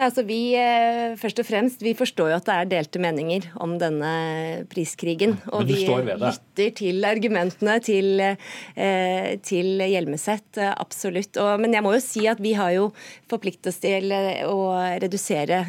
Altså, 0.00 0.22
vi, 0.24 0.54
eh, 0.56 1.12
først 1.20 1.40
og 1.42 1.46
fremst, 1.46 1.82
vi 1.84 1.92
forstår 1.92 2.30
jo 2.32 2.36
at 2.38 2.46
det 2.48 2.54
er 2.54 2.68
delte 2.70 3.00
meninger 3.02 3.50
om 3.60 3.74
denne 3.80 4.64
priskrigen. 4.72 5.36
Og 5.52 5.66
vi 5.68 5.84
lytter 5.84 6.72
til 6.78 7.04
argumentene 7.04 7.76
til, 7.84 8.20
eh, 8.20 9.36
til 9.44 9.82
Hjelmeset, 9.84 10.56
eh, 10.56 10.72
absolutt. 10.72 11.36
Og, 11.36 11.60
men 11.60 11.74
jeg 11.74 11.82
må 11.82 11.92
jo 11.92 12.00
si 12.00 12.26
at 12.26 12.40
vi 12.40 12.54
har 12.54 12.72
jo 12.72 12.92
forpliktet 13.28 13.68
oss 13.68 13.80
til 13.82 14.08
å 14.12 14.72
redusere 15.02 15.60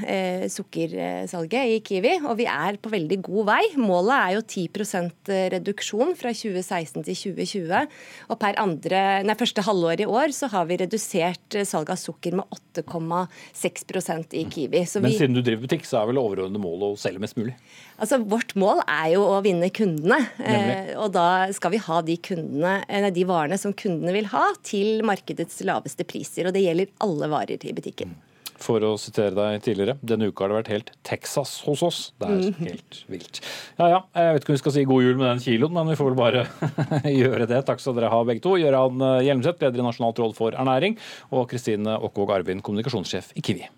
sukkersalget 0.48 1.76
i 1.76 1.80
Kiwi, 1.84 2.26
og 2.26 2.38
vi 2.38 2.46
er 2.46 2.78
på 2.78 2.90
veldig 2.90 3.22
god 3.22 3.46
vei. 3.46 3.64
Målet 3.76 4.16
er 4.16 4.32
jo 4.38 4.42
10% 4.42 5.34
reduksjon 5.52 6.16
fra 6.16 6.32
2016 6.32 7.04
til 7.04 7.36
2020. 7.36 7.88
Og 8.30 8.40
per 8.40 8.56
andre, 8.58 9.24
nei, 9.24 9.36
første 9.36 9.62
halvår 9.62 10.06
i 10.06 10.10
år 10.10 10.32
så 10.32 10.50
har 10.50 10.66
vi 10.66 10.80
redusert 10.80 11.60
salget 11.68 11.90
av 11.90 12.00
sukker 12.00 12.40
med 12.40 12.46
8,6 12.78 14.13
i 14.34 14.44
Kiwi. 14.50 14.84
Så 14.90 15.02
Men 15.04 15.16
siden 15.16 15.38
du 15.38 15.42
driver 15.42 15.66
butikk, 15.66 15.88
så 15.88 16.02
er 16.02 16.12
vel 16.12 16.22
overordnede 16.22 16.62
mål 16.62 16.90
å 16.90 16.92
selge 17.00 17.22
mest 17.24 17.38
mulig? 17.40 17.56
Altså, 17.98 18.20
Vårt 18.30 18.56
mål 18.60 18.84
er 18.88 19.14
jo 19.16 19.24
å 19.28 19.40
vinne 19.46 19.70
kundene. 19.74 20.20
Eh, 20.44 20.94
og 20.98 21.14
da 21.16 21.48
skal 21.56 21.74
vi 21.76 21.82
ha 21.86 22.02
de, 22.06 22.18
kundene, 22.30 22.80
eh, 22.88 23.10
de 23.14 23.26
varene 23.30 23.60
som 23.60 23.74
kundene 23.74 24.16
vil 24.16 24.30
ha, 24.34 24.50
til 24.66 25.04
markedets 25.08 25.62
laveste 25.68 26.06
priser. 26.08 26.50
Og 26.50 26.56
det 26.56 26.66
gjelder 26.66 26.94
alle 27.06 27.32
varer 27.32 27.68
i 27.68 27.76
butikken. 27.76 28.16
For 28.64 28.84
å 28.86 28.94
sitere 29.02 29.34
deg 29.36 29.64
tidligere, 29.66 29.98
denne 30.06 30.30
uka 30.30 30.46
har 30.46 30.54
det 30.54 30.58
vært 30.62 30.72
helt 30.72 30.92
Texas 31.08 31.56
hos 31.66 31.84
oss. 31.84 32.00
Det 32.22 32.30
er 32.30 32.40
mm. 32.40 32.62
helt 32.62 33.00
vilt. 33.12 33.42
Ja 33.80 33.90
ja, 33.92 34.02
jeg 34.16 34.38
vet 34.38 34.46
ikke 34.46 34.54
om 34.54 34.58
vi 34.58 34.64
skal 34.64 34.76
si 34.78 34.86
god 34.88 35.06
jul 35.06 35.20
med 35.20 35.28
den 35.28 35.44
kiloen, 35.44 35.76
men 35.76 35.92
vi 35.92 36.00
får 36.00 36.12
vel 36.12 36.20
bare 36.20 36.46
gjøre 37.24 37.50
det. 37.50 37.64
Takk 37.68 37.84
skal 37.84 37.98
dere 37.98 38.12
ha 38.14 38.24
begge 38.28 38.44
to. 38.46 38.56
Gøran 38.62 39.04
Hjelmseth, 39.26 39.64
leder 39.64 39.84
i 39.84 39.88
Nasjonalt 39.88 40.22
råd 40.24 40.38
for 40.38 40.56
ernæring, 40.56 41.00
og 41.34 41.48
Kristine 41.52 41.98
Åkvåg 42.08 42.36
Arvin, 42.38 42.64
kommunikasjonssjef 42.64 43.34
i 43.40 43.44
Kiwi. 43.44 43.72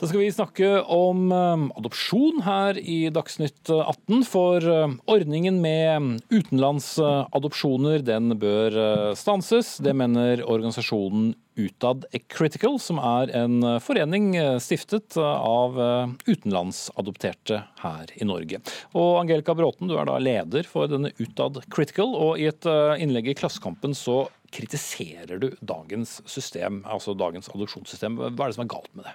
Da 0.00 0.06
skal 0.08 0.22
vi 0.22 0.30
snakke 0.32 0.68
om 0.88 1.26
um, 1.28 1.66
adopsjon 1.76 2.38
her 2.46 2.78
i 2.80 3.10
Dagsnytt 3.12 3.68
18. 3.68 4.22
For 4.24 4.64
um, 4.64 4.94
ordningen 5.04 5.58
med 5.60 6.22
utenlandsadopsjoner 6.32 8.00
den 8.06 8.32
bør 8.40 8.78
uh, 8.80 9.10
stanses. 9.12 9.74
Det 9.84 9.92
mener 9.92 10.40
organisasjonen 10.40 11.34
Utad 11.60 12.06
Critical, 12.32 12.78
som 12.80 12.96
er 12.96 13.34
en 13.42 13.60
uh, 13.60 13.76
forening 13.84 14.32
uh, 14.40 14.56
stiftet 14.56 15.20
av 15.20 15.76
utenlandsadopterte 16.24 17.60
her 17.84 18.16
i 18.16 18.24
Norge. 18.24 18.64
Og 18.96 19.20
Angelica 19.20 19.52
Bråten, 19.58 19.92
du 19.92 19.98
er 20.00 20.08
da 20.08 20.16
leder 20.16 20.64
for 20.64 20.88
denne 20.88 21.12
Utad 21.20 21.60
Critical, 21.68 22.16
og 22.16 22.40
i 22.40 22.48
et 22.48 22.64
innlegg 22.96 23.34
i 23.34 23.36
Klassekampen 23.36 23.92
så 23.92 24.22
kritiserer 24.54 25.40
du 25.42 25.50
dagens 25.60 26.18
system, 26.28 26.82
altså 26.88 27.14
dagens 27.18 27.50
adopsjonssystem. 27.52 28.18
Hva 28.18 28.30
er 28.30 28.50
det 28.50 28.58
som 28.58 28.66
er 28.66 28.72
galt 28.72 28.90
med 28.98 29.06
det? 29.08 29.14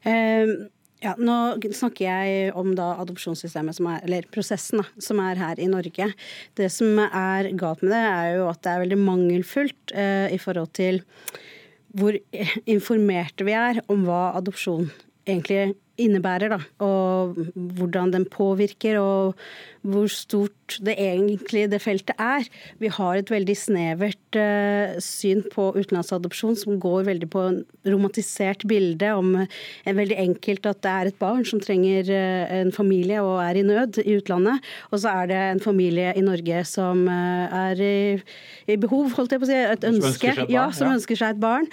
Um, 0.00 0.52
ja, 1.00 1.14
nå 1.16 1.34
snakker 1.72 2.04
jeg 2.04 2.54
om 2.60 2.74
da 2.76 2.92
adopsjonssystemet, 3.00 3.78
som 3.78 3.88
er, 3.88 4.02
eller 4.04 4.26
prosessen, 4.32 4.82
da, 4.82 5.00
som 5.00 5.20
er 5.24 5.40
her 5.40 5.60
i 5.60 5.68
Norge. 5.70 6.10
Det 6.60 6.68
som 6.72 6.98
er 7.06 7.48
galt 7.60 7.84
med 7.84 7.94
det, 7.94 8.02
er 8.04 8.34
jo 8.36 8.48
at 8.50 8.60
det 8.64 8.72
er 8.72 8.82
veldig 8.84 8.98
mangelfullt 9.00 9.94
eh, 9.96 10.28
i 10.36 10.40
forhold 10.40 10.74
til 10.76 11.00
hvor 11.96 12.14
informerte 12.70 13.46
vi 13.48 13.56
er 13.56 13.80
om 13.90 14.04
hva 14.06 14.34
adopsjon 14.38 14.90
egentlig 15.24 15.72
innebærer, 16.00 16.52
da. 16.52 16.60
Og 16.84 17.40
hvordan 17.78 18.12
den 18.12 18.28
påvirker, 18.30 19.00
og 19.00 19.40
hvor 19.80 20.10
stort 20.12 20.76
det 20.84 20.94
egentlig 21.00 21.64
det 21.72 21.80
feltet 21.82 22.18
er. 22.20 22.44
Vi 22.82 22.90
har 22.92 23.18
et 23.18 23.30
veldig 23.32 23.56
snevert 23.56 24.38
uh, 24.38 24.98
syn 25.02 25.42
på 25.50 25.70
utenlandsadopsjon 25.74 26.58
som 26.60 26.78
går 26.82 27.06
veldig 27.08 27.28
på 27.32 27.44
en 27.48 27.58
romantisert 27.88 28.66
bilde 28.68 29.10
om 29.16 29.32
en 29.40 29.98
veldig 29.98 30.18
enkelt 30.20 30.68
at 30.68 30.82
det 30.84 30.92
er 30.92 31.10
et 31.10 31.18
barn 31.22 31.42
som 31.48 31.62
trenger 31.62 32.12
uh, 32.12 32.52
en 32.60 32.72
familie 32.76 33.22
og 33.24 33.40
er 33.42 33.60
i 33.60 33.64
nød 33.66 34.02
i 34.04 34.18
utlandet, 34.20 34.60
og 34.92 35.02
så 35.02 35.14
er 35.22 35.32
det 35.32 35.40
en 35.40 35.64
familie 35.64 36.12
i 36.16 36.24
Norge 36.24 36.62
som 36.68 37.06
uh, 37.08 37.58
er 37.70 37.80
i, 37.80 37.96
i, 38.68 38.76
behov, 38.80 39.10
holdt 39.16 39.34
jeg 39.34 39.42
på 39.42 39.48
å 39.48 39.50
si, 39.50 39.58
et 39.74 39.88
ønske, 39.88 40.36
som 40.36 40.52
ja, 40.52 40.68
som 40.76 40.90
ja. 40.90 40.98
ønsker 40.98 41.18
seg 41.18 41.34
et 41.34 41.42
barn, 41.42 41.66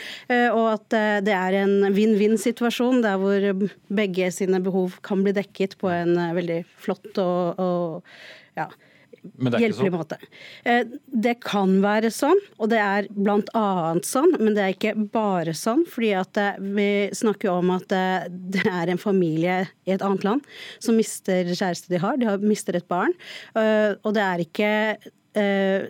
og 0.56 0.66
at 0.72 0.96
det 1.26 1.34
er 1.34 1.56
en 1.62 1.94
vinn-vinn-situasjon 1.94 3.02
der 3.04 3.18
hvor 3.22 3.68
begge 3.94 4.30
sine 4.34 4.60
behov 4.64 4.98
kan 5.06 5.22
bli 5.26 5.34
dekket 5.36 5.78
på 5.82 5.90
en 5.92 6.16
veldig 6.38 6.60
flott 6.82 7.20
og, 7.22 7.60
og 7.62 7.97
ja, 8.58 8.68
hjelpelig 9.24 9.92
måte. 9.92 10.18
Eh, 10.64 10.86
det 11.08 11.38
kan 11.46 11.78
være 11.84 12.12
sånn, 12.14 12.40
og 12.58 12.72
det 12.72 12.80
er 12.82 13.10
blant 13.16 13.50
annet 13.58 14.08
sånn, 14.08 14.36
men 14.40 14.56
det 14.56 14.64
er 14.64 14.76
ikke 14.76 14.96
bare 15.14 15.56
sånn. 15.58 15.86
fordi 15.90 16.14
at 16.18 16.38
eh, 16.38 16.60
vi 16.60 16.90
snakker 17.16 17.50
jo 17.50 17.58
om 17.62 17.74
at 17.76 17.92
eh, 17.92 18.28
det 18.30 18.66
er 18.68 18.92
en 18.92 19.02
familie 19.02 19.60
i 19.88 19.96
et 19.96 20.02
annet 20.06 20.24
land 20.28 20.46
som 20.80 20.98
mister 20.98 21.48
kjæreste 21.48 21.92
de 21.94 22.02
har. 22.02 22.18
De 22.18 22.30
har 22.30 22.44
mister 22.44 22.76
et 22.76 22.88
barn. 22.88 23.14
Og 23.58 24.14
det 24.16 24.24
er 24.24 24.42
ikke 24.44 24.72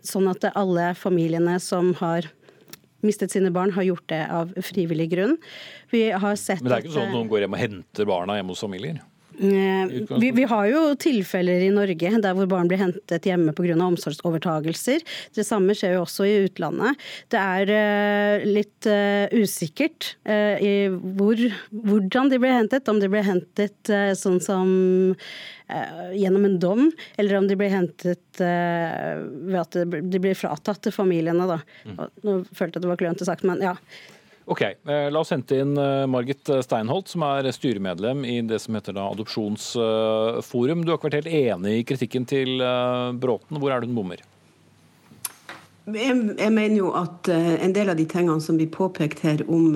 sånn 0.03 0.25
at 0.27 0.43
alle 0.59 0.89
familiene 0.97 1.53
som 1.63 1.93
har 2.01 2.25
mistet 3.05 3.31
sine 3.31 3.51
barn, 3.53 3.71
har 3.71 3.85
gjort 3.87 4.07
det 4.11 4.23
av 4.33 4.51
frivillig 4.65 5.07
grunn. 5.13 5.37
Vi 5.93 6.09
har 6.11 6.35
sett 6.35 6.59
Men 6.59 6.73
det 6.73 6.79
er 6.79 6.87
ikke 6.87 6.95
sånn 6.97 7.07
at 7.07 7.15
noen 7.15 7.29
går 7.31 7.45
hjem 7.45 7.55
og 7.55 7.61
henter 7.61 8.09
barna 8.09 8.35
hjemme 8.39 8.55
hos 8.55 8.65
familier? 8.65 8.99
Eh, 9.37 10.17
Vi, 10.19 10.31
vi 10.33 10.43
har 10.49 10.65
jo 10.71 10.81
tilfeller 10.97 11.61
i 11.67 11.69
Norge 11.73 12.09
der 12.23 12.33
hvor 12.37 12.47
barn 12.49 12.69
blir 12.69 12.79
hentet 12.81 13.27
hjemme 13.29 13.53
pga. 13.53 13.75
omsorgsovertagelser. 13.85 15.03
Det 15.35 15.45
samme 15.45 15.75
skjer 15.77 15.93
jo 15.97 16.05
også 16.05 16.25
i 16.25 16.47
utlandet. 16.47 16.97
Det 17.29 17.37
er 17.41 17.73
eh, 17.77 18.47
litt 18.49 18.87
eh, 18.89 19.27
usikkert 19.37 20.15
i 20.27 20.73
hvor, 20.89 21.37
hvordan 21.71 22.31
de 22.33 22.39
blir 22.41 22.55
hentet. 22.57 22.89
Om 22.89 22.99
de 23.03 23.09
blir 23.11 23.25
hentet 23.27 23.91
sånn 24.17 24.39
som 24.43 24.71
gjennom 26.15 26.45
en 26.47 26.59
dom, 26.63 26.83
eller 27.19 27.37
om 27.41 27.47
de 27.49 27.55
blir 27.59 27.73
hentet 27.73 28.39
ved 28.39 29.57
at 29.59 29.75
de 29.75 30.19
blir- 30.21 30.37
fratatt 30.37 30.79
til 30.85 30.95
familiene. 30.95 31.43
Da. 31.49 31.57
Nå 32.23 32.37
følte 32.55 32.77
jeg 32.79 32.85
det 32.85 32.91
var 32.93 32.99
klønete 33.01 33.27
sagt, 33.27 33.43
men 33.47 33.59
ja. 33.63 33.75
Ok, 34.47 34.61
eh, 34.61 35.09
La 35.11 35.19
oss 35.19 35.33
hente 35.33 35.57
inn 35.59 35.75
eh, 35.75 36.05
Margit 36.07 36.47
Steinholt, 36.63 37.09
som 37.11 37.25
er 37.27 37.49
styremedlem 37.51 38.23
i 38.23 38.37
det 38.47 38.61
som 38.63 38.77
heter 38.77 38.95
Adopsjonsforum. 38.95 40.85
Du 40.85 40.93
har 40.93 40.95
ikke 40.95 41.09
vært 41.09 41.17
helt 41.19 41.33
enig 41.35 41.73
i 41.75 41.85
kritikken 41.89 42.23
til 42.29 42.63
eh, 42.63 43.09
Bråten. 43.19 43.59
Hvor 43.59 43.73
er 43.75 43.83
det 43.83 43.89
hun 43.89 43.97
bommer? 43.97 44.23
Jeg, 45.87 46.15
mener 46.51 46.75
jo 46.75 46.93
at 46.99 47.29
en 47.31 47.71
del 47.75 47.91
av 47.91 47.95
de 47.95 48.03
tingene 48.11 48.43
som 48.43 48.57
blir 48.59 48.67
påpekt 48.71 49.21
her 49.23 49.39
om 49.47 49.69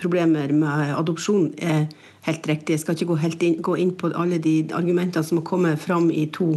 problemer 0.00 0.52
med 0.56 0.94
adopsjon, 0.96 1.50
er 1.60 1.90
helt 2.24 2.48
riktig. 2.48 2.78
Jeg 2.78 2.82
skal 2.84 2.96
ikke 2.96 3.10
gå, 3.10 3.18
inn, 3.28 3.58
gå 3.60 3.76
inn 3.82 3.92
på 4.00 4.08
alle 4.16 4.38
de 4.40 4.54
argumentene 4.72 5.20
som 5.28 5.42
har 5.42 5.44
kommet 5.50 5.82
fram 5.82 6.08
i 6.08 6.24
to 6.32 6.54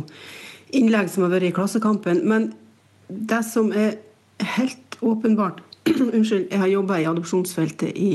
innlegg 0.72 1.12
som 1.12 1.28
har 1.28 1.36
vært 1.36 1.50
i 1.50 1.52
Klassekampen. 1.60 2.24
Men 2.24 2.54
det 3.12 3.44
som 3.52 3.74
er 3.76 3.98
helt 4.56 5.00
åpenbart 5.04 5.60
Unnskyld, 6.18 6.48
jeg 6.52 6.60
har 6.62 6.72
jobba 6.72 7.00
i 7.00 7.08
adopsjonsfeltet 7.10 7.96
i 7.96 8.12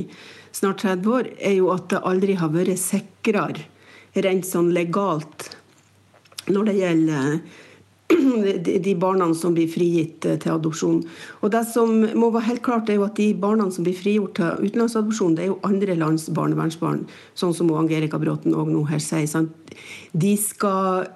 snart 0.53 0.85
30 0.85 1.13
år, 1.17 1.33
er 1.41 1.57
jo 1.59 1.73
at 1.73 1.89
det 1.93 2.03
aldri 2.09 2.37
har 2.39 2.53
vært 2.53 2.81
sikrere 2.81 3.69
rent 4.23 4.47
sånn 4.47 4.73
legalt 4.77 5.53
når 6.53 6.69
det 6.69 6.75
gjelder 6.81 7.39
de 8.87 8.95
barna 9.01 9.31
som 9.39 9.55
blir 9.57 9.71
frigitt 9.73 10.27
eh, 10.29 10.37
til 10.43 10.53
adopsjon. 10.57 11.01
Og 11.41 11.53
det 11.55 11.63
som 11.71 11.95
må 12.19 12.29
være 12.35 12.49
helt 12.51 12.65
klart 12.67 12.91
er 12.91 12.99
jo 12.99 13.07
at 13.07 13.17
De 13.17 13.31
barna 13.39 13.69
som 13.73 13.87
blir 13.87 13.97
frigjort 13.97 14.37
til 14.37 14.69
utenlandsadopsjon, 14.69 15.39
det 15.39 15.47
er 15.47 15.51
jo 15.53 15.61
andre 15.67 15.97
lands 15.97 16.29
barnevernsbarn, 16.35 17.07
sånn 17.39 17.57
som 17.57 17.73
Angelica 17.79 18.21
Bråten 18.21 18.57
og 18.59 18.69
nå 18.73 18.85
her 18.91 19.01
sier. 19.03 19.29
Sant? 19.31 19.55
De 20.13 20.37
skal 20.41 21.09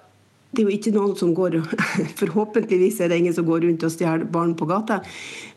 det 0.57 0.63
er 0.63 0.71
jo 0.71 0.77
ikke 0.79 0.95
noen 0.95 1.13
som 1.19 1.35
går 1.37 1.59
Forhåpentligvis 2.21 3.03
er 3.03 3.11
det 3.11 3.19
ingen 3.21 3.35
som 3.37 3.45
går 3.45 3.67
rundt 3.67 3.83
og 3.85 3.93
stjeler 3.93 4.25
barn 4.25 4.55
på 4.57 4.69
gata. 4.71 5.03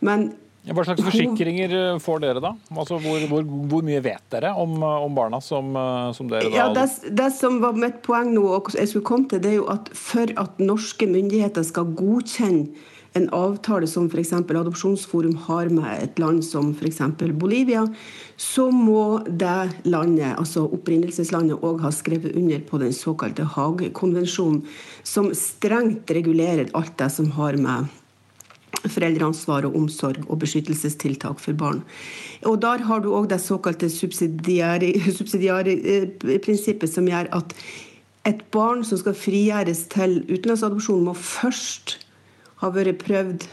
Men 0.03 0.31
Hva 0.75 0.85
slags 0.85 1.03
forsikringer 1.05 1.73
eh, 1.77 1.97
får 2.03 2.21
dere 2.23 2.43
da? 2.43 2.53
Altså, 2.75 2.99
hvor, 3.01 3.23
hvor, 3.31 3.47
hvor 3.71 3.85
mye 3.85 4.01
vet 4.05 4.23
dere 4.33 4.53
om, 4.59 4.75
eh, 4.77 5.07
om 5.07 5.17
barna 5.17 5.41
som, 5.43 5.73
eh, 5.75 6.11
som 6.17 6.29
dere 6.31 6.49
da 6.49 6.55
Ja, 6.55 6.69
det, 6.75 6.87
det 7.15 7.31
som 7.37 7.59
var 7.63 7.77
mitt 7.79 8.01
poeng 8.05 8.33
nå, 8.35 8.45
og 8.59 8.71
jeg 8.75 8.91
skulle 8.91 9.07
komme 9.07 9.29
til, 9.31 9.41
det 9.43 9.53
er 9.55 9.59
jo 9.61 9.67
at 9.73 9.91
for 9.97 10.31
at 10.41 10.61
norske 10.61 11.09
myndigheter 11.09 11.65
skal 11.67 11.91
godkjenne 11.97 12.97
en 13.17 13.25
avtale 13.33 13.87
som 13.89 14.05
f.eks. 14.05 14.33
Adopsjonsforum 14.37 15.35
har 15.47 15.69
med 15.73 16.03
et 16.03 16.19
land 16.21 16.43
som 16.45 16.71
f.eks. 16.75 17.01
Bolivia, 17.41 17.87
så 18.37 18.69
må 18.71 19.21
det 19.25 19.83
landet, 19.89 20.35
altså 20.37 20.67
opprinnelseslandet, 20.69 21.57
òg 21.65 21.81
ha 21.83 21.91
skrevet 21.93 22.37
under 22.37 22.61
på 22.69 22.81
den 22.83 22.93
såkalte 22.95 23.47
Haagkonvensjonen, 23.55 24.61
som 25.03 25.31
strengt 25.35 26.11
regulerer 26.13 26.69
alt 26.77 26.95
det 27.01 27.09
som 27.15 27.33
har 27.39 27.57
med 27.59 27.89
foreldreansvar 28.87 29.67
og 29.67 29.75
omsorg 29.75 30.23
og 30.27 30.39
beskyttelsestiltak 30.43 31.39
for 31.43 31.53
barn. 31.53 31.83
Og 32.45 32.61
Der 32.61 32.85
har 32.87 32.99
du 32.99 33.11
òg 33.11 33.29
det 33.29 33.41
såkalte 33.41 33.89
subsidiære, 33.89 34.93
subsidiære 35.19 35.75
eh, 35.83 36.39
prinsippet, 36.39 36.89
som 36.89 37.07
gjør 37.07 37.27
at 37.35 37.55
et 38.25 38.43
barn 38.51 38.83
som 38.83 38.97
skal 38.97 39.15
frigjøres 39.15 39.87
til 39.91 40.21
utenlandsadopsjon, 40.29 41.03
må 41.03 41.13
først 41.13 41.99
ha 42.61 42.69
vært 42.69 42.99
prøvd 43.03 43.47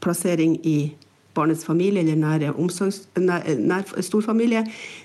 plassering 0.00 0.56
i 0.66 0.94
barnets 1.38 1.64
familie 1.64 2.02
eller 2.02 2.18
nære 2.18 2.54
omsorgs, 2.58 3.04
nær, 3.16 3.44
nær 3.58 3.84
storfamilie. 4.02 4.64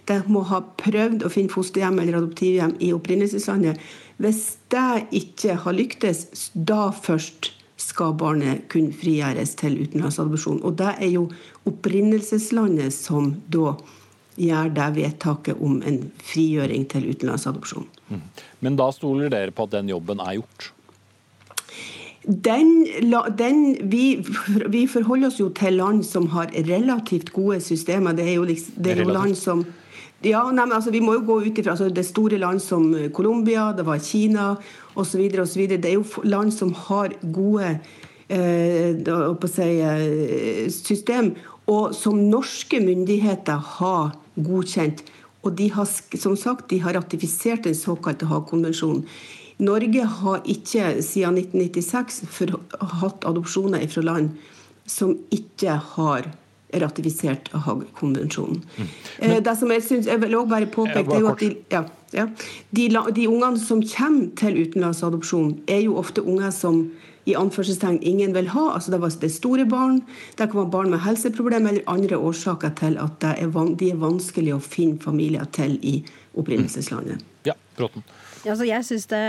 De 0.09 0.21
må 0.31 0.41
ha 0.49 0.63
prøvd 0.81 1.25
å 1.25 1.31
finne 1.33 1.53
fosterhjem 1.53 1.99
eller 2.01 2.21
adoptivhjem 2.21 2.77
i 2.81 2.93
opprinnelseslandet. 2.95 3.81
Hvis 4.21 4.57
det 4.73 5.03
ikke 5.19 5.57
har 5.65 5.77
lyktes, 5.77 6.49
da 6.53 6.87
først 6.95 7.51
skal 7.83 8.13
barnet 8.19 8.67
kunne 8.71 8.95
frigjøres 8.95 9.55
til 9.59 9.75
utenlandsadopsjon. 9.83 10.61
Og 10.63 10.77
det 10.79 10.93
er 10.97 11.11
jo 11.13 11.27
opprinnelseslandet 11.69 12.95
som 12.95 13.33
da 13.51 13.75
gjør 14.39 14.71
det 14.73 14.87
vedtaket 14.95 15.59
om 15.61 15.81
en 15.85 15.99
frigjøring 16.23 16.87
til 16.89 17.11
utenlandsadopsjon. 17.11 17.89
Men 18.63 18.79
da 18.79 18.89
stoler 18.95 19.29
dere 19.33 19.53
på 19.53 19.67
at 19.67 19.75
den 19.75 19.91
jobben 19.93 20.23
er 20.23 20.39
gjort? 20.39 20.71
Den, 22.23 22.87
den, 23.35 23.63
vi, 23.91 24.23
vi 24.71 24.85
forholder 24.87 25.27
oss 25.27 25.41
jo 25.41 25.49
til 25.51 25.75
land 25.75 26.05
som 26.07 26.29
har 26.31 26.53
relativt 26.55 27.33
gode 27.35 27.59
systemer. 27.61 28.15
Det 28.15 28.29
er 28.29 28.37
jo, 28.37 28.45
liksom, 28.47 28.77
det 28.79 28.93
er 28.93 29.03
jo 29.03 29.11
land 29.11 29.35
som 29.37 29.65
ja, 30.23 30.39
nei, 30.55 30.63
men 30.63 30.77
altså, 30.77 30.91
Vi 30.93 31.01
må 31.03 31.17
jo 31.17 31.25
gå 31.27 31.35
ut 31.43 31.57
ifra 31.59 31.73
altså, 31.73 31.89
det 31.91 32.05
store 32.07 32.39
land 32.39 32.61
som 32.63 32.85
Colombia, 33.11 33.73
det 33.75 33.83
var 33.83 33.99
Kina 33.99 34.53
osv. 34.95 35.29
Det 35.31 35.85
er 35.85 35.97
jo 35.97 36.23
land 36.23 36.53
som 36.53 36.73
har 36.87 37.15
gode 37.35 37.79
eh, 38.29 38.93
eh, 38.93 40.69
system, 40.71 41.33
og 41.67 41.93
som 41.95 42.19
norske 42.29 42.79
myndigheter 42.83 43.59
har 43.79 44.13
godkjent. 44.35 45.03
Og 45.43 45.55
de 45.59 45.69
har, 45.75 45.87
som 46.19 46.35
sagt, 46.39 46.69
de 46.71 46.79
har 46.83 46.95
ratifisert 46.95 47.63
den 47.67 47.75
såkalte 47.75 48.27
Haagkonvensjonen. 48.29 49.03
Norge 49.63 50.05
har 50.19 50.41
ikke 50.49 51.01
siden 51.03 51.37
1996 51.37 52.23
for, 52.31 52.55
hatt 53.03 53.25
adopsjoner 53.27 53.85
fra 53.91 54.01
land 54.03 54.31
som 54.89 55.13
ikke 55.31 55.75
har 55.93 56.31
ratifisert 56.73 57.51
Haag-konvensjonen. 57.53 58.63
Eh, 59.19 59.39
Det 59.43 59.57
som 59.57 59.71
jeg, 59.71 59.83
synes, 59.83 60.07
jeg 60.07 60.21
vil 60.21 60.35
også 60.35 60.49
bare 60.49 60.65
påpeke, 60.65 61.03
det 61.03 61.15
er 61.15 61.19
jo 61.19 61.27
at 61.31 61.39
de, 61.39 61.55
ja, 61.71 61.83
ja, 62.13 62.27
de, 62.71 62.89
de 62.89 63.27
ungene 63.29 63.59
som 63.61 63.81
kommer 63.95 64.29
til 64.39 64.59
utenlandsadopsjon, 64.65 65.57
er 65.67 65.83
jo 65.85 65.97
ofte 66.01 66.23
unger 66.23 66.53
som 66.55 66.85
i 67.25 67.35
anførselstegn 67.39 68.01
ingen 68.03 68.33
vil 68.35 68.49
ha. 68.51 68.73
altså 68.73 68.91
Det 68.91 68.99
var 69.01 69.13
det 69.19 69.29
er 69.29 69.35
store 69.35 69.65
barn, 69.65 70.01
det 70.37 70.49
kan 70.49 70.59
være 70.59 70.71
barn 70.71 70.91
med 70.91 71.03
helseproblemer 71.05 71.69
eller 71.69 71.87
andre 71.87 72.17
årsaker 72.17 72.75
til 72.79 72.97
at 72.99 73.15
det 73.23 73.35
er, 73.39 73.53
van, 73.53 73.75
de 73.79 73.93
er 73.93 74.01
vanskelig 74.01 74.57
å 74.57 74.59
finne 74.63 74.99
familier 74.99 75.47
til 75.55 75.77
i 75.81 76.01
opprinnelseslandet. 76.35 77.23
Ja, 77.47 77.55
Bråten. 77.77 78.03
Altså, 78.43 78.65
jeg 78.67 78.83
synes 78.83 79.05
det, 79.07 79.23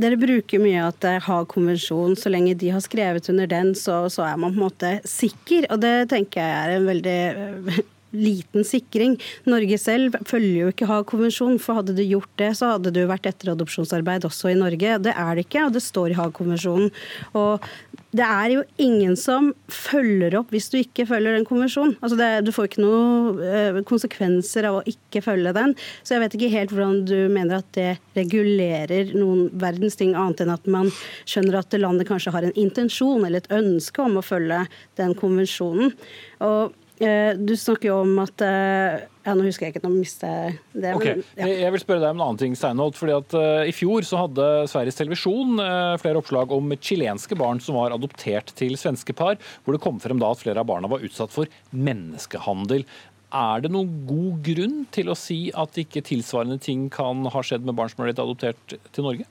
Dere 0.00 0.16
bruker 0.16 0.62
mye 0.62 0.86
at 0.88 0.96
det 1.04 1.18
har 1.26 1.48
konvensjon. 1.50 2.14
Så 2.16 2.32
lenge 2.32 2.54
de 2.56 2.70
har 2.72 2.80
skrevet 2.80 3.28
under 3.28 3.48
den, 3.50 3.74
så, 3.76 4.06
så 4.08 4.24
er 4.24 4.38
man 4.40 4.54
på 4.54 4.62
en 4.62 4.64
måte 4.64 4.92
sikker. 5.04 5.68
Og 5.68 5.82
det 5.82 6.08
tenker 6.12 6.40
jeg 6.40 6.60
er 6.62 6.76
en 6.78 6.88
veldig 6.88 7.18
øh, 7.36 7.82
liten 8.16 8.66
sikring. 8.66 9.16
Norge 9.50 9.78
selv 9.80 10.18
følger 10.28 10.64
jo 10.64 10.72
ikke 10.72 10.88
Haag-konvensjonen, 10.90 11.60
for 11.62 11.80
hadde 11.80 11.96
det 11.98 12.08
gjort 12.10 12.30
det, 12.40 12.52
så 12.58 12.74
hadde 12.74 12.94
jo 12.96 13.10
vært 13.10 13.28
etteradopsjonsarbeid 13.30 14.26
også 14.28 14.52
i 14.52 14.58
Norge. 14.58 14.98
Det 15.04 15.14
er 15.14 15.32
det 15.36 15.46
ikke, 15.46 15.66
og 15.66 15.76
det 15.76 15.84
står 15.84 16.12
i 16.14 16.18
Haag-konvensjonen. 16.18 16.90
Og 17.38 17.68
det 18.10 18.26
er 18.26 18.52
jo 18.56 18.62
ingen 18.82 19.14
som 19.18 19.52
følger 19.70 20.34
opp 20.40 20.50
hvis 20.50 20.66
du 20.72 20.80
ikke 20.80 21.06
følger 21.06 21.36
den 21.36 21.46
konvensjonen. 21.46 21.94
Altså 22.02 22.18
det, 22.18 22.30
du 22.46 22.50
får 22.54 22.66
ikke 22.66 22.82
noen 22.82 23.38
øh, 23.38 23.78
konsekvenser 23.86 24.66
av 24.66 24.80
å 24.80 24.84
ikke 24.90 25.22
følge 25.22 25.54
den. 25.54 25.76
Så 26.02 26.16
jeg 26.16 26.24
vet 26.24 26.34
ikke 26.38 26.50
helt 26.56 26.74
hvordan 26.74 27.04
du 27.06 27.16
mener 27.30 27.60
at 27.60 27.70
det 27.76 27.92
regulerer 28.18 29.14
noen 29.14 29.46
verdens 29.62 29.98
ting, 30.00 30.16
annet 30.18 30.42
enn 30.42 30.54
at 30.56 30.66
man 30.70 30.90
skjønner 31.22 31.60
at 31.60 31.78
landet 31.78 32.10
kanskje 32.10 32.34
har 32.34 32.48
en 32.48 32.58
intensjon 32.58 33.22
eller 33.22 33.44
et 33.44 33.54
ønske 33.60 34.02
om 34.02 34.18
å 34.18 34.26
følge 34.26 34.64
den 34.98 35.14
konvensjonen. 35.18 35.94
Og 36.42 36.74
du 37.00 37.54
snakker 37.56 37.88
jo 37.88 38.00
om 38.02 38.18
at 38.20 38.42
øh, 38.44 39.06
Ja, 39.24 39.32
nå 39.36 39.44
husker 39.46 39.66
jeg 39.66 39.74
ikke, 39.74 39.82
nå 39.84 39.92
mister 39.94 40.28
jeg 40.28 40.56
det. 40.72 40.90
Okay. 40.96 41.14
men, 41.20 41.24
ja. 41.36 41.46
Jeg 41.48 41.62
jeg 41.64 41.74
vil 41.74 41.82
spørre 41.82 42.02
deg 42.02 42.12
om 42.12 42.18
en 42.20 42.24
annen 42.26 42.40
ting, 42.40 42.56
Steinholt. 42.56 42.96
fordi 42.96 43.14
at 43.16 43.36
uh, 43.36 43.68
I 43.68 43.74
fjor 43.76 44.04
så 44.08 44.22
hadde 44.22 44.48
Sveriges 44.72 44.96
Televisjon 44.96 45.60
uh, 45.60 45.96
flere 46.00 46.20
oppslag 46.20 46.52
om 46.56 46.72
chilenske 46.80 47.36
barn 47.40 47.60
som 47.60 47.76
var 47.76 47.94
adoptert 47.96 48.52
til 48.56 48.76
svenske 48.80 49.16
par, 49.16 49.36
hvor 49.64 49.76
det 49.76 49.82
kom 49.84 50.00
frem 50.00 50.20
da 50.20 50.32
at 50.32 50.40
flere 50.40 50.64
av 50.64 50.68
barna 50.68 50.88
var 50.92 51.04
utsatt 51.04 51.32
for 51.32 51.48
menneskehandel. 51.70 52.86
Er 53.30 53.62
det 53.62 53.70
noen 53.70 53.92
god 54.08 54.40
grunn 54.48 54.80
til 54.90 55.12
å 55.12 55.18
si 55.18 55.42
at 55.54 55.76
ikke 55.78 56.02
tilsvarende 56.06 56.58
ting 56.60 56.88
kan 56.92 57.22
ha 57.30 57.44
skjedd 57.44 57.68
med 57.68 57.76
barn 57.78 57.92
som 57.92 58.02
har 58.02 58.10
blitt 58.10 58.24
adoptert 58.24 58.76
til 58.90 59.06
Norge? 59.06 59.28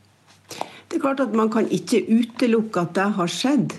Det 0.89 0.97
er 0.97 1.03
klart 1.03 1.21
at 1.21 1.35
Man 1.37 1.51
kan 1.53 1.67
ikke 1.69 2.01
utelukke 2.07 2.85
at 2.87 2.95
det 2.97 3.09
har 3.17 3.29
skjedd. 3.29 3.75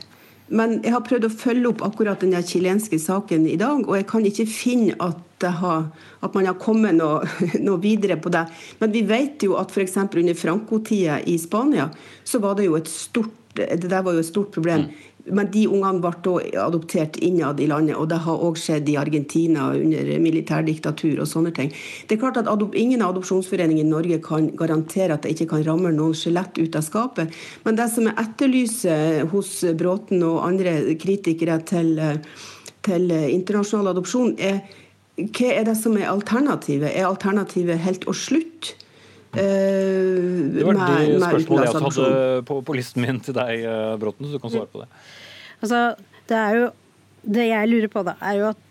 Men 0.51 0.81
jeg 0.83 0.95
har 0.95 1.05
prøvd 1.07 1.29
å 1.29 1.33
følge 1.33 1.71
opp 1.71 1.83
akkurat 1.87 2.23
den 2.25 2.35
chilenske 2.43 2.99
saken 2.99 3.47
i 3.47 3.59
dag, 3.61 3.85
og 3.87 3.95
jeg 3.95 4.07
kan 4.11 4.25
ikke 4.27 4.49
finne 4.51 4.97
at, 4.99 5.47
at 5.47 6.35
man 6.35 6.49
har 6.49 6.59
kommet 6.61 6.99
noe, 6.99 7.23
noe 7.67 7.79
videre 7.83 8.19
på 8.21 8.33
det. 8.35 8.47
Men 8.83 8.95
vi 8.95 9.05
vet 9.07 9.47
jo 9.47 9.55
at 9.61 9.71
f.eks. 9.71 9.97
under 10.03 10.39
Franco-tida 10.39 11.21
i 11.31 11.39
Spania, 11.39 11.91
så 12.27 12.43
var 12.43 12.59
det 12.59 12.67
jo 12.67 12.79
et 12.81 12.91
stort 12.91 13.37
det 13.51 13.89
der 13.91 14.03
var 14.07 14.15
jo 14.15 14.23
et 14.23 14.29
stort 14.29 14.53
problem. 14.55 14.85
Men 15.27 15.51
de 15.53 15.67
ungene 15.69 16.01
ble 16.03 16.49
adoptert 16.61 17.19
innad 17.25 17.61
i 17.61 17.69
landet, 17.71 17.97
og 17.97 18.09
det 18.11 18.21
har 18.25 18.45
òg 18.47 18.59
skjedd 18.61 18.89
i 18.91 18.97
Argentina 19.01 19.71
under 19.77 20.11
militærdiktatur 20.23 21.21
og 21.23 21.29
sånne 21.29 21.53
ting. 21.57 21.73
Det 22.07 22.17
er 22.17 22.23
klart 22.23 22.41
at 22.41 22.49
Ingen 22.81 23.03
adopsjonsforening 23.03 23.81
i 23.81 23.87
Norge 23.87 24.21
kan 24.25 24.51
garantere 24.57 25.15
at 25.15 25.25
det 25.25 25.35
ikke 25.35 25.51
kan 25.55 25.65
ramme 25.67 25.93
noen 25.95 26.15
skjelett 26.17 26.59
ut 26.61 26.77
av 26.77 26.85
skapet, 26.87 27.33
men 27.65 27.79
det 27.79 27.89
som 27.93 28.07
jeg 28.09 28.17
etterlyser 28.21 29.27
hos 29.33 29.53
Bråten 29.79 30.23
og 30.27 30.45
andre 30.47 30.95
kritikere 31.01 31.59
til, 31.67 31.97
til 32.87 33.11
internasjonal 33.11 33.93
adopsjon, 33.95 34.37
er 34.39 34.63
hva 35.21 35.51
er 35.53 35.67
det 35.69 35.77
som 35.77 35.97
er 35.99 36.09
alternativet? 36.09 36.95
Er 36.95 37.09
alternativet 37.09 37.83
helt 37.85 38.07
å 38.09 38.15
slutte? 38.17 38.79
Uh, 39.31 40.51
det 40.57 40.65
var 40.67 40.75
med, 40.75 41.13
de 41.13 41.21
spørsmålene 41.23 41.69
jeg 41.69 41.83
hadde 41.85 42.43
på, 42.49 42.57
på, 42.67 42.75
listen 42.75 43.05
min 43.05 43.21
til 43.23 43.37
deg, 43.37 43.63
eh, 43.63 43.93
Bråten, 44.01 44.27
så 44.27 44.35
du 44.35 44.43
kan 44.43 44.53
svare 44.55 44.71
på 44.73 44.83
det. 44.83 44.89
Altså, 45.61 45.83
det 46.31 46.41
er 46.41 46.57
jo 46.57 46.65
Det 47.21 47.47
jeg 47.47 47.69
lurer 47.69 47.91
på, 47.93 48.03
da, 48.03 48.17
er 48.25 48.39
jo 48.41 48.49
at 48.49 48.67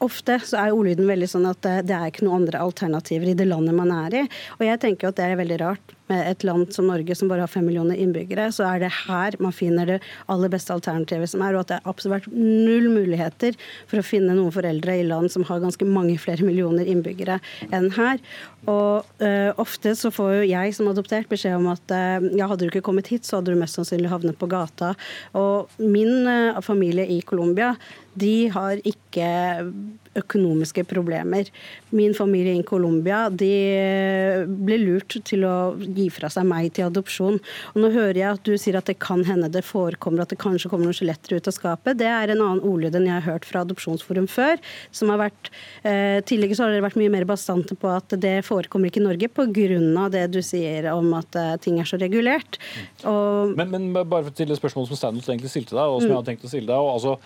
ofte 0.00 0.38
så 0.46 0.60
er 0.62 0.72
ordlyden 0.72 1.08
veldig 1.10 1.28
sånn 1.28 1.48
at 1.50 1.58
det, 1.66 1.74
det, 1.90 1.96
er 1.96 2.12
ikke 2.12 2.24
noen 2.24 2.44
andre 2.44 2.62
alternativer 2.62 3.32
i 3.32 3.36
det 3.36 3.48
landet 3.50 3.76
man 3.76 3.90
er 3.92 4.22
i. 4.22 4.26
Og 4.56 4.62
jeg 4.64 4.80
tenker 4.80 5.08
jo 5.08 5.10
at 5.12 5.18
det 5.18 5.26
er 5.26 5.40
veldig 5.40 5.58
rart 5.60 5.96
med 6.10 6.26
et 6.26 6.44
land 6.46 6.70
som 6.74 6.88
Norge 6.90 7.14
som 7.16 7.30
bare 7.30 7.44
har 7.44 7.50
fem 7.50 7.66
millioner 7.66 7.98
innbyggere, 8.00 8.48
så 8.54 8.66
er 8.68 8.84
det 8.84 8.92
her 9.06 9.36
man 9.42 9.54
finner 9.54 9.88
det 9.88 9.98
aller 10.32 10.52
beste 10.52 10.74
alternativet 10.74 11.30
som 11.32 11.44
er, 11.46 11.54
og 11.54 11.64
at 11.64 11.72
det 11.72 11.78
er 11.78 11.90
absolutt 11.90 12.28
null 12.34 12.90
muligheter 12.92 13.56
for 13.90 14.00
å 14.00 14.06
finne 14.06 14.36
noen 14.36 14.54
foreldre 14.54 14.98
i 15.00 15.06
land 15.06 15.32
som 15.32 15.46
har 15.48 15.62
ganske 15.62 15.86
mange 15.88 16.18
flere 16.20 16.46
millioner 16.46 16.88
innbyggere 16.90 17.38
enn 17.70 17.90
her. 17.96 18.20
Og 18.68 19.06
uh, 19.22 19.50
ofte 19.60 19.94
så 19.96 20.10
får 20.12 20.34
jo 20.34 20.50
jeg 20.50 20.74
som 20.76 20.90
adoptert 20.90 21.30
beskjed 21.30 21.56
om 21.56 21.70
at 21.72 21.94
uh, 21.94 22.20
ja, 22.36 22.48
hadde 22.50 22.66
du 22.66 22.70
ikke 22.70 22.84
kommet 22.90 23.08
hit, 23.12 23.24
så 23.24 23.38
hadde 23.38 23.54
du 23.54 23.60
mest 23.60 23.78
sannsynlig 23.78 24.12
havnet 24.12 24.38
på 24.40 24.50
gata. 24.50 24.92
Og 25.38 25.70
min 25.80 26.28
uh, 26.28 26.60
familie 26.64 27.06
i 27.08 27.20
Colombia, 27.26 27.72
de 28.20 28.50
har 28.52 28.82
ikke 28.84 29.30
økonomiske 30.18 30.84
problemer. 30.90 31.48
Min 31.94 32.14
familie 32.14 32.56
i 32.58 32.64
Colombia 32.66 33.28
de 33.30 33.50
ble 34.46 34.78
lurt 34.82 35.14
til 35.26 35.44
å 35.46 35.54
gi 35.78 36.08
fra 36.12 36.30
seg 36.32 36.48
meg 36.50 36.72
til 36.74 36.88
adopsjon. 36.88 37.38
Og 37.74 37.78
Nå 37.80 37.92
hører 37.94 38.18
jeg 38.18 38.30
at 38.30 38.46
du 38.46 38.56
sier 38.58 38.78
at 38.80 38.90
det 38.90 38.98
kan 39.02 39.22
hende 39.26 39.50
det 39.52 39.62
forekommer 39.66 40.24
at 40.24 40.32
det 40.34 40.40
kanskje 40.42 40.70
kommer 40.72 40.88
noen 40.88 40.98
skjeletter 40.98 41.36
ut 41.38 41.50
av 41.50 41.54
skapet. 41.54 41.98
Det 42.00 42.08
er 42.10 42.32
en 42.32 42.42
annen 42.42 42.64
ordlyd 42.66 42.98
enn 42.98 43.08
jeg 43.08 43.18
har 43.18 43.36
hørt 43.36 43.46
fra 43.48 43.64
Adopsjonsforum 43.64 44.28
før. 44.30 44.58
som 44.90 45.08
har 45.12 45.18
vært, 45.18 45.50
eh, 45.84 46.20
Tidligere 46.20 46.56
så 46.56 46.64
har 46.64 46.72
dere 46.72 46.88
vært 46.88 46.98
mye 46.98 47.10
mer 47.10 47.24
bastante 47.24 47.74
på 47.74 47.88
at 47.88 48.08
det 48.20 48.44
forekommer 48.44 48.90
ikke 48.90 49.00
i 49.00 49.06
Norge 49.06 49.28
pga. 49.28 50.10
det 50.10 50.30
du 50.32 50.42
sier 50.42 50.90
om 50.92 51.14
at 51.14 51.34
eh, 51.36 51.56
ting 51.56 51.78
er 51.78 51.84
så 51.84 51.98
regulert. 51.98 52.58
Og, 53.04 53.56
men, 53.56 53.70
men, 53.70 53.92
bare 53.92 54.30
til 54.30 54.48
det 54.48 54.58
spørsmålet 54.58 54.88
som 54.88 54.96
Steinholt 54.96 55.28
egentlig 55.28 55.50
stilte 55.50 55.76
deg, 55.76 55.86
og 55.86 56.00
som 56.00 56.08
mm. 56.08 56.12
jeg 56.12 56.18
har 56.18 56.28
tenkt 56.28 56.44
å 56.44 56.50
stille 56.50 56.66
deg. 56.66 56.76
Og, 56.76 56.90
altså, 56.98 57.18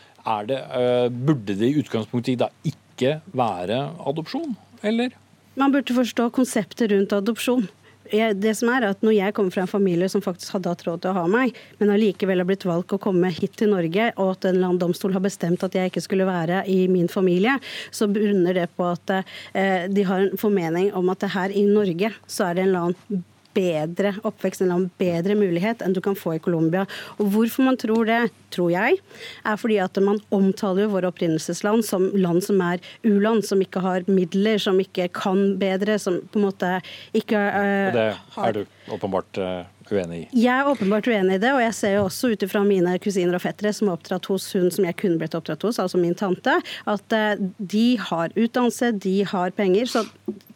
det, 0.48 0.60
uh, 0.72 1.06
burde 1.08 1.56
det 1.58 1.70
i 1.70 1.78
utgangspunktet 1.82 2.40
da 2.40 2.50
ikke 2.66 3.18
være 3.34 3.80
adopsjon, 4.06 4.56
eller? 4.82 5.16
Man 5.60 5.72
burde 5.74 5.94
forstå 5.94 6.30
konseptet 6.34 6.90
rundt 6.90 7.12
adopsjon 7.14 7.68
det 8.12 8.52
som 8.58 8.68
er 8.68 8.84
at 8.90 9.02
Når 9.02 9.16
jeg 9.16 9.34
kommer 9.34 9.50
fra 9.50 9.64
en 9.64 9.70
familie 9.70 10.08
som 10.08 10.22
faktisk 10.22 10.52
hadde 10.52 10.68
hatt 10.68 10.84
råd 10.86 11.02
til 11.02 11.10
å 11.10 11.16
ha 11.22 11.24
meg, 11.30 11.54
men 11.78 11.90
allikevel 11.90 12.38
har 12.38 12.48
blitt 12.48 12.66
valgt 12.68 12.92
å 12.92 13.00
komme 13.00 13.30
hit 13.32 13.56
til 13.56 13.72
Norge, 13.72 14.12
og 14.16 14.34
at 14.34 14.44
en 14.44 14.56
eller 14.56 14.68
annen 14.68 14.82
domstol 14.82 15.14
har 15.16 15.24
bestemt 15.24 15.64
at 15.64 15.74
jeg 15.74 15.90
ikke 15.90 16.04
skulle 16.04 16.28
være 16.28 16.64
i 16.68 16.86
min 16.88 17.08
familie, 17.08 17.56
så 17.90 18.06
bunner 18.06 18.54
det 18.54 18.68
på 18.76 18.90
at 18.92 19.16
eh, 19.54 19.86
de 19.88 20.04
har 20.04 20.26
en 20.26 20.40
formening 20.40 20.92
om 20.94 21.08
at 21.12 21.24
her 21.34 21.54
i 21.54 21.64
Norge 21.66 22.12
så 22.26 22.50
er 22.50 22.58
det 22.58 22.66
en 22.66 22.74
eller 22.74 22.90
annen 22.90 23.24
bedre 23.54 24.14
oppvekst, 24.26 24.64
en 24.64 24.88
bedre 25.00 25.36
mulighet 25.38 25.82
enn 25.84 25.94
du 25.94 26.00
kan 26.04 26.16
få 26.18 26.36
i 26.36 26.42
Colombia. 26.42 26.84
Og 27.18 27.30
hvorfor 27.34 27.66
man 27.68 27.78
tror 27.80 28.08
det, 28.08 28.20
tror 28.54 28.70
jeg, 28.74 29.00
er 29.44 29.58
fordi 29.60 29.78
at 29.82 29.98
man 30.02 30.20
omtaler 30.34 30.90
våre 30.92 31.10
opprinnelsesland 31.10 31.86
som 31.86 32.08
land 32.14 32.44
som 32.46 32.60
er 32.64 32.82
u-land, 33.06 33.44
som 33.46 33.62
ikke 33.62 33.82
har 33.84 34.06
midler, 34.10 34.60
som 34.62 34.78
ikke 34.82 35.08
kan 35.14 35.56
bedre, 35.60 35.98
som 36.02 36.20
på 36.30 36.40
en 36.40 36.48
måte 36.48 36.72
ikke 37.16 37.38
uh, 37.38 37.88
Og 37.90 37.96
det 37.96 38.08
er 38.44 38.58
du 38.58 38.94
åpenbart 38.94 39.40
uh, 39.40 39.66
uenig 39.90 40.20
i? 40.22 40.24
Jeg 40.44 40.54
er 40.54 40.70
åpenbart 40.70 41.08
uenig 41.10 41.38
i 41.38 41.42
det, 41.42 41.52
og 41.56 41.62
jeg 41.64 41.76
ser 41.78 41.96
jo 41.98 42.06
også 42.08 42.32
ut 42.34 42.46
ifra 42.46 42.64
mine 42.66 42.96
kusiner 43.02 43.38
og 43.38 43.44
fettere 43.44 43.74
som 43.76 43.90
er 43.90 43.98
oppdratt 43.98 44.30
hos 44.30 44.48
hun 44.56 44.70
som 44.74 44.86
jeg 44.86 44.98
kunne 45.00 45.20
blitt 45.20 45.36
oppdratt 45.38 45.66
hos, 45.66 45.80
altså 45.82 46.00
min 46.00 46.16
tante, 46.18 46.56
at 46.90 47.18
uh, 47.18 47.46
de 47.58 47.86
har 48.10 48.34
utdannelse, 48.34 48.94
de 49.04 49.20
har 49.30 49.54
penger. 49.56 49.90
så 49.90 50.06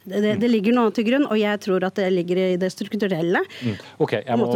det, 0.09 0.35
det, 0.43 0.51
ligger 0.51 0.75
noe 0.77 0.93
til 0.95 1.07
grunn, 1.09 1.27
og 1.29 1.39
jeg 1.39 1.61
tror 1.65 1.85
at 1.89 1.99
det 1.99 2.09
ligger 2.15 2.41
i 2.43 2.57
det 2.61 2.71
strukturelle. 2.73 3.43
Mm. 3.63 3.77
Ok, 4.05 4.15
Jeg 4.19 4.39
må, 4.41 4.49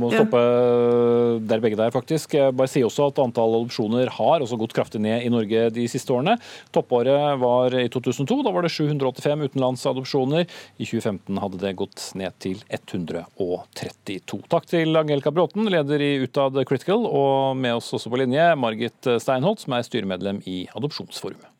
må 0.00 0.10
stoppe 0.12 0.40
ja. 0.40 1.38
der 1.52 1.62
begge 1.62 1.78
der, 1.80 1.92
faktisk. 1.94 2.34
Jeg 2.38 2.56
bare 2.56 2.70
si 2.70 2.82
også 2.86 3.10
at 3.10 3.20
antall 3.22 3.56
adopsjoner 3.60 4.10
har 4.16 4.44
også 4.44 4.58
gått 4.60 4.74
kraftig 4.76 5.02
ned 5.04 5.26
i 5.26 5.32
Norge 5.32 5.68
de 5.74 5.86
siste 5.90 6.14
årene. 6.14 6.36
Toppåret 6.74 7.38
var 7.40 7.76
i 7.78 7.86
2002. 7.92 8.40
Da 8.46 8.54
var 8.54 8.66
det 8.66 8.72
785 8.74 9.46
utenlandsadopsjoner. 9.50 10.48
I 10.80 10.88
2015 10.88 11.42
hadde 11.44 11.62
det 11.62 11.76
gått 11.80 12.10
ned 12.18 12.36
til 12.42 12.62
132. 12.68 14.42
Takk 14.50 14.68
til 14.70 15.00
Angelica 15.00 15.32
Bråten, 15.34 15.68
leder 15.70 16.02
i 16.04 16.12
Utad 16.24 16.58
Critical, 16.68 17.06
og 17.06 17.56
med 17.58 17.78
oss 17.78 17.92
også 17.96 18.12
på 18.12 18.20
linje 18.22 18.50
Margit 18.60 19.14
Steinholt, 19.22 19.64
som 19.64 19.76
er 19.76 19.86
styremedlem 19.86 20.42
i 20.50 20.62
Adopsjonsforumet. 20.74 21.59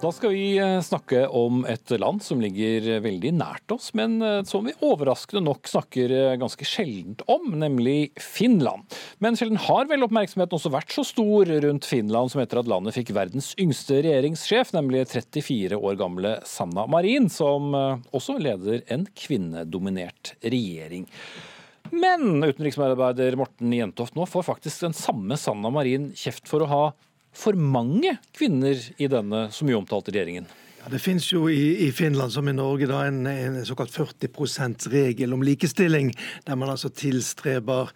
Da 0.00 0.08
skal 0.16 0.30
vi 0.32 0.54
eh, 0.56 0.78
snakke 0.80 1.26
om 1.36 1.58
et 1.68 1.90
land 2.00 2.22
som 2.24 2.40
ligger 2.40 3.02
veldig 3.04 3.34
nært 3.36 3.72
oss, 3.74 3.90
men 3.92 4.14
eh, 4.24 4.38
som 4.48 4.64
vi 4.64 4.72
overraskende 4.80 5.42
nok 5.44 5.68
snakker 5.68 6.14
eh, 6.16 6.36
ganske 6.40 6.64
sjeldent 6.64 7.20
om, 7.28 7.50
nemlig 7.60 8.14
Finland. 8.16 8.96
Men 9.20 9.36
sjelden 9.36 9.60
har 9.60 9.90
vel 9.90 10.06
oppmerksomheten 10.06 10.56
også 10.56 10.72
vært 10.72 10.94
så 10.96 11.04
stor 11.04 11.52
rundt 11.66 11.84
Finland 11.84 12.32
som 12.32 12.40
etter 12.40 12.62
at 12.62 12.70
landet 12.72 12.96
fikk 12.96 13.12
verdens 13.12 13.50
yngste 13.60 14.00
regjeringssjef, 14.06 14.72
nemlig 14.78 15.04
34 15.12 15.76
år 15.76 16.00
gamle 16.00 16.32
Sanna 16.48 16.86
Marin, 16.88 17.28
som 17.28 17.68
også 17.76 18.38
leder 18.40 18.80
en 18.88 19.04
kvinnedominert 19.12 20.32
regjering. 20.40 21.04
Men 21.92 22.40
utenriksmedarbeider 22.40 23.36
Morten 23.36 23.76
Jentoft, 23.76 24.16
nå 24.16 24.24
får 24.24 24.48
faktisk 24.48 24.88
den 24.88 24.96
samme 24.96 25.36
Sanna 25.36 25.68
Marin 25.74 26.08
kjeft 26.16 26.48
for 26.48 26.64
å 26.64 26.72
ha 26.72 26.82
for 27.32 27.56
mange 27.56 28.16
kvinner 28.36 28.80
i 28.98 29.08
denne 29.10 29.46
så 29.54 29.66
mye 29.66 29.78
omtalte 29.78 30.14
regjeringen? 30.14 30.48
Ja, 30.80 30.88
det 30.88 31.02
finnes 31.04 31.26
jo 31.28 31.44
i, 31.52 31.86
i, 31.86 31.90
Finland 31.92 32.32
som 32.32 32.48
i 32.48 32.56
Norge 32.56 32.88
da, 32.88 33.02
en, 33.06 33.26
en 33.28 33.58
såkalt 33.68 33.92
40 33.92 34.30
%-regel 34.32 35.36
om 35.36 35.44
likestilling, 35.44 36.14
der 36.46 36.56
man 36.56 36.72
altså 36.72 36.88
tilstreber 36.88 37.92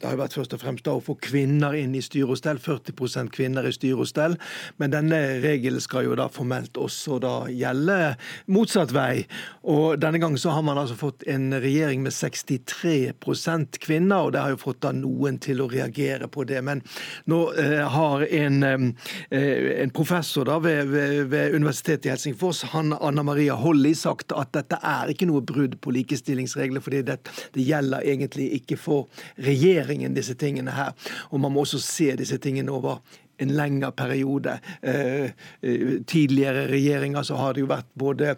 det 0.00 0.08
har 0.08 0.14
jo 0.16 0.22
vært 0.22 0.34
først 0.38 0.54
og 0.56 0.60
fremst 0.62 0.86
å 0.88 0.94
få 1.04 1.14
kvinner 1.20 1.74
inn 1.76 1.92
i 1.92 2.00
styre 2.00 2.32
og 2.32 2.38
stell, 2.40 2.56
40% 2.56 3.28
kvinner 3.34 3.66
i 3.68 3.72
styre 3.74 4.00
og 4.00 4.08
stell. 4.08 4.36
Men 4.80 4.94
denne 4.94 5.18
regelen 5.42 5.82
skal 5.84 6.06
jo 6.06 6.14
da 6.16 6.30
formelt 6.32 6.78
også 6.80 7.18
da 7.20 7.34
gjelde 7.52 8.14
motsatt 8.48 8.94
vei. 8.96 9.26
Og 9.68 10.00
denne 10.00 10.22
gangen 10.22 10.40
så 10.40 10.54
har 10.56 10.64
man 10.64 10.80
altså 10.80 10.96
fått 10.96 11.26
en 11.28 11.52
regjering 11.52 12.00
med 12.06 12.14
63% 12.16 13.76
kvinner, 13.84 14.24
og 14.24 14.32
det 14.32 14.40
har 14.40 14.54
jo 14.54 14.62
fått 14.62 14.80
da 14.86 14.94
noen 14.96 15.36
til 15.42 15.60
å 15.60 15.68
reagere 15.68 16.30
på 16.32 16.46
det. 16.48 16.62
Men 16.64 16.80
nå 17.28 17.42
eh, 17.60 17.84
har 17.92 18.24
en, 18.24 18.58
eh, 18.64 19.68
en, 19.84 19.92
professor 19.92 20.48
da 20.48 20.56
ved, 20.64 20.88
ved, 20.94 21.26
ved, 21.28 21.58
Universitetet 21.60 22.08
i 22.08 22.14
Helsingfors, 22.14 22.62
han, 22.72 22.94
Anna 22.96 23.26
Maria 23.26 23.58
Holli, 23.60 23.92
sagt 23.98 24.32
at 24.32 24.54
dette 24.56 24.80
er 24.80 25.12
ikke 25.12 25.28
noe 25.28 25.44
brudd 25.44 25.76
på 25.84 25.92
likestillingsregler, 25.92 26.80
fordi 26.80 27.04
det, 27.10 27.20
det 27.52 27.68
gjelder 27.68 28.08
egentlig 28.08 28.48
ikke 28.62 28.80
for 28.80 29.24
regjeringen 29.36 29.89
regjeringen 29.90 30.14
disse 30.14 30.34
tingene 30.38 30.70
her. 30.70 30.94
Og 31.30 31.40
man 31.40 31.52
må 31.52 31.64
også 31.64 31.80
se 31.82 32.14
disse 32.16 32.38
tingene 32.38 32.72
over 32.72 33.00
en 33.40 33.54
lengre 33.56 33.90
periode. 33.96 34.58
Eh, 34.82 35.30
eh, 35.62 36.00
tidligere 36.06 36.66
regjeringer 36.68 37.22
så 37.22 37.38
har 37.40 37.54
det 37.54 37.64
jo 37.64 37.70
vært 37.70 37.88
både 37.98 38.34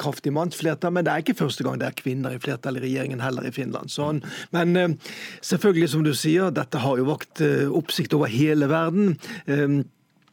kraftig 0.00 0.32
mannsflertall, 0.32 0.94
men 0.96 1.04
det 1.04 1.12
er 1.12 1.24
ikke 1.24 1.36
første 1.42 1.66
gang 1.66 1.80
det 1.80 1.90
er 1.90 1.98
kvinner 1.98 2.32
i 2.32 2.40
flertall 2.40 2.78
i 2.80 2.84
regjeringen 2.86 3.20
heller 3.20 3.46
i 3.46 3.52
Finland. 3.52 3.92
Sånn. 3.92 4.22
Men 4.56 4.76
eh, 4.76 4.94
selvfølgelig, 5.44 5.90
som 5.92 6.06
du 6.06 6.14
sier, 6.16 6.54
dette 6.56 6.80
har 6.80 6.96
jo 6.96 7.10
vakt 7.10 7.44
oppsikt 7.66 8.16
over 8.16 8.32
hele 8.32 8.70
verden 8.70 9.16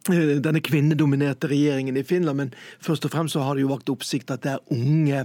denne 0.03 0.59
kvinnedominerte 0.59 1.47
regjeringen 1.47 1.95
i 1.95 2.03
Finland, 2.03 2.35
men 2.35 2.49
først 2.83 3.05
og 3.07 3.13
fremst 3.13 3.37
så 3.37 3.45
har 3.45 3.55
det 3.55 3.63
jo 3.63 3.69
vakt 3.69 3.91
oppsikt 3.93 4.33
at 4.35 4.43
det 4.43 4.51
er 4.51 4.73
unge 4.75 5.21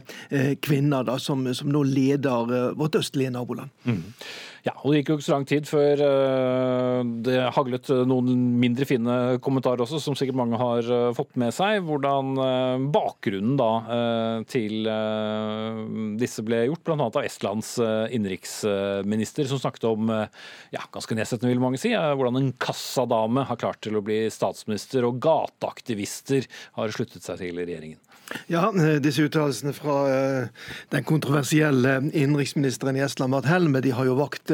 kvinner 0.63 1.03
da, 1.09 1.17
som, 1.19 1.43
som 1.51 1.73
nå 1.75 1.83
leder 1.83 2.71
vårt 2.79 2.95
østlige 3.01 3.33
naboland. 3.35 3.75
Mm. 3.89 4.05
Ja, 4.69 4.75
og 4.83 4.93
Det 4.93 5.01
gikk 5.01 5.11
jo 5.11 5.17
ikke 5.17 5.25
så 5.25 5.33
lang 5.33 5.47
tid 5.49 5.69
før 5.69 6.01
uh, 6.05 7.01
det 7.25 7.37
haglet 7.57 7.89
noen 8.11 8.29
mindre 8.61 8.85
fine 8.89 9.15
kommentarer 9.45 9.81
også, 9.85 10.01
som 10.03 10.17
sikkert 10.19 10.37
mange 10.37 10.59
har 10.61 10.91
uh, 10.93 11.15
fått 11.17 11.39
med 11.41 11.55
seg. 11.57 11.81
Hvordan 11.89 12.35
bakgrunnen 12.93 13.57
da 13.59 13.71
til 14.51 14.87
disse 16.21 16.43
ble 16.45 16.61
gjort, 16.69 16.83
bl.a. 16.87 17.07
av 17.07 17.25
Estlands 17.25 17.71
innenriksminister, 18.15 19.49
som 19.49 19.61
snakket 19.63 19.87
om 19.89 20.11
ja, 20.11 20.83
ganske 20.95 21.17
nedsettende 21.17 21.53
vil 21.53 21.63
mange 21.63 21.81
si, 21.81 21.95
hvordan 21.95 22.41
en 22.41 22.53
kassadame 22.61 23.47
har 23.49 23.61
klart 23.61 23.81
til 23.87 23.99
å 23.99 24.05
bli 24.05 24.21
statsminister, 24.33 25.07
og 25.09 25.21
gateaktivister 25.25 26.49
har 26.79 26.95
sluttet 26.95 27.27
seg 27.27 27.41
til 27.43 27.63
regjeringen. 27.63 28.01
Ja, 28.47 28.69
disse 29.01 29.25
uttalelsene 29.25 29.73
fra 29.73 29.97
den 30.93 31.05
kontroversielle 31.09 31.99
innenriksministeren 32.13 32.97
i 32.97 33.03
Estland, 33.05 33.33
Mart 33.33 33.49
Helme, 33.49 33.81
de 33.81 33.93
har 33.97 34.05
jo 34.09 34.19
vakt 34.19 34.53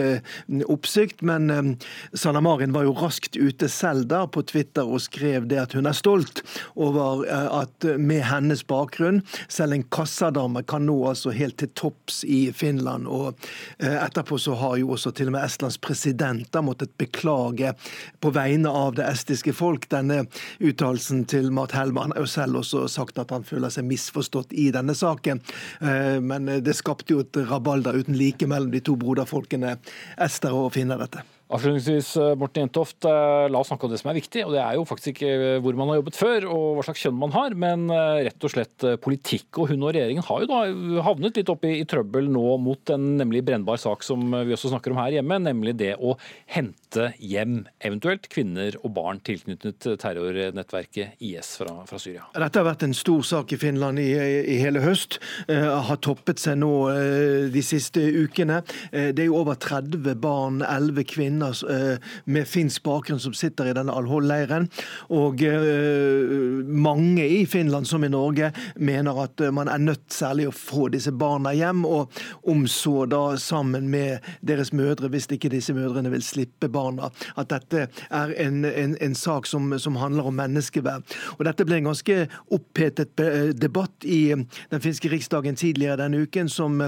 oppsikt. 0.71 1.23
Men 1.27 1.77
Sanna 2.15 2.43
Marin 2.45 2.75
var 2.75 2.87
jo 2.87 2.95
raskt 2.95 3.37
ute 3.37 3.69
selv 3.71 4.07
da 4.11 4.25
på 4.31 4.45
Twitter 4.47 4.87
og 4.87 5.03
skrev 5.03 5.49
det 5.51 5.59
at 5.63 5.75
hun 5.75 5.89
er 5.91 5.97
stolt 5.97 6.45
over 6.79 7.25
at 7.27 7.87
med 7.99 8.23
hennes 8.29 8.63
bakgrunn, 8.67 9.23
selv 9.49 9.75
en 9.75 9.87
kassadame 9.95 10.63
kan 10.71 10.87
nå 10.87 10.97
altså 11.11 11.35
helt 11.35 11.59
til 11.63 11.73
topps 11.75 12.23
i 12.27 12.53
Finland. 12.55 13.09
Og 13.11 13.35
etterpå 13.79 14.39
så 14.39 14.55
har 14.61 14.79
jo 14.81 14.95
også 14.95 15.15
til 15.15 15.33
og 15.33 15.37
med 15.39 15.47
Estlands 15.49 15.81
president 15.83 16.61
måttet 16.65 16.95
beklage 17.01 17.75
på 18.23 18.31
vegne 18.35 18.71
av 18.71 18.95
det 18.99 19.09
estiske 19.11 19.53
folk 19.57 19.89
denne 19.93 20.23
uttalelsen 20.63 21.25
til 21.29 21.51
Mart 21.55 21.75
Helme. 21.75 22.07
Han 22.07 22.15
har 22.15 22.23
jo 22.23 22.31
selv 22.31 22.63
også 22.63 22.87
sagt 22.89 23.19
at 23.19 23.35
han 23.35 23.45
føler 23.45 23.64
føler 23.65 23.73
seg 23.73 23.89
misforstått 23.89 24.53
i 24.53 24.71
denne 24.75 24.95
saken. 24.95 25.41
Eh, 25.81 26.21
men 26.21 26.47
det 26.65 26.77
skapte 26.77 27.15
jo 27.15 27.23
et 27.25 27.37
rabalder 27.49 27.97
uten 27.97 28.17
like 28.19 28.47
mellom 28.47 28.73
de 28.73 28.83
to 28.85 28.97
broderfolkene 28.97 29.79
Ester 30.19 30.53
og 30.53 30.75
Finner 30.75 31.01
dette. 31.01 31.25
Avslutningsvis, 31.55 32.17
eh, 32.17 32.35
Morten 32.41 32.65
Jentoft, 32.65 33.05
eh, 33.05 33.49
la 33.49 33.61
oss 33.61 33.69
snakke 33.69 33.85
om 33.85 33.91
det 33.91 34.01
som 34.01 34.11
er 34.11 34.19
viktig. 34.19 34.45
og 34.45 34.53
Det 34.53 34.61
er 34.61 34.75
jo 34.75 34.85
faktisk 34.85 35.15
ikke 35.15 35.61
hvor 35.63 35.77
man 35.77 35.89
har 35.89 36.01
jobbet 36.01 36.17
før 36.17 36.49
og 36.49 36.77
hva 36.77 36.85
slags 36.85 37.05
kjønn 37.05 37.19
man 37.19 37.33
har, 37.33 37.55
men 37.55 37.89
rett 37.89 38.45
og 38.45 38.51
slett 38.51 38.79
politikk. 39.01 39.59
Og 39.59 39.69
hun 39.69 39.83
og 39.83 39.95
regjeringen 39.95 40.25
har 40.25 40.41
jo 40.41 40.47
da 40.47 41.03
havnet 41.05 41.37
litt 41.37 41.49
opp 41.49 41.65
i, 41.65 41.81
i 41.81 41.85
trøbbel 41.85 42.29
nå 42.29 42.59
mot 42.59 42.91
en 42.91 43.19
nemlig 43.19 43.45
brennbar 43.45 43.79
sak 43.79 44.03
som 44.03 44.21
vi 44.31 44.57
også 44.57 44.73
snakker 44.73 44.91
om 44.91 44.99
her 44.99 45.21
hjemme, 45.21 45.39
nemlig 45.39 45.77
det 45.77 45.95
å 46.01 46.17
hente 46.47 46.84
hjem 47.19 47.65
eventuelt 47.85 48.29
kvinner 48.33 48.77
og 48.83 48.95
barn 48.97 49.21
tilknyttet 49.25 49.87
terrornettverket 50.01 51.21
IS 51.25 51.55
fra, 51.61 51.83
fra 51.89 51.99
Syria. 52.01 52.27
Dette 52.37 52.61
har 52.61 52.67
vært 52.69 52.85
en 52.87 52.95
stor 52.97 53.25
sak 53.27 53.55
i 53.55 53.59
Finland 53.61 54.01
i, 54.03 54.09
i 54.55 54.59
hele 54.63 54.83
høst. 54.85 55.19
Eh, 55.49 55.67
har 55.89 56.01
toppet 56.05 56.41
seg 56.43 56.59
nå 56.61 56.71
eh, 56.93 57.47
de 57.53 57.63
siste 57.65 58.01
ukene. 58.01 58.61
Eh, 58.93 59.11
det 59.15 59.25
er 59.25 59.31
jo 59.31 59.41
over 59.41 59.59
30 59.61 60.15
barn, 60.23 60.63
11 60.63 61.09
kvinner 61.11 61.65
eh, 61.71 62.13
med 62.31 62.49
finsk 62.49 62.85
bakgrunn 62.87 63.23
som 63.23 63.35
sitter 63.37 63.71
i 63.71 63.77
denne 63.77 63.95
Al-Hol-leiren. 63.95 64.69
Og 65.15 65.43
eh, 65.45 66.63
mange 66.65 67.27
i 67.27 67.43
Finland, 67.51 67.89
som 67.91 68.05
i 68.07 68.13
Norge, 68.13 68.53
mener 68.77 69.25
at 69.25 69.45
man 69.55 69.71
er 69.73 69.83
nødt 69.83 70.07
særlig 70.15 70.49
å 70.51 70.57
få 70.57 70.89
disse 70.95 71.13
barna 71.15 71.55
hjem, 71.57 71.85
og 71.89 72.13
om 72.51 72.67
så 72.71 73.05
da 73.11 73.25
sammen 73.41 73.91
med 73.93 74.25
deres 74.47 74.73
mødre, 74.77 75.11
hvis 75.13 75.29
ikke 75.35 75.53
disse 75.53 75.75
mødrene 75.77 76.13
vil 76.15 76.25
slippe 76.25 76.69
barna. 76.69 76.84
At 76.91 77.51
dette 77.53 77.87
er 78.11 78.35
en, 78.45 78.65
en, 78.65 78.97
en 79.01 79.17
sak 79.19 79.49
som, 79.51 79.73
som, 79.79 79.97
handler 80.01 80.27
om 80.29 80.37
menneskeverd. 80.39 81.07
Og 81.39 81.45
Dette 81.47 81.67
ble 81.67 81.79
en 81.81 81.91
ganske 81.91 82.17
opphetet 82.53 83.15
debatt 83.61 84.05
i 84.05 84.35
den 84.35 84.83
finske 84.83 85.11
riksdagen 85.13 85.57
tidligere 85.59 86.01
denne 86.03 86.25
uken, 86.27 86.51
som 86.51 86.81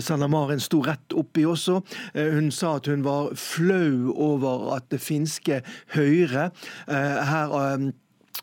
Sanna 0.00 0.28
Marin 0.30 0.62
sto 0.62 0.80
rett 0.86 1.16
opp 1.16 1.38
i 1.38 1.44
også. 1.46 1.80
Hun 2.16 2.50
sa 2.54 2.76
at 2.80 2.88
hun 2.90 3.04
var 3.06 3.34
flau 3.38 4.12
over 4.14 4.70
at 4.76 4.88
det 4.92 5.02
finske 5.04 5.60
Høyre 5.94 6.50
eh, 6.88 7.22
her 7.30 7.54
eh, 7.60 7.86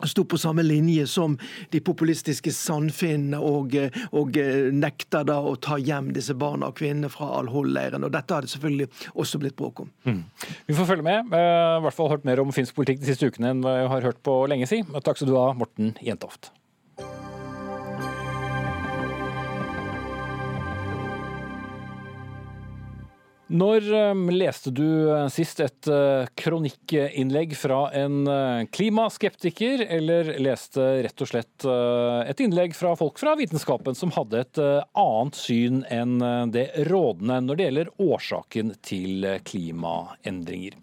sto 0.10 0.26
på 0.26 0.40
samme 0.42 0.64
linje 0.66 1.06
som 1.08 1.38
de 1.74 1.82
populistiske 1.86 2.52
Sandfinnene 2.56 3.40
og, 3.44 3.76
eh, 3.78 3.94
og 4.12 4.40
nekta 4.74 5.24
da 5.28 5.40
å 5.42 5.56
ta 5.62 5.78
hjem 5.78 6.12
disse 6.16 6.34
barna 6.34 6.72
og 6.72 6.80
kvinnene 6.80 7.12
fra 7.14 7.30
Al-Hol-leiren. 7.40 8.04
Og 8.04 8.12
Dette 8.14 8.34
har 8.34 8.46
det 8.46 8.54
selvfølgelig 8.54 8.90
også 9.14 9.42
blitt 9.44 9.58
bråk 9.60 9.86
om. 9.86 9.94
Mm. 10.06 10.24
Vi 10.68 10.78
får 10.78 10.90
følge 10.90 11.08
med. 11.08 11.30
I 11.34 11.84
hvert 11.86 11.98
fall 11.98 12.12
hørt 12.12 12.26
mer 12.26 12.42
om 12.44 12.52
finsk 12.56 12.76
politikk 12.76 13.04
de 13.04 13.12
siste 13.12 13.30
ukene 13.30 13.54
enn 13.54 13.64
vi 13.64 13.78
har 13.94 14.10
hørt 14.10 14.22
på 14.26 14.44
lenge 14.50 14.70
si. 14.70 14.84
Takk 14.84 15.20
skal 15.20 15.32
du 15.32 15.38
ha, 15.38 15.52
Morten 15.58 15.96
Jentoft. 16.04 16.52
Når 23.52 23.86
um, 24.14 24.22
leste 24.32 24.72
du 24.72 24.86
uh, 25.12 25.28
sist 25.28 25.60
et 25.60 25.90
uh, 25.92 26.24
kronikkinnlegg 26.40 27.58
fra 27.60 27.90
en 27.92 28.24
klimaskeptiker, 28.72 29.84
eller 29.92 30.30
leste 30.42 30.84
rett 31.04 31.24
og 31.24 31.30
slett 31.30 31.66
et 31.66 32.40
innlegg 32.44 32.74
fra 32.76 32.94
folk 32.98 33.18
fra 33.20 33.34
vitenskapen 33.38 33.96
som 33.98 34.12
hadde 34.16 34.42
et 34.44 34.60
annet 34.60 35.38
syn 35.38 35.82
enn 35.92 36.22
det 36.54 36.66
rådende 36.88 37.40
når 37.46 37.60
det 37.60 37.68
gjelder 37.68 37.92
årsaken 38.06 38.72
til 38.86 39.28
klimaendringer? 39.48 40.78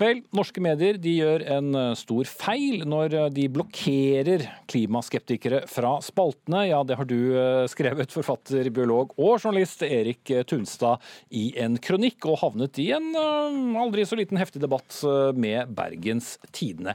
Vel, 0.00 0.22
norske 0.36 0.62
medier 0.64 0.98
gjør 1.00 1.44
en 1.56 1.80
stor 1.98 2.28
feil 2.28 2.86
når 2.88 3.16
de 3.34 3.46
blokkerer 3.52 4.46
klimaskeptikere 4.70 5.62
fra 5.70 5.96
spaltene. 6.04 6.66
Ja, 6.70 6.82
det 6.86 6.98
har 7.00 7.08
du 7.08 7.18
skrevet, 7.72 8.14
forfatter, 8.14 8.70
biolog 8.74 9.14
og 9.16 9.38
journalist 9.38 9.84
Erik 9.86 10.32
Tunstad, 10.48 11.02
i 11.30 11.50
en 11.62 11.78
kronikk 11.82 12.05
politikk 12.06 12.28
og 12.30 12.38
havnet 12.42 12.78
i 12.78 12.92
en 12.94 13.14
uh, 13.16 13.82
aldri 13.82 14.06
så 14.06 14.16
liten 14.16 14.38
heftig 14.38 14.62
debatt 14.62 15.02
uh, 15.04 15.32
med 15.34 15.74
Bergens 15.74 16.38
Tidende. 16.52 16.94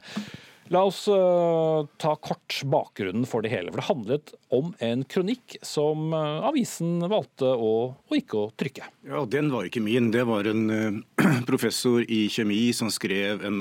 La 0.72 0.86
oss 0.88 1.03
uh, 1.12 1.84
ta 1.99 2.14
kort 2.16 2.62
bakgrunnen 2.64 3.26
for 3.28 3.43
det 3.43 3.51
hele. 3.51 3.74
For 3.74 3.82
det 3.82 3.89
handlet 3.89 4.32
om 4.55 4.70
en 4.80 5.03
kronikk 5.03 5.57
som 5.62 6.14
avisen 6.16 7.01
valgte 7.12 7.49
å, 7.51 7.74
å, 7.91 8.16
ikke 8.16 8.38
å 8.39 8.51
trykke. 8.55 8.88
Ja, 9.03 9.26
Den 9.28 9.51
var 9.51 9.68
ikke 9.68 9.84
min. 9.84 10.14
Det 10.14 10.24
var 10.24 10.47
en 10.47 11.03
professor 11.49 12.05
i 12.07 12.30
kjemi 12.32 12.72
som 12.72 12.88
skrev 12.88 13.43
en 13.43 13.59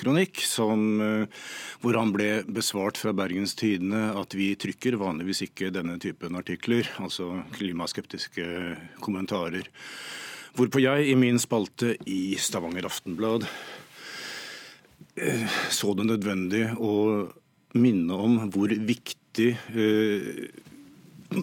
kronikk 0.00 0.40
som, 0.40 1.02
hvor 1.84 2.00
han 2.00 2.14
ble 2.16 2.30
besvart 2.48 3.00
fra 3.00 3.12
Bergens 3.12 3.52
Tidende 3.58 4.14
at 4.16 4.32
vi 4.32 4.54
trykker 4.56 4.96
vanligvis 5.00 5.44
ikke 5.50 5.72
denne 5.76 6.00
typen 6.00 6.40
artikler, 6.40 6.88
altså 7.04 7.42
klimaskeptiske 7.58 8.48
kommentarer. 9.04 9.68
Hvorpå 10.56 10.80
jeg 10.82 11.10
i 11.10 11.16
min 11.18 11.38
spalte 11.38 11.94
i 12.10 12.34
Stavanger 12.40 12.88
Aftenblad 12.88 13.46
eh, 15.14 15.44
så 15.70 15.94
det 15.94 16.08
nødvendig 16.08 16.64
å 16.74 16.94
minne 17.78 18.16
om 18.18 18.38
hvor 18.50 18.72
viktig 18.74 19.52
eh, 19.54 20.48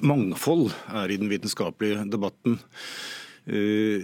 mangfold 0.04 0.74
er 0.92 1.14
i 1.14 1.20
den 1.22 1.32
vitenskapelige 1.32 2.04
debatten. 2.12 2.60
Eh, 3.48 4.04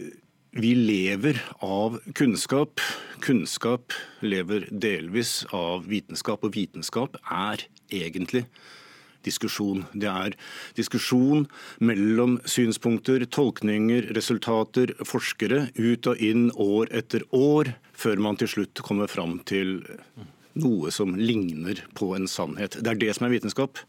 vi 0.53 0.71
lever 0.77 1.41
av 1.65 1.99
kunnskap. 2.15 2.79
Kunnskap 3.25 3.95
lever 4.23 4.69
delvis 4.71 5.41
av 5.51 5.87
vitenskap, 5.89 6.45
og 6.45 6.55
vitenskap 6.55 7.17
er 7.25 7.65
egentlig 7.91 8.45
diskusjon. 9.25 9.85
Det 9.93 10.09
er 10.09 10.35
diskusjon 10.77 11.47
mellom 11.83 12.39
synspunkter, 12.49 13.25
tolkninger, 13.25 14.11
resultater, 14.17 14.95
forskere, 15.07 15.67
ut 15.79 16.11
og 16.11 16.21
inn 16.23 16.49
år 16.59 16.91
etter 16.95 17.25
år, 17.35 17.73
før 17.93 18.21
man 18.23 18.39
til 18.39 18.51
slutt 18.51 18.83
kommer 18.85 19.11
fram 19.11 19.39
til 19.49 19.79
noe 20.59 20.91
som 20.93 21.15
ligner 21.17 21.81
på 21.97 22.13
en 22.17 22.27
sannhet. 22.29 22.77
Det 22.81 22.91
er 22.91 23.01
det 23.01 23.15
som 23.17 23.27
er 23.27 23.33
vitenskap. 23.33 23.81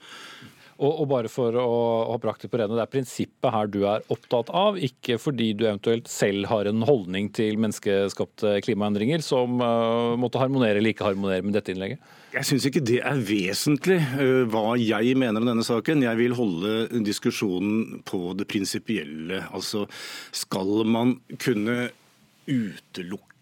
Og, 0.75 0.91
og, 0.91 1.07
bare 1.11 1.31
for 1.31 1.55
å 1.59 1.68
ha 2.11 2.16
brakt 2.22 2.45
det 2.45 2.51
på 2.51 2.59
rene, 2.59 2.75
det 2.75 2.83
er 2.83 2.91
prinsippet 2.91 3.55
her 3.55 3.70
du 3.70 3.81
er 3.87 4.05
opptatt 4.11 4.51
av, 4.55 4.79
ikke 4.79 5.20
fordi 5.22 5.53
du 5.55 5.66
eventuelt 5.68 6.11
selv 6.11 6.49
har 6.51 6.70
en 6.70 6.83
holdning 6.87 7.31
til 7.35 7.61
menneskeskapte 7.62 8.57
klimaendringer 8.66 9.22
som 9.25 9.61
uh, 9.62 10.14
måtte 10.18 10.41
harmonere 10.43 10.81
eller 10.81 10.95
ikke 10.95 11.07
harmonere 11.07 11.47
med 11.47 11.55
dette 11.55 11.75
innlegget? 11.75 12.03
Jeg 12.35 12.49
syns 12.49 12.66
ikke 12.66 12.83
det 12.83 12.99
er 13.07 13.20
vesentlig 13.22 14.01
uh, 14.18 14.43
hva 14.51 14.75
jeg 14.81 15.14
mener 15.20 15.43
om 15.43 15.53
denne 15.53 15.66
saken. 15.66 16.03
Jeg 16.03 16.18
vil 16.18 16.35
holde 16.39 17.05
diskusjonen 17.07 18.01
på 18.09 18.35
det 18.39 18.49
prinsipielle. 18.51 19.45
Altså, 19.55 19.87
skal 20.35 20.83
man 20.91 21.20
kunne 21.39 21.93
utelukke 22.51 23.34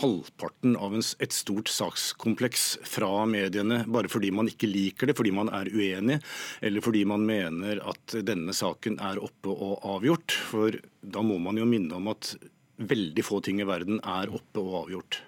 halvparten 0.00 0.76
av 0.76 0.96
et 0.96 1.34
stort 1.34 1.70
sakskompleks 1.72 2.66
fra 2.86 3.24
mediene 3.28 3.82
bare 3.90 4.10
fordi 4.12 4.32
man 4.34 4.50
ikke 4.50 4.70
liker 4.70 5.10
det, 5.10 5.16
fordi 5.18 5.32
man 5.36 5.50
er 5.54 5.70
uenig, 5.72 6.20
eller 6.60 6.84
fordi 6.84 7.04
man 7.08 7.26
mener 7.28 7.80
at 7.86 8.18
denne 8.26 8.54
saken 8.56 9.00
er 9.02 9.22
oppe 9.22 9.52
og 9.52 9.80
avgjort. 9.96 10.36
For 10.50 10.76
da 11.00 11.24
må 11.24 11.38
man 11.42 11.58
jo 11.60 11.68
minne 11.68 11.96
om 11.98 12.12
at 12.12 12.34
veldig 12.76 13.24
få 13.24 13.40
ting 13.44 13.62
i 13.62 13.68
verden 13.68 14.00
er 14.04 14.32
oppe 14.34 14.62
og 14.62 14.80
avgjort. 14.84 15.20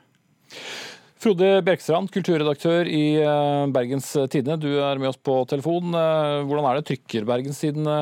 Frode 1.19 1.49
Bjerkstrand, 1.67 2.13
kulturredaktør 2.15 2.87
i 2.87 3.19
eh, 3.19 3.65
Bergens 3.75 4.13
Tidende. 4.31 4.61
Du 4.63 4.79
er 4.79 5.01
med 5.03 5.11
oss 5.11 5.19
på 5.19 5.35
telefon. 5.51 5.91
Eh, 5.91 6.45
hvordan 6.47 6.69
er 6.69 6.79
det? 6.79 6.85
Trykker 6.93 7.27
Bergens 7.27 7.59
Tidende 7.59 7.97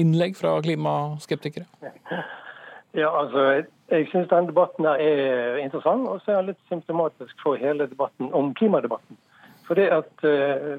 innlegg 0.00 0.38
fra 0.38 0.56
klimaskeptikere? 0.64 1.68
Ja, 2.94 3.20
altså, 3.20 3.64
Jeg 3.90 4.08
syns 4.10 4.28
denne 4.28 4.48
debatten 4.48 4.84
er 4.84 5.56
interessant, 5.56 6.08
og 6.08 6.20
så 6.20 6.32
er 6.32 6.36
den 6.36 6.50
litt 6.50 6.60
symptomatisk 6.68 7.40
for 7.42 7.56
hele 7.56 7.86
debatten 7.88 8.28
om 8.36 8.54
klimadebatten. 8.54 9.16
For 9.66 9.74
det, 9.74 9.88
at, 9.92 10.12
uh, 10.24 10.76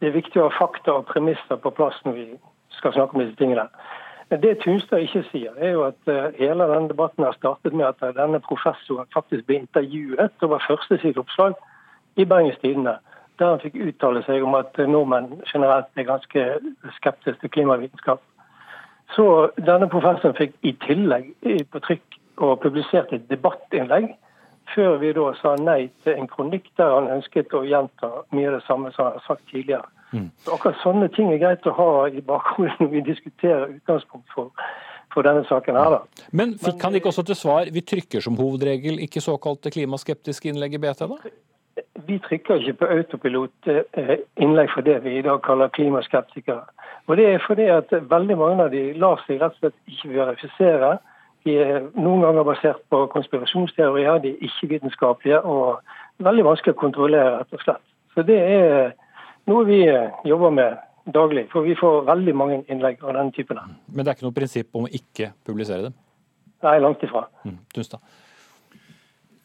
det 0.00 0.08
er 0.08 0.16
viktig 0.16 0.40
å 0.40 0.48
ha 0.48 0.58
fakta 0.58 0.98
og 1.00 1.06
premisser 1.08 1.56
på 1.56 1.72
plass 1.72 1.96
når 2.04 2.12
vi 2.12 2.26
skal 2.76 2.92
snakke 2.92 3.16
om 3.16 3.24
disse 3.24 3.36
tingene. 3.40 3.64
Det 4.28 4.58
Tunstad 4.60 5.00
ikke 5.06 5.24
sier, 5.30 5.56
er 5.56 5.72
jo 5.72 5.86
at 5.88 6.12
uh, 6.12 6.28
hele 6.36 6.68
denne 6.68 6.92
debatten 6.92 7.24
har 7.24 7.36
startet 7.36 7.72
med 7.72 7.88
at 7.88 8.16
denne 8.16 8.40
professoren 8.44 9.08
faktisk 9.14 9.46
ble 9.48 9.62
intervjuet 9.62 10.44
over 10.44 10.60
oppslag 11.24 11.56
i 12.16 12.24
Bergens 12.24 12.60
Tidende. 12.60 12.98
Der 13.38 13.54
han 13.54 13.62
fikk 13.62 13.80
uttale 13.80 14.20
seg 14.26 14.42
om 14.44 14.56
at 14.58 14.76
nordmenn 14.76 15.40
generelt 15.52 15.88
er 15.96 16.12
ganske 16.12 16.48
skeptiske 16.98 17.40
til 17.40 17.50
klimavitenskap. 17.56 18.20
Så 19.16 19.50
denne 19.56 19.88
professoren 19.90 20.36
fikk 20.36 20.56
i 20.68 20.74
tillegg 20.84 21.30
på 21.72 21.82
trykk 21.84 22.18
og 22.44 22.58
publisert 22.62 23.12
et 23.12 23.28
debattinnlegg 23.30 24.12
før 24.74 24.98
vi 25.00 25.12
da 25.16 25.30
sa 25.40 25.54
nei 25.60 25.88
til 26.04 26.18
en 26.18 26.28
kronikk 26.28 26.68
der 26.76 26.92
han 26.92 27.08
ønsket 27.16 27.54
å 27.56 27.64
gjenta 27.66 28.10
mye 28.36 28.50
av 28.50 28.58
det 28.58 28.66
samme 28.66 28.92
som 28.92 29.06
han 29.06 29.16
har 29.16 29.24
sagt 29.26 29.46
tidligere. 29.52 29.88
Mm. 30.12 30.28
Så 30.44 30.54
akkurat 30.54 30.82
sånne 30.82 31.08
ting 31.16 31.32
er 31.32 31.40
greit 31.40 31.66
å 31.68 31.74
ha 31.76 31.88
i 32.08 32.22
bakhodet 32.24 32.76
når 32.80 32.92
vi 32.92 33.04
diskuterer 33.08 33.74
utgangspunkt 33.74 34.28
for, 34.34 34.52
for 35.14 35.26
denne 35.26 35.44
saken 35.48 35.76
her. 35.76 35.98
da. 35.98 36.28
Men 36.32 36.56
fikk 36.60 36.84
han 36.84 36.96
ikke 36.96 37.12
også 37.12 37.26
til 37.28 37.38
svar 37.38 37.72
vi 37.72 37.84
trykker 37.84 38.24
som 38.24 38.38
hovedregel 38.40 39.00
ikke 39.04 39.24
såkalte 39.24 39.72
klimaskeptiske 39.74 40.52
innlegg 40.52 40.78
i 40.78 40.82
BT, 40.84 41.04
da? 41.08 41.34
Vi 42.08 42.16
trykker 42.24 42.62
ikke 42.62 42.80
på 42.80 42.92
autopilot 42.94 43.68
eh, 43.70 44.16
innlegg 44.40 44.72
for 44.74 44.86
det 44.86 45.00
vi 45.04 45.18
i 45.18 45.24
dag 45.26 45.42
kaller 45.44 45.72
klimaskeptikere. 45.76 46.64
Og 47.08 47.16
Det 47.16 47.26
er 47.26 47.44
fordi 47.46 47.66
at 47.72 47.92
veldig 48.10 48.36
mange 48.36 48.64
av 48.64 48.70
de 48.70 48.92
lar 49.00 49.20
seg 49.26 49.40
rett 49.40 49.54
og 49.56 49.62
slett 49.62 49.76
ikke 49.88 50.10
verifisere. 50.12 50.90
De 51.46 51.54
er 51.56 51.86
noen 51.96 52.20
ganger 52.20 52.44
basert 52.44 52.82
på 52.92 53.06
konspirasjonsteorier, 53.14 54.18
de 54.20 54.34
er 54.34 54.44
ikke-vitenskapelige 54.44 55.38
og 55.40 55.80
veldig 56.20 56.44
vanskelig 56.44 56.74
å 56.76 56.80
kontrollere, 56.82 57.38
rett 57.38 57.56
og 57.56 57.64
slett. 57.64 57.84
Så 58.12 58.26
det 58.28 58.36
er 58.36 58.92
noe 59.48 59.64
vi 59.64 59.80
jobber 60.28 60.52
med 60.52 60.76
daglig, 61.14 61.46
for 61.52 61.64
vi 61.64 61.78
får 61.78 62.04
veldig 62.10 62.34
mange 62.36 62.60
innlegg 62.68 63.00
av 63.00 63.16
denne 63.16 63.32
typen. 63.32 63.60
Men 63.88 64.04
det 64.04 64.12
er 64.12 64.18
ikke 64.18 64.28
noe 64.28 64.36
prinsipp 64.36 64.76
om 64.76 64.84
å 64.84 64.92
ikke 65.00 65.32
publisere 65.48 65.88
dem? 65.88 65.96
Nei, 66.66 66.78
langt 66.82 67.02
ifra. 67.06 67.24
Mm, 67.46 67.60
Tunstad. 67.72 68.02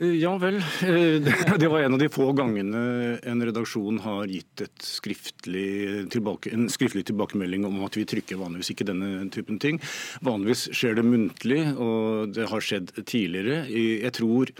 Ja 0.01 0.37
vel. 0.41 0.55
Eh, 0.57 1.57
det 1.59 1.67
var 1.69 1.83
en 1.83 1.93
av 1.93 1.99
de 2.01 2.09
få 2.11 2.31
gangene 2.37 2.79
en 3.23 3.43
redaksjon 3.45 3.99
har 4.03 4.31
gitt 4.31 4.63
skriftlig 4.81 6.09
tilbake, 6.13 6.53
en 6.53 6.69
skriftlig 6.71 7.05
tilbakemelding 7.11 7.67
om 7.69 7.83
at 7.85 7.97
vi 7.99 8.07
trykker 8.09 8.41
vanligvis 8.41 8.73
ikke 8.73 8.87
denne 8.89 9.27
typen 9.33 9.61
ting. 9.61 9.77
Vanligvis 10.25 10.69
skjer 10.73 10.97
det 10.97 11.05
muntlig, 11.05 11.61
og 11.77 12.33
det 12.33 12.49
har 12.49 12.65
skjedd 12.65 12.95
tidligere. 13.05 13.63
Jeg 13.69 14.15
tror 14.17 14.53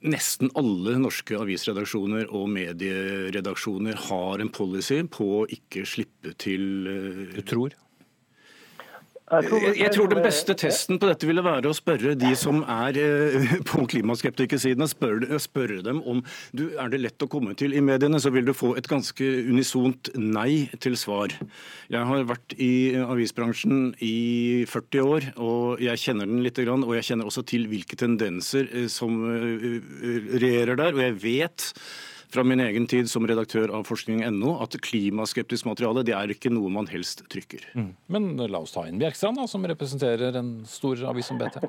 nesten 0.00 0.48
alle 0.56 0.96
norske 1.00 1.36
avisredaksjoner 1.36 2.30
og 2.32 2.48
medieredaksjoner 2.54 3.98
har 4.08 4.40
en 4.40 4.52
policy 4.52 5.02
på 5.12 5.28
å 5.42 5.46
ikke 5.52 5.84
slippe 5.88 6.32
til 6.40 6.88
eh, 6.88 7.24
Du 7.36 7.42
tror? 7.44 7.76
Jeg 9.30 9.92
tror, 9.94 10.08
den 10.10 10.24
beste 10.24 10.56
testen 10.58 10.98
på 10.98 11.06
dette 11.06 11.26
ville 11.28 11.42
være 11.44 11.70
å 11.70 11.76
spørre 11.76 12.16
de 12.18 12.32
som 12.38 12.64
er 12.66 12.96
eh, 12.98 13.52
på 13.68 13.84
klimaskeptikersiden, 13.92 14.88
spørre, 14.90 15.38
spør 15.38 15.76
dem 15.86 16.00
om 16.02 16.24
du, 16.56 16.64
er 16.74 16.90
det 16.90 17.02
lett 17.04 17.22
å 17.22 17.28
komme 17.30 17.54
til 17.58 17.76
i 17.78 17.82
mediene, 17.84 18.18
så 18.18 18.32
vil 18.34 18.48
du 18.48 18.54
få 18.56 18.72
et 18.80 18.90
ganske 18.90 19.28
unisont 19.46 20.10
nei 20.18 20.66
til 20.82 20.98
svar. 20.98 21.36
Jeg 21.92 22.10
har 22.10 22.26
vært 22.26 22.56
i 22.58 22.98
avisbransjen 23.04 23.92
i 24.02 24.66
40 24.66 25.06
år, 25.14 25.30
og 25.38 25.84
jeg 25.84 26.02
kjenner 26.08 26.26
den 26.26 26.42
litt, 26.42 26.58
og 26.58 26.94
jeg 26.98 27.12
kjenner 27.12 27.30
også 27.30 27.46
til 27.46 27.70
hvilke 27.70 27.98
tendenser 28.02 28.66
eh, 28.66 28.90
som 28.90 29.14
eh, 29.30 29.78
regjerer 30.42 30.74
der, 30.80 30.96
og 30.96 31.04
jeg 31.06 31.20
vet 31.22 31.70
fra 32.34 32.44
min 32.46 32.60
egen 32.62 32.86
tid 32.90 33.10
som 33.10 33.26
redaktør 33.26 33.72
av 33.74 33.86
forskning.no 33.88 34.56
at 34.62 34.76
klimaskeptisk 34.86 35.68
materiale 35.68 36.04
det 36.06 36.14
er 36.16 36.32
ikke 36.34 36.52
noe 36.52 36.70
man 36.72 36.88
helst 36.90 37.24
trykker. 37.32 37.66
Mm. 37.74 37.92
Men 38.12 38.32
la 38.40 38.62
oss 38.62 38.74
ta 38.76 38.86
inn 38.88 39.00
Bjerkstrand, 39.00 39.40
da, 39.40 39.48
som 39.50 39.66
representerer 39.66 40.38
en 40.40 40.60
stor 40.68 41.02
avis 41.10 41.30
som 41.30 41.40
BT. 41.40 41.62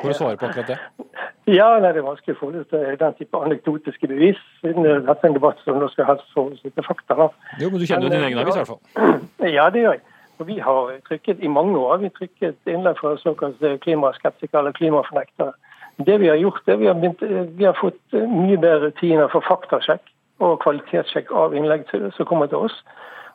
For 0.00 0.12
å 0.12 0.16
svare 0.16 0.40
på 0.40 0.50
akkurat 0.50 0.74
det. 0.74 0.80
Ja, 1.50 1.66
nei, 1.82 1.88
det 1.90 1.98
er 1.98 2.04
vanskelig 2.06 2.36
å 2.36 2.38
få 2.38 2.48
ut 2.52 2.74
den 3.00 3.14
type 3.18 3.38
anekdotiske 3.42 4.06
bevis, 4.06 4.38
siden 4.60 4.84
dette 4.84 5.16
er 5.16 5.30
en 5.30 5.34
debatt 5.34 5.58
som 5.64 5.80
nå 5.80 5.88
skal 5.90 6.06
helst 6.12 6.28
forholde 6.34 6.60
seg 6.60 6.76
til 6.76 6.84
fakta. 6.86 7.16
Da. 7.18 7.26
Jo, 7.58 7.70
men 7.72 7.80
du 7.80 7.86
kjenner 7.88 8.06
jo 8.06 8.12
din 8.12 8.26
egen 8.28 8.38
avis 8.38 8.54
i 8.54 8.60
hvert 8.60 8.70
fall? 8.70 9.24
Ja, 9.50 9.64
det 9.74 9.82
gjør 9.82 9.96
jeg. 9.96 10.04
Og 10.40 10.46
vi 10.48 10.58
har 10.62 10.92
trykket 11.08 11.42
i 11.44 11.50
mange 11.52 11.80
år 11.80 11.98
vi 12.04 12.12
trykket 12.16 12.70
innlegg 12.70 13.00
fra 13.00 13.16
såkalte 13.20 13.74
klimaskeptikere 13.82 14.62
eller 14.62 14.76
klimafornektere. 14.78 15.52
Det 15.98 16.20
vi 16.20 16.28
har 16.28 16.36
gjort, 16.36 16.62
er 16.68 16.76
vi 16.80 16.86
har, 16.86 16.94
begynt, 16.94 17.22
vi 17.58 17.64
har 17.64 17.76
fått 17.76 18.16
eh, 18.16 18.26
mye 18.28 18.58
bedre 18.60 18.88
rutiner 18.88 19.28
for 19.32 19.44
faktasjekk 19.44 20.04
og 20.40 20.60
kvalitetssjekk 20.62 21.32
av 21.36 21.54
innlegg 21.56 21.84
som 21.90 22.28
kommer 22.28 22.48
til 22.48 22.68
oss. 22.68 22.76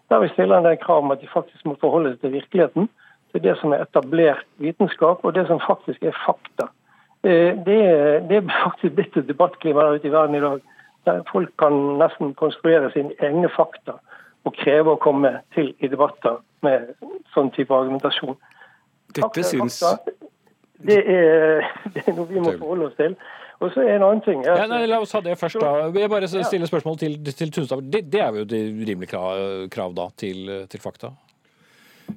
Der 0.09 0.21
vi 0.21 0.29
stiller 0.33 0.57
en 0.57 0.65
del 0.65 0.77
krav 0.81 1.03
om 1.03 1.13
at 1.13 1.21
de 1.21 1.29
faktisk 1.29 1.65
må 1.65 1.75
forholde 1.81 2.13
seg 2.13 2.23
til 2.23 2.33
virkeligheten. 2.39 2.89
Til 3.33 3.43
det 3.43 3.57
som 3.59 3.73
er 3.73 3.83
etablert 3.83 4.45
vitenskap, 4.63 5.21
og 5.25 5.35
det 5.35 5.45
som 5.49 5.61
faktisk 5.61 6.03
er 6.03 6.17
fakta. 6.25 6.69
Eh, 7.25 7.53
det 7.67 7.79
er, 7.83 8.19
det 8.29 8.41
er 8.41 8.57
faktisk 8.65 8.97
blitt 8.97 9.17
et 9.17 9.29
debattklima 9.29 9.91
ute 9.93 10.09
i 10.09 10.13
verden 10.13 10.35
i 10.39 10.43
dag. 10.45 10.61
Der 11.05 11.21
folk 11.31 11.51
kan 11.61 11.75
nesten 12.01 12.33
konstruere 12.33 12.89
sine 12.93 13.13
egne 13.21 13.49
fakta 13.53 13.99
og 14.45 14.53
kreve 14.57 14.93
å 14.93 15.01
komme 15.01 15.31
til 15.53 15.73
i 15.81 15.89
debatter 15.89 16.39
med 16.65 16.93
sånn 17.33 17.51
type 17.53 17.73
argumentasjon. 17.73 18.37
Dette 19.13 19.45
syns... 19.45 19.81
Det 20.83 20.97
er, 20.99 21.65
det 21.93 22.03
er, 22.03 22.13
noe 22.17 22.27
vi 22.29 22.41
må 22.43 22.53
forholde 22.59 22.89
oss 22.89 22.97
til. 22.99 23.15
Og 23.63 23.71
så 23.71 23.85
er 23.85 23.93
en 23.95 24.03
annen 24.03 24.23
ting 24.25 24.41
ja, 24.43 24.65
nei, 24.67 24.81
La 24.89 24.97
oss 24.99 25.13
ha 25.15 25.21
det 25.23 25.37
først. 25.39 25.61
da. 25.63 25.87
Jeg 25.95 26.11
bare 26.11 26.27
stille 26.27 26.67
spørsmål 26.67 26.97
til, 26.99 27.15
til 27.29 27.53
Tunstad. 27.55 27.85
Det, 27.87 28.03
det, 28.11 28.19
er 28.19 28.41
jo 28.41 28.43
et 28.43 28.55
rimelig 28.89 29.07
krav, 29.13 29.69
krav 29.71 29.95
da, 29.95 30.09
til, 30.19 30.51
til 30.71 30.83
fakta? 30.83 31.13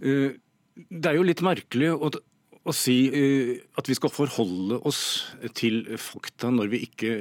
Uh, 0.02 0.34
det 0.74 1.12
er 1.12 1.14
jo 1.18 1.26
litt 1.26 1.44
merkelig 1.46 1.92
å, 1.94 2.10
å 2.10 2.74
si 2.74 2.98
uh, 3.14 3.54
at 3.78 3.90
vi 3.90 3.96
skal 3.98 4.12
forholde 4.12 4.80
oss 4.88 5.02
til 5.58 5.84
fakta 6.02 6.50
når 6.54 6.74
vi 6.74 6.82
ikke 6.88 7.20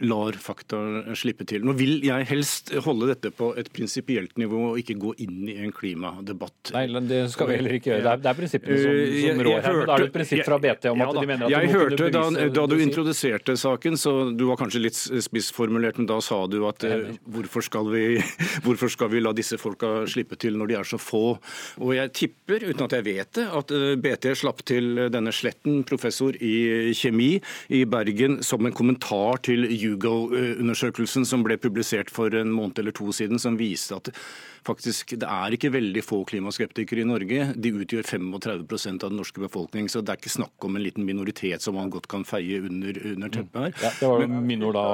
lar 0.00 0.36
fakta 0.40 0.78
slippe 1.18 1.44
til. 1.48 1.64
Nå 1.66 1.74
vil 1.76 2.00
jeg 2.04 2.26
helst 2.30 2.72
holde 2.84 3.10
dette 3.10 3.32
på 3.36 3.50
et 3.60 3.68
prinsipielt 3.74 4.38
nivå 4.40 4.60
og 4.70 4.78
ikke 4.80 4.96
gå 5.00 5.12
inn 5.24 5.50
i 5.52 5.58
en 5.62 5.72
klimadebatt. 5.74 6.72
Nei, 6.72 6.86
det 7.08 7.20
skal 7.34 7.50
vi 7.50 7.58
heller 7.60 7.76
ikke 7.76 7.90
gjøre. 7.92 8.04
Det 8.06 8.12
er, 8.12 8.22
det 8.24 8.30
er 8.30 8.38
prinsippene 8.38 8.78
som, 8.80 9.00
eh, 9.02 9.18
som 9.26 9.42
rår 9.46 9.58
her. 9.66 9.80
Da 9.82 9.96
er 9.96 10.04
det 10.04 10.08
et 10.08 10.14
prinsipp 10.16 10.44
fra 10.48 10.58
BT 10.62 10.88
om 10.92 11.04
at 11.04 11.12
ja, 11.12 11.20
de 11.20 11.28
mener 11.28 11.46
at 11.46 11.54
jeg 11.54 11.72
hørte 11.74 12.08
da, 12.14 12.24
da 12.56 12.64
du 12.70 12.76
introduserte 12.80 13.56
saken, 13.60 13.98
så 14.00 14.14
du 14.32 14.46
var 14.48 14.60
kanskje 14.62 14.82
litt 14.86 14.96
spissformulert, 14.96 16.00
men 16.00 16.08
da 16.10 16.18
sa 16.24 16.40
du 16.50 16.58
at 16.70 16.88
uh, 16.88 17.12
hvorfor, 17.36 17.66
skal 17.68 17.92
vi, 17.92 18.06
hvorfor 18.64 18.92
skal 18.92 19.12
vi 19.12 19.22
la 19.22 19.34
disse 19.36 19.60
folka 19.60 20.06
slippe 20.10 20.40
til 20.40 20.56
når 20.60 20.72
de 20.72 20.78
er 20.80 20.88
så 20.88 21.00
få? 21.00 21.24
Og 21.82 21.94
jeg 21.98 22.14
tipper, 22.16 22.64
uten 22.70 22.86
at 22.88 22.96
jeg 22.96 23.06
vet 23.10 23.36
det, 23.38 23.46
at 23.60 23.76
eh, 23.76 23.92
BT 24.00 24.32
slapp 24.40 24.64
til 24.68 25.04
denne 25.12 25.34
Sletten, 25.36 25.82
professor 25.88 26.36
i 26.40 26.92
kjemi 26.96 27.34
i 27.72 27.84
Bergen, 27.88 28.40
som 28.46 28.64
en 28.66 28.74
kommentar 28.74 29.42
til 29.44 29.68
Hugo-undersøkelsen 29.82 31.26
som 31.28 31.44
ble 31.46 31.58
publisert 31.60 32.10
for 32.12 32.32
en 32.38 32.52
måned 32.54 32.78
eller 32.80 32.94
to 32.96 33.10
siden, 33.14 33.40
som 33.42 33.58
viste 33.60 33.96
at 33.98 34.10
faktisk 34.66 35.14
det 35.20 35.28
er 35.28 35.56
ikke 35.56 35.72
veldig 35.74 36.04
få 36.06 36.22
klimaskeptikere 36.28 37.02
i 37.02 37.08
Norge. 37.08 37.48
De 37.58 37.72
utgjør 37.74 38.06
35% 38.06 39.02
av 39.02 39.10
den 39.10 39.20
norske 39.20 39.42
befolkning, 39.42 39.90
så 39.90 40.02
det 40.02 40.14
er 40.14 40.22
ikke 40.22 40.34
snakk 40.36 40.68
om 40.68 40.78
en 40.78 40.86
liten 40.86 41.06
minoritet 41.08 41.64
som 41.64 41.76
man 41.78 41.90
godt 41.92 42.08
kan 42.12 42.24
feie 42.28 42.62
under, 42.62 43.02
under 43.14 43.34
teppet 43.34 43.66
her. 43.66 43.74
Ja, 43.82 43.92
det 43.98 44.12
var 44.12 44.24
jo 44.24 44.44
mine 44.52 44.70
ord 44.70 44.78
da, 44.78 44.86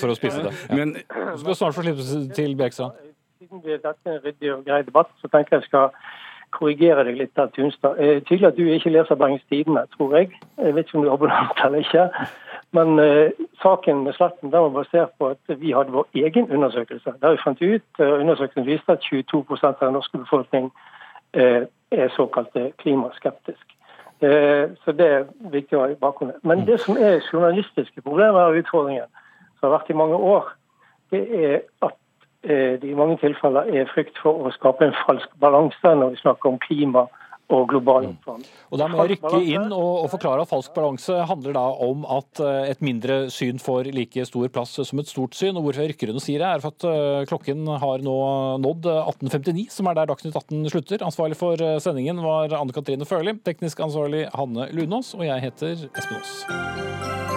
for 0.00 0.12
å 0.12 0.18
spise 0.18 0.44
det. 0.44 0.54
Ja. 0.68 0.78
Men, 0.78 0.96
du 1.00 1.42
skal 1.42 1.60
snart 1.62 1.78
få 1.78 1.86
slippe 1.86 2.28
til 2.36 2.56
Bjerkstrand. 2.58 3.02
Siden 3.40 3.66
dette 3.66 3.90
er 3.90 4.14
en 4.16 4.22
ryddig 4.24 4.54
og 4.54 4.64
grei 4.66 4.80
debatt, 4.86 5.12
så 5.22 5.30
tenker 5.32 5.60
jeg 5.60 5.68
skal 5.70 5.90
korrigere 6.54 7.04
deg 7.06 7.18
litt 7.20 7.40
Tunstad. 7.56 7.98
Tydelig 8.28 8.48
at 8.48 8.58
du 8.58 8.64
ikke 8.70 8.92
leser 8.92 9.18
Bergens 9.18 9.44
Tidende, 9.50 9.84
tror 9.96 10.16
jeg. 10.16 10.32
Jeg 10.60 10.76
vet 10.76 10.88
ikke 10.88 10.98
om 10.98 11.04
du 11.04 11.10
er 11.10 11.16
abonnent 11.16 11.64
eller 11.66 11.84
ikke. 11.84 12.06
Men 12.74 12.98
eh, 12.98 13.30
saken 13.62 14.02
med 14.04 14.16
Sletten 14.16 14.52
var 14.52 14.68
basert 14.74 15.14
på 15.18 15.30
at 15.34 15.60
vi 15.60 15.72
hadde 15.72 15.94
vår 15.94 16.08
egen 16.14 16.50
undersøkelse. 16.52 17.14
Der 17.22 17.30
vi 17.30 17.44
fant 17.44 17.62
ut, 17.62 17.88
eh, 18.00 18.20
Undersøkelsen 18.20 18.66
viste 18.66 18.92
at 18.92 19.04
22% 19.04 19.66
av 19.66 19.86
den 19.86 19.92
norske 19.92 20.18
befolkning 20.18 20.72
eh, 21.34 21.62
er 21.90 22.08
såkalt 22.16 22.56
klimaskeptisk. 22.82 23.76
Eh, 24.20 24.70
så 24.84 24.92
det 24.92 25.06
er 25.06 25.24
viktig 25.52 25.76
å 25.76 25.82
ha 25.84 25.90
i 25.92 25.98
bakgrunnen. 26.00 26.38
Men 26.42 26.64
det 26.66 26.78
som 26.80 26.96
er 26.96 27.20
journalistiske 27.20 28.00
problemer 28.00 28.48
og 28.48 28.56
utfordringen, 28.62 29.10
som 29.58 29.68
har 29.68 29.78
vært 29.78 29.90
i 29.92 29.98
mange 30.00 30.16
år, 30.16 30.48
det 31.12 31.22
er 31.36 31.58
at 31.84 31.96
eh, 32.42 32.80
det 32.80 32.88
i 32.88 32.96
mange 32.96 33.18
tilfeller 33.20 33.68
er 33.68 33.90
frykt 33.92 34.16
for 34.22 34.40
å 34.40 34.52
skape 34.56 34.88
en 34.88 34.96
falsk 35.04 35.28
balanse 35.40 35.92
når 36.00 36.14
vi 36.14 36.22
snakker 36.22 36.48
om 36.48 36.60
klima 36.64 37.04
og 37.52 37.68
global 37.70 38.08
oppvarming. 38.10 38.48
Og 38.70 38.80
Da 38.80 38.88
må 38.90 39.02
jeg 39.04 39.16
rykke 39.16 39.40
inn 39.44 39.68
og, 39.70 39.90
og 40.04 40.08
forklare 40.12 40.42
at 40.42 40.50
falsk 40.50 40.74
balanse 40.74 41.18
handler 41.30 41.56
da 41.56 41.64
om 41.86 42.06
at 42.16 42.42
eh, 42.42 42.72
et 42.72 42.82
mindre 42.84 43.18
syn 43.32 43.60
får 43.62 43.92
like 43.94 44.26
stor 44.28 44.50
plass 44.52 44.74
som 44.88 45.02
et 45.02 45.10
stort 45.10 45.38
syn. 45.38 45.54
Og 45.54 45.66
Hvorfor 45.66 45.84
jeg 45.84 45.94
rykker 45.94 46.10
inn 46.10 46.18
og 46.18 46.24
sier 46.24 46.42
det, 46.42 46.50
er 46.50 46.64
for 46.64 46.74
at 46.74 46.88
eh, 46.90 47.22
klokken 47.30 47.66
har 47.82 48.04
nå 48.06 48.18
nådd 48.64 48.90
18.59, 48.96 49.68
som 49.78 49.90
er 49.90 50.00
der 50.00 50.10
Dagsnytt 50.10 50.36
18 50.42 50.72
slutter. 50.74 51.06
Ansvarlig 51.06 51.38
for 51.38 51.62
eh, 51.62 51.78
sendingen 51.82 52.22
var 52.24 52.56
Anne 52.58 52.74
Katrine 52.74 53.08
Førli, 53.08 53.36
teknisk 53.46 53.84
ansvarlig 53.86 54.26
Hanne 54.34 54.70
Lunås, 54.74 55.14
og 55.18 55.26
jeg 55.28 55.46
heter 55.46 55.88
Espen 55.94 56.22
Aas. 56.22 57.35